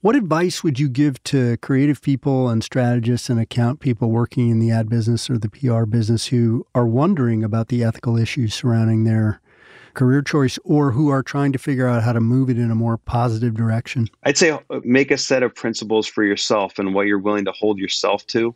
What 0.00 0.16
advice 0.16 0.64
would 0.64 0.80
you 0.80 0.88
give 0.88 1.22
to 1.24 1.56
creative 1.58 2.02
people 2.02 2.48
and 2.48 2.64
strategists 2.64 3.30
and 3.30 3.38
account 3.38 3.78
people 3.78 4.10
working 4.10 4.50
in 4.50 4.58
the 4.58 4.72
ad 4.72 4.88
business 4.88 5.30
or 5.30 5.38
the 5.38 5.48
PR 5.48 5.84
business 5.84 6.26
who 6.26 6.66
are 6.74 6.86
wondering 6.86 7.44
about 7.44 7.68
the 7.68 7.84
ethical 7.84 8.16
issues 8.16 8.52
surrounding 8.52 9.04
their 9.04 9.40
career 9.94 10.20
choice 10.20 10.58
or 10.64 10.90
who 10.90 11.08
are 11.08 11.22
trying 11.22 11.52
to 11.52 11.58
figure 11.58 11.86
out 11.86 12.02
how 12.02 12.12
to 12.12 12.20
move 12.20 12.50
it 12.50 12.58
in 12.58 12.70
a 12.70 12.74
more 12.74 12.96
positive 12.96 13.54
direction? 13.54 14.08
I'd 14.24 14.36
say 14.36 14.50
uh, 14.50 14.58
make 14.82 15.12
a 15.12 15.18
set 15.18 15.44
of 15.44 15.54
principles 15.54 16.06
for 16.08 16.24
yourself 16.24 16.80
and 16.80 16.94
what 16.94 17.06
you're 17.06 17.18
willing 17.18 17.44
to 17.44 17.52
hold 17.52 17.78
yourself 17.78 18.26
to. 18.28 18.54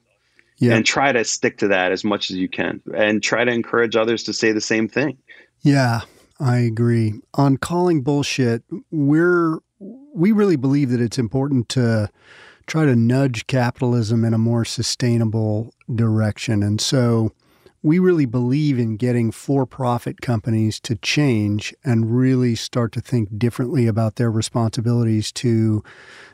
Yeah. 0.59 0.75
And 0.75 0.87
try 0.87 1.13
to 1.13 1.23
stick 1.23 1.59
to 1.59 1.69
that 1.69 1.93
as 1.93 2.03
much 2.03 2.31
as 2.31 2.39
you 2.39 2.49
can 2.49 2.81
and 2.97 3.23
try 3.23 3.45
to 3.45 3.53
encourage 3.53 3.95
others 3.95 4.23
to 4.23 4.33
say 4.33 4.53
the 4.53 4.61
same 4.63 4.89
thing. 4.89 5.19
Yeah, 5.61 6.01
I 6.39 6.59
agree. 6.59 7.15
On 7.35 7.57
calling 7.57 8.03
bullshit, 8.03 8.63
we're 8.91 9.59
we 9.79 10.33
really 10.33 10.57
believe 10.57 10.91
that 10.91 11.01
it's 11.01 11.19
important 11.19 11.69
to 11.71 12.09
try 12.67 12.85
to 12.85 12.97
nudge 12.97 13.47
capitalism 13.47 14.25
in 14.25 14.35
a 14.35 14.39
more 14.39 14.65
sustainable 14.65 15.73
direction. 15.95 16.63
And 16.63 16.81
so 16.81 17.33
we 17.83 17.99
really 17.99 18.25
believe 18.25 18.79
in 18.79 18.97
getting 18.97 19.31
for-profit 19.31 20.21
companies 20.21 20.81
to 20.81 20.97
change 20.97 21.75
and 21.85 22.17
really 22.17 22.55
start 22.55 22.93
to 22.93 23.01
think 23.01 23.39
differently 23.39 23.87
about 23.87 24.17
their 24.17 24.31
responsibilities 24.31 25.31
to 25.33 25.85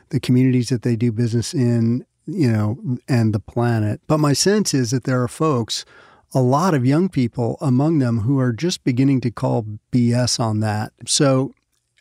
the 0.09 0.19
communities 0.19 0.69
that 0.69 0.81
they 0.81 0.95
do 0.95 1.11
business 1.11 1.53
in, 1.53 2.05
you 2.25 2.51
know, 2.51 2.79
and 3.07 3.33
the 3.33 3.39
planet. 3.39 4.01
But 4.07 4.19
my 4.19 4.33
sense 4.33 4.73
is 4.73 4.91
that 4.91 5.03
there 5.03 5.21
are 5.21 5.27
folks 5.27 5.85
a 6.33 6.41
lot 6.41 6.73
of 6.73 6.85
young 6.85 7.09
people 7.09 7.57
among 7.61 7.99
them 7.99 8.19
who 8.21 8.39
are 8.39 8.53
just 8.53 8.83
beginning 8.83 9.21
to 9.21 9.31
call 9.31 9.65
BS 9.91 10.39
on 10.39 10.59
that. 10.61 10.91
So 11.05 11.53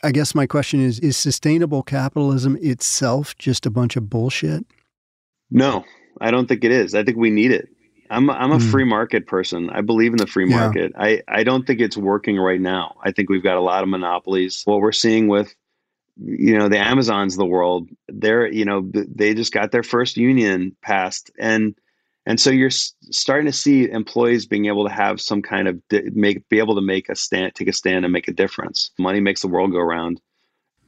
I 0.03 0.11
guess 0.13 0.35
my 0.35 0.47
question 0.47 0.81
is 0.81 0.99
is 1.01 1.17
sustainable 1.17 1.83
capitalism 1.83 2.57
itself 2.61 3.37
just 3.39 3.67
a 3.67 3.71
bunch 3.71 3.97
of 3.97 4.09
bullshit? 4.11 4.65
No, 5.51 5.85
I 6.21 6.31
don't 6.31 6.47
think 6.49 6.65
it 6.65 6.71
is. 6.73 6.95
I 6.95 7.05
think 7.05 7.17
we 7.19 7.31
need 7.31 7.51
it. 7.53 7.69
I'm 8.11 8.29
I'm 8.31 8.53
a 8.53 8.59
Hmm. 8.59 8.71
free 8.71 8.85
market 8.85 9.27
person. 9.27 9.71
I 9.71 9.81
believe 9.81 10.13
in 10.13 10.19
the 10.19 10.27
free 10.27 10.49
Yeah. 10.49 10.57
market. 10.57 10.93
I 10.97 11.23
I 11.29 11.45
don't 11.45 11.67
think 11.67 11.81
it's 11.81 11.97
working 11.97 12.37
right 12.39 12.61
now. 12.61 12.97
I 13.05 13.11
think 13.13 13.31
we've 13.31 13.43
got 13.43 13.57
a 13.57 13.61
lot 13.63 13.83
of 13.83 13.89
monopolies. 13.89 14.63
What 14.65 14.81
we're 14.81 14.93
seeing 14.93 15.29
with 15.29 15.55
you 16.23 16.59
know 16.59 16.69
the 16.69 16.79
Amazons 16.79 17.35
of 17.35 17.39
the 17.39 17.47
world, 17.47 17.89
they're 18.09 18.47
you 18.47 18.65
know 18.65 18.91
they 18.93 19.35
just 19.35 19.53
got 19.53 19.73
their 19.73 19.83
first 19.83 20.17
union 20.17 20.77
passed 20.83 21.31
and 21.39 21.75
and 22.27 22.41
so 22.41 22.51
you're 22.51 22.71
starting 22.71 23.47
to 23.47 23.53
see 23.53 23.91
employees 23.91 24.47
being 24.47 24.67
able 24.67 24.87
to 24.87 24.93
have 24.93 25.21
some 25.21 25.43
kind 25.43 25.69
of 25.69 25.81
di- 25.89 26.11
make 26.13 26.49
be 26.49 26.59
able 26.59 26.75
to 26.75 26.81
make 26.81 27.09
a 27.09 27.17
stand 27.17 27.55
take 27.55 27.69
a 27.69 27.73
stand 27.73 28.05
and 28.05 28.13
make 28.13 28.29
a 28.29 28.33
difference. 28.33 28.91
Money 28.99 29.21
makes 29.21 29.43
the 29.43 29.49
world 29.49 29.73
go 29.73 29.81
round. 29.81 30.21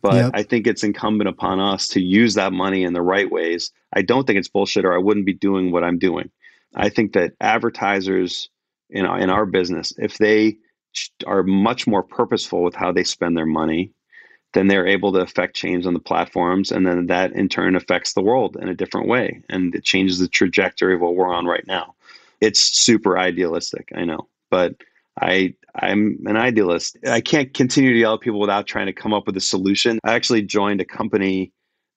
But 0.03 0.17
Yep. 0.17 0.31
I 0.35 0.43
think 0.43 0.67
it's 0.67 0.85
incumbent 0.85 1.29
upon 1.29 1.61
us 1.61 1.89
to 1.89 2.01
use 2.01 2.35
that 2.35 2.53
money 2.53 2.85
in 2.85 2.93
the 2.93 3.01
right 3.01 3.31
ways. 3.31 3.73
I 3.95 4.03
don't 4.03 4.27
think 4.27 4.39
it's 4.39 4.49
bullshit, 4.49 4.85
or 4.85 4.93
I 4.93 4.99
wouldn't 4.99 5.25
be 5.25 5.33
doing 5.33 5.73
what 5.73 5.83
I'm 5.83 5.99
doing. 5.99 6.31
I 6.75 6.91
think 6.91 7.15
that 7.15 7.33
advertisers 7.41 8.51
in 8.91 9.07
our, 9.07 9.19
in 9.19 9.31
our 9.31 9.47
business, 9.47 9.95
if 9.97 10.19
they 10.19 10.59
are 11.27 11.43
much 11.43 11.87
more 11.87 12.03
purposeful 12.03 12.63
with 12.63 12.75
how 12.75 12.93
they 12.93 13.03
spend 13.03 13.35
their 13.35 13.47
money, 13.47 13.94
then 14.55 14.69
they're 14.69 14.87
able 14.87 15.13
to 15.13 15.21
affect 15.21 15.55
change 15.57 15.87
on 15.87 15.95
the 15.95 16.01
platforms, 16.01 16.73
and 16.73 16.87
then 16.87 17.07
that 17.07 17.33
in 17.33 17.49
turn 17.49 17.77
affects 17.77 18.15
the 18.15 18.23
world 18.23 18.57
in 18.61 18.69
a 18.69 18.75
different 18.75 19.09
way, 19.09 19.43
and 19.49 19.75
it 19.75 19.85
changes 19.85 20.19
the 20.19 20.29
trajectory 20.29 20.95
of 20.95 21.01
what 21.01 21.15
we're 21.15 21.33
on 21.33 21.47
right 21.47 21.67
now. 21.67 21.95
It's 22.41 22.61
super 22.61 23.19
idealistic, 23.19 23.91
I 23.95 24.05
know, 24.05 24.29
but 24.51 24.77
I 25.21 25.55
I'm 25.75 26.19
an 26.27 26.37
idealist. 26.37 26.97
I 27.07 27.21
can't 27.21 27.53
continue 27.53 27.93
to 27.93 27.99
yell 27.99 28.15
at 28.15 28.21
people 28.21 28.41
without 28.41 28.67
trying 28.67 28.87
to 28.87 28.93
come 28.93 29.13
up 29.13 29.27
with 29.27 29.37
a 29.37 29.41
solution. 29.41 29.99
I 30.05 30.15
actually 30.15 30.43
joined 30.43 30.81
a 30.81 30.85
company 30.85 31.53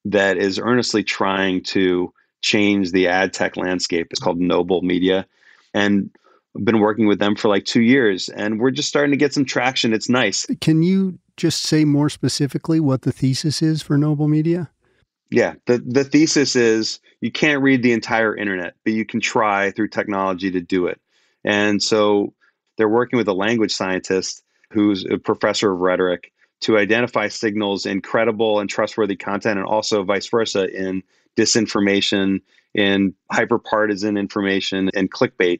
that 0.06 0.38
is 0.38 0.58
earnestly 0.58 1.04
trying 1.04 1.64
to 1.64 2.12
change 2.42 2.92
the 2.92 3.08
ad 3.08 3.34
tech 3.34 3.58
landscape. 3.58 4.08
It's 4.10 4.20
called 4.20 4.40
Nobl 4.40 4.82
Media. 4.82 5.28
And 5.74 6.10
I've 6.56 6.66
been 6.66 6.80
working 6.80 7.08
with 7.08 7.20
them 7.20 7.36
for 7.36 7.50
like 7.50 7.66
two 7.66 7.82
years 7.82 8.30
and 8.30 8.60
we're 8.60 8.72
just 8.72 8.90
starting 8.90 9.12
to 9.12 9.18
get 9.18 9.34
some 9.34 9.46
traction. 9.46 9.94
It's 9.94 10.10
nice. 10.10 10.48
Can 10.62 10.82
you 10.82 11.20
just 11.38 11.64
say 11.64 11.86
more 11.86 12.10
specifically 12.10 12.80
what 12.80 13.04
the 13.04 13.12
thesis 13.12 13.62
is 13.62 13.82
for 13.82 13.98
Nobl 13.98 14.28
Media? 14.28 14.70
Yeah. 15.30 15.56
The 15.66 15.80
the 15.80 16.04
thesis 16.04 16.56
is 16.56 17.00
you 17.22 17.32
can't 17.32 17.62
read 17.62 17.84
the 17.84 17.94
entire 17.94 18.36
internet, 18.36 18.76
but 18.84 18.94
you 18.94 19.06
can 19.06 19.20
try 19.20 19.72
through 19.72 19.90
technology 19.90 20.52
to 20.52 20.62
do 20.62 20.88
it. 20.88 21.00
And 21.44 21.82
so 21.82 22.34
they're 22.78 22.90
working 22.90 23.18
with 23.18 23.28
a 23.28 23.34
language 23.34 23.74
scientist 23.74 24.44
who's 24.72 25.06
a 25.06 25.18
professor 25.18 25.72
of 25.72 25.80
rhetoric 25.80 26.32
to 26.62 26.78
identify 26.78 27.28
signals 27.28 27.86
in 27.86 28.02
credible 28.02 28.60
and 28.60 28.70
trustworthy 28.70 29.16
content 29.16 29.60
and 29.60 29.68
also 29.68 30.04
vice 30.04 30.28
versa 30.28 30.68
in 30.70 31.04
disinformation, 31.38 32.42
in 32.74 33.14
hyperpartisan 33.32 34.18
information 34.18 34.90
and 34.96 35.12
clickbait 35.12 35.60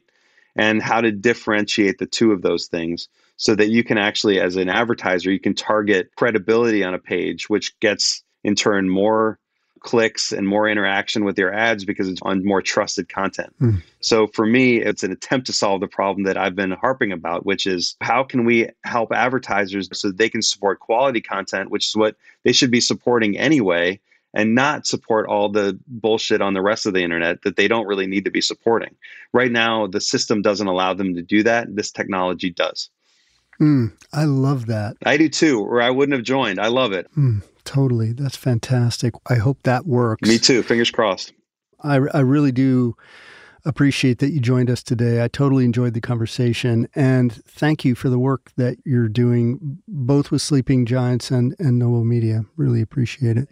and 0.58 0.82
how 0.82 1.00
to 1.00 1.10
differentiate 1.10 1.98
the 1.98 2.06
two 2.06 2.32
of 2.32 2.42
those 2.42 2.66
things 2.66 3.08
so 3.36 3.54
that 3.54 3.68
you 3.68 3.82
can 3.82 3.96
actually 3.96 4.40
as 4.40 4.56
an 4.56 4.68
advertiser 4.68 5.30
you 5.30 5.40
can 5.40 5.54
target 5.54 6.10
credibility 6.16 6.84
on 6.84 6.92
a 6.92 6.98
page 6.98 7.48
which 7.48 7.78
gets 7.80 8.22
in 8.44 8.54
turn 8.54 8.88
more 8.88 9.38
clicks 9.80 10.32
and 10.32 10.46
more 10.46 10.68
interaction 10.68 11.24
with 11.24 11.38
your 11.38 11.52
ads 11.52 11.84
because 11.84 12.08
it's 12.08 12.20
on 12.22 12.44
more 12.44 12.62
trusted 12.62 13.08
content. 13.08 13.54
Hmm. 13.58 13.76
So 14.00 14.26
for 14.26 14.46
me, 14.46 14.78
it's 14.78 15.02
an 15.02 15.12
attempt 15.12 15.46
to 15.46 15.52
solve 15.52 15.80
the 15.80 15.88
problem 15.88 16.24
that 16.24 16.36
I've 16.36 16.54
been 16.54 16.72
harping 16.72 17.12
about, 17.12 17.46
which 17.46 17.66
is 17.66 17.96
how 18.00 18.22
can 18.24 18.44
we 18.44 18.68
help 18.84 19.12
advertisers 19.12 19.88
so 19.92 20.08
that 20.08 20.18
they 20.18 20.28
can 20.28 20.42
support 20.42 20.80
quality 20.80 21.20
content, 21.20 21.70
which 21.70 21.86
is 21.86 21.96
what 21.96 22.16
they 22.44 22.52
should 22.52 22.70
be 22.70 22.80
supporting 22.80 23.38
anyway, 23.38 24.00
and 24.34 24.54
not 24.54 24.86
support 24.86 25.26
all 25.26 25.48
the 25.48 25.78
bullshit 25.86 26.42
on 26.42 26.54
the 26.54 26.62
rest 26.62 26.86
of 26.86 26.94
the 26.94 27.02
internet 27.02 27.42
that 27.42 27.56
they 27.56 27.68
don't 27.68 27.86
really 27.86 28.06
need 28.06 28.24
to 28.24 28.30
be 28.30 28.40
supporting. 28.40 28.94
Right 29.32 29.50
now, 29.50 29.86
the 29.86 30.00
system 30.00 30.42
doesn't 30.42 30.66
allow 30.66 30.94
them 30.94 31.14
to 31.14 31.22
do 31.22 31.42
that. 31.42 31.74
This 31.74 31.90
technology 31.90 32.50
does. 32.50 32.90
Mm, 33.60 33.92
I 34.12 34.24
love 34.24 34.66
that. 34.66 34.96
I 35.04 35.16
do 35.16 35.28
too, 35.28 35.60
or 35.60 35.82
I 35.82 35.90
wouldn't 35.90 36.14
have 36.14 36.24
joined. 36.24 36.60
I 36.60 36.68
love 36.68 36.92
it. 36.92 37.08
Mm, 37.16 37.42
totally. 37.64 38.12
That's 38.12 38.36
fantastic. 38.36 39.14
I 39.28 39.34
hope 39.36 39.62
that 39.64 39.86
works. 39.86 40.28
Me 40.28 40.38
too. 40.38 40.62
Fingers 40.62 40.90
crossed. 40.90 41.32
I, 41.82 41.96
I 41.96 42.20
really 42.20 42.52
do 42.52 42.96
appreciate 43.64 44.18
that 44.18 44.30
you 44.30 44.40
joined 44.40 44.70
us 44.70 44.82
today. 44.82 45.22
I 45.22 45.28
totally 45.28 45.64
enjoyed 45.64 45.94
the 45.94 46.00
conversation. 46.00 46.88
And 46.94 47.32
thank 47.32 47.84
you 47.84 47.94
for 47.94 48.08
the 48.08 48.18
work 48.18 48.52
that 48.56 48.78
you're 48.84 49.08
doing, 49.08 49.82
both 49.88 50.30
with 50.30 50.42
Sleeping 50.42 50.86
Giants 50.86 51.30
and, 51.30 51.54
and 51.58 51.80
Nobl 51.80 52.04
Media. 52.04 52.44
Really 52.56 52.80
appreciate 52.80 53.36
it. 53.36 53.48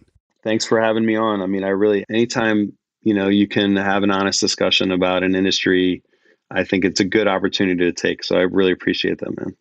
Thanks 0.46 0.64
for 0.64 0.80
having 0.80 1.04
me 1.04 1.16
on. 1.16 1.42
I 1.42 1.46
mean, 1.46 1.64
I 1.64 1.70
really, 1.70 2.04
anytime, 2.08 2.72
you 3.02 3.12
know, 3.12 3.26
you 3.26 3.48
can 3.48 3.74
have 3.74 4.04
an 4.04 4.12
honest 4.12 4.40
discussion 4.40 4.92
about 4.92 5.24
an 5.24 5.34
industry, 5.34 6.04
I 6.52 6.62
think 6.62 6.84
it's 6.84 7.00
a 7.00 7.04
good 7.04 7.26
opportunity 7.26 7.82
to 7.84 7.92
take. 7.92 8.22
So 8.22 8.36
I 8.36 8.42
really 8.42 8.70
appreciate 8.70 9.18
that, 9.18 9.36
man. 9.36 9.56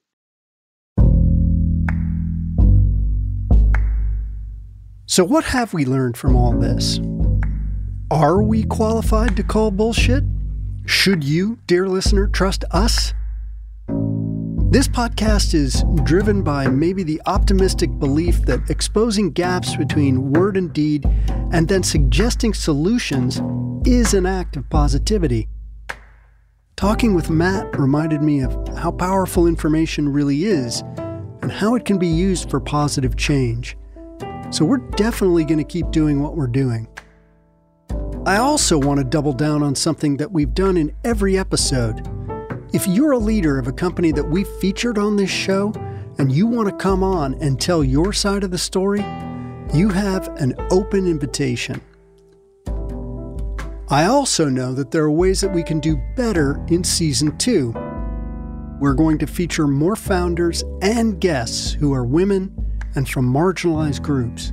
So, 5.07 5.23
what 5.23 5.45
have 5.45 5.73
we 5.73 5.85
learned 5.85 6.17
from 6.17 6.35
all 6.35 6.51
this? 6.51 6.99
Are 8.11 8.43
we 8.43 8.61
qualified 8.65 9.35
to 9.37 9.43
call 9.43 9.71
bullshit? 9.71 10.23
Should 10.85 11.23
you, 11.23 11.57
dear 11.65 11.87
listener, 11.87 12.27
trust 12.27 12.63
us? 12.69 13.11
This 14.67 14.87
podcast 14.87 15.53
is 15.53 15.83
driven 16.03 16.41
by 16.41 16.67
maybe 16.67 17.03
the 17.03 17.21
optimistic 17.27 17.97
belief 17.99 18.41
that 18.41 18.69
exposing 18.69 19.31
gaps 19.31 19.75
between 19.75 20.31
word 20.31 20.57
and 20.57 20.73
deed 20.73 21.05
and 21.53 21.67
then 21.67 21.83
suggesting 21.83 22.53
solutions 22.53 23.41
is 23.85 24.13
an 24.13 24.25
act 24.25 24.57
of 24.57 24.69
positivity. 24.69 25.47
Talking 26.75 27.13
with 27.13 27.29
Matt 27.29 27.79
reminded 27.79 28.21
me 28.21 28.41
of 28.41 28.67
how 28.77 28.91
powerful 28.91 29.47
information 29.47 30.09
really 30.09 30.45
is 30.45 30.81
and 31.41 31.51
how 31.51 31.75
it 31.75 31.85
can 31.85 31.99
be 31.99 32.07
used 32.07 32.49
for 32.49 32.59
positive 32.59 33.15
change. 33.15 33.77
So 34.49 34.65
we're 34.65 34.89
definitely 34.97 35.45
going 35.45 35.59
to 35.59 35.63
keep 35.63 35.91
doing 35.91 36.21
what 36.21 36.35
we're 36.35 36.47
doing. 36.47 36.87
I 38.25 38.37
also 38.37 38.79
want 38.79 38.97
to 38.97 39.03
double 39.03 39.33
down 39.33 39.61
on 39.61 39.75
something 39.75 40.17
that 40.17 40.31
we've 40.31 40.55
done 40.55 40.75
in 40.75 40.93
every 41.03 41.37
episode. 41.37 42.24
If 42.75 42.87
you're 42.87 43.13
a 43.13 43.17
leader 43.17 43.57
of 43.57 43.69
a 43.69 43.71
company 43.71 44.11
that 44.11 44.29
we've 44.29 44.49
featured 44.59 44.97
on 44.97 45.15
this 45.15 45.29
show 45.29 45.71
and 46.17 46.29
you 46.29 46.45
want 46.45 46.67
to 46.67 46.75
come 46.75 47.03
on 47.03 47.35
and 47.35 47.57
tell 47.57 47.85
your 47.85 48.11
side 48.11 48.43
of 48.43 48.51
the 48.51 48.57
story, 48.57 48.99
you 49.73 49.87
have 49.87 50.27
an 50.41 50.53
open 50.71 51.07
invitation. 51.07 51.81
I 53.87 54.07
also 54.07 54.49
know 54.49 54.73
that 54.73 54.91
there 54.91 55.05
are 55.05 55.11
ways 55.11 55.39
that 55.39 55.53
we 55.53 55.63
can 55.63 55.79
do 55.79 55.95
better 56.17 56.61
in 56.67 56.83
season 56.83 57.37
two. 57.37 57.71
We're 58.81 58.93
going 58.93 59.19
to 59.19 59.25
feature 59.25 59.67
more 59.67 59.95
founders 59.95 60.61
and 60.81 61.21
guests 61.21 61.71
who 61.71 61.93
are 61.93 62.03
women 62.03 62.53
and 62.95 63.07
from 63.07 63.33
marginalized 63.33 64.01
groups. 64.01 64.51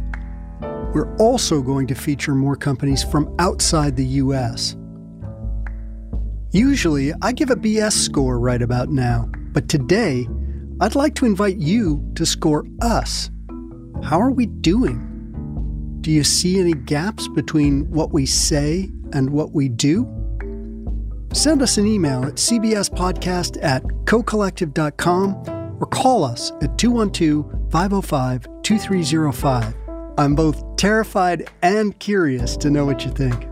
We're 0.94 1.12
also 1.16 1.60
going 1.60 1.88
to 1.88 1.96
feature 1.96 2.36
more 2.36 2.54
companies 2.54 3.02
from 3.02 3.34
outside 3.40 3.96
the 3.96 4.06
US. 4.06 4.76
Usually, 6.52 7.14
I 7.22 7.32
give 7.32 7.48
a 7.48 7.56
BS 7.56 7.92
score 7.92 8.38
right 8.38 8.60
about 8.60 8.90
now, 8.90 9.30
but 9.52 9.70
today, 9.70 10.28
I'd 10.82 10.94
like 10.94 11.14
to 11.14 11.24
invite 11.24 11.56
you 11.56 12.06
to 12.14 12.26
score 12.26 12.66
us. 12.82 13.30
How 14.02 14.20
are 14.20 14.30
we 14.30 14.44
doing? 14.44 15.08
Do 16.02 16.10
you 16.10 16.22
see 16.22 16.60
any 16.60 16.74
gaps 16.74 17.26
between 17.28 17.90
what 17.90 18.12
we 18.12 18.26
say 18.26 18.90
and 19.14 19.30
what 19.30 19.52
we 19.52 19.70
do? 19.70 20.06
Send 21.32 21.62
us 21.62 21.78
an 21.78 21.86
email 21.86 22.22
at 22.26 22.34
cbspodcast 22.34 23.58
at 23.62 23.82
cocollective.com 24.04 25.78
or 25.80 25.86
call 25.86 26.22
us 26.22 26.52
at 26.60 26.76
212 26.76 27.70
505 27.72 28.46
2305. 28.62 29.74
I'm 30.18 30.34
both 30.34 30.76
terrified 30.76 31.48
and 31.62 31.98
curious 31.98 32.58
to 32.58 32.68
know 32.68 32.84
what 32.84 33.06
you 33.06 33.10
think. 33.10 33.51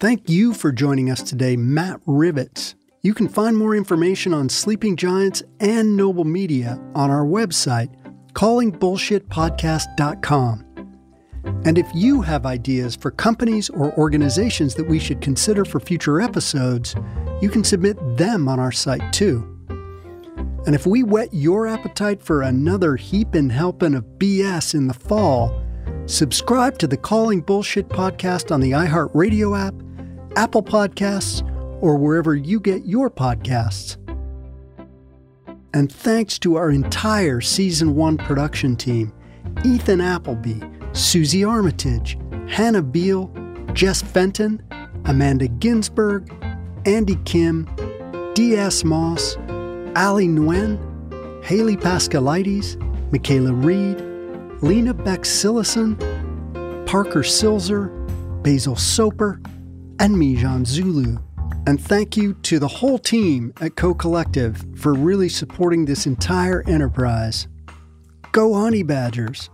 Thank 0.00 0.28
you 0.28 0.52
for 0.52 0.72
joining 0.72 1.08
us 1.10 1.22
today, 1.22 1.56
Matt 1.56 2.04
Rivitz. 2.04 2.74
You 3.02 3.14
can 3.14 3.28
find 3.28 3.56
more 3.56 3.76
information 3.76 4.34
on 4.34 4.48
Sleeping 4.48 4.96
Giants 4.96 5.44
and 5.60 5.96
Nobl 5.98 6.24
Media 6.24 6.80
on 6.94 7.10
our 7.10 7.24
website, 7.24 7.94
callingbullshitpodcast.com. 8.32 10.64
And 11.64 11.78
if 11.78 11.86
you 11.94 12.22
have 12.22 12.44
ideas 12.44 12.96
for 12.96 13.12
companies 13.12 13.70
or 13.70 13.96
organizations 13.96 14.74
that 14.74 14.88
we 14.88 14.98
should 14.98 15.20
consider 15.20 15.64
for 15.64 15.78
future 15.78 16.20
episodes, 16.20 16.96
you 17.40 17.48
can 17.48 17.62
submit 17.62 17.96
them 18.16 18.48
on 18.48 18.58
our 18.58 18.72
site 18.72 19.12
too. 19.12 19.48
And 20.66 20.74
if 20.74 20.86
we 20.86 21.02
whet 21.02 21.32
your 21.32 21.66
appetite 21.66 22.22
for 22.22 22.42
another 22.42 22.96
heaping 22.96 23.50
helping 23.50 23.94
of 23.94 24.04
BS 24.18 24.74
in 24.74 24.88
the 24.88 24.94
fall, 24.94 25.62
subscribe 26.06 26.78
to 26.78 26.86
the 26.86 26.96
Calling 26.96 27.42
Bullshit 27.42 27.88
podcast 27.88 28.50
on 28.50 28.60
the 28.60 28.72
iHeartRadio 28.72 29.58
app, 29.58 29.74
Apple 30.36 30.62
Podcasts, 30.62 31.42
or 31.80 31.96
wherever 31.96 32.34
you 32.34 32.58
get 32.58 32.86
your 32.86 33.10
podcasts. 33.10 33.96
And 35.72 35.90
thanks 35.92 36.38
to 36.40 36.56
our 36.56 36.70
entire 36.70 37.40
Season 37.40 37.94
1 37.94 38.16
production 38.18 38.76
team 38.76 39.12
Ethan 39.64 40.00
Appleby, 40.00 40.60
Susie 40.92 41.44
Armitage, 41.44 42.18
Hannah 42.48 42.82
Beal, 42.82 43.30
Jess 43.72 44.02
Fenton, 44.02 44.62
Amanda 45.04 45.48
Ginsberg, 45.48 46.32
Andy 46.86 47.16
Kim, 47.24 47.68
D.S. 48.34 48.84
Moss, 48.84 49.36
Ali 49.96 50.26
Nguyen, 50.26 51.44
Haley 51.44 51.76
Paschalides, 51.76 52.76
Michaela 53.12 53.52
Reed, 53.52 54.00
Lena 54.62 54.94
Beck 54.94 55.20
Sillison, 55.20 55.96
Parker 56.86 57.22
Silzer, 57.22 57.88
Basil 58.42 58.76
Soper, 58.76 59.40
and 60.00 60.18
me, 60.18 60.36
John 60.36 60.64
Zulu. 60.64 61.18
And 61.66 61.80
thank 61.80 62.16
you 62.16 62.34
to 62.34 62.58
the 62.58 62.68
whole 62.68 62.98
team 62.98 63.52
at 63.60 63.76
Co 63.76 63.94
Collective 63.94 64.64
for 64.76 64.94
really 64.94 65.28
supporting 65.28 65.84
this 65.84 66.06
entire 66.06 66.62
enterprise. 66.68 67.48
Go 68.32 68.54
Honey 68.54 68.82
Badgers! 68.82 69.50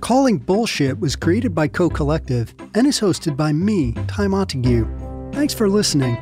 Calling 0.00 0.38
Bullshit 0.38 0.98
was 0.98 1.16
created 1.16 1.54
by 1.54 1.68
Co 1.68 1.88
Collective 1.88 2.54
and 2.74 2.86
is 2.86 3.00
hosted 3.00 3.36
by 3.36 3.52
me, 3.52 3.92
Ty 4.08 4.28
Montague. 4.28 4.86
Thanks 5.32 5.54
for 5.54 5.68
listening. 5.68 6.16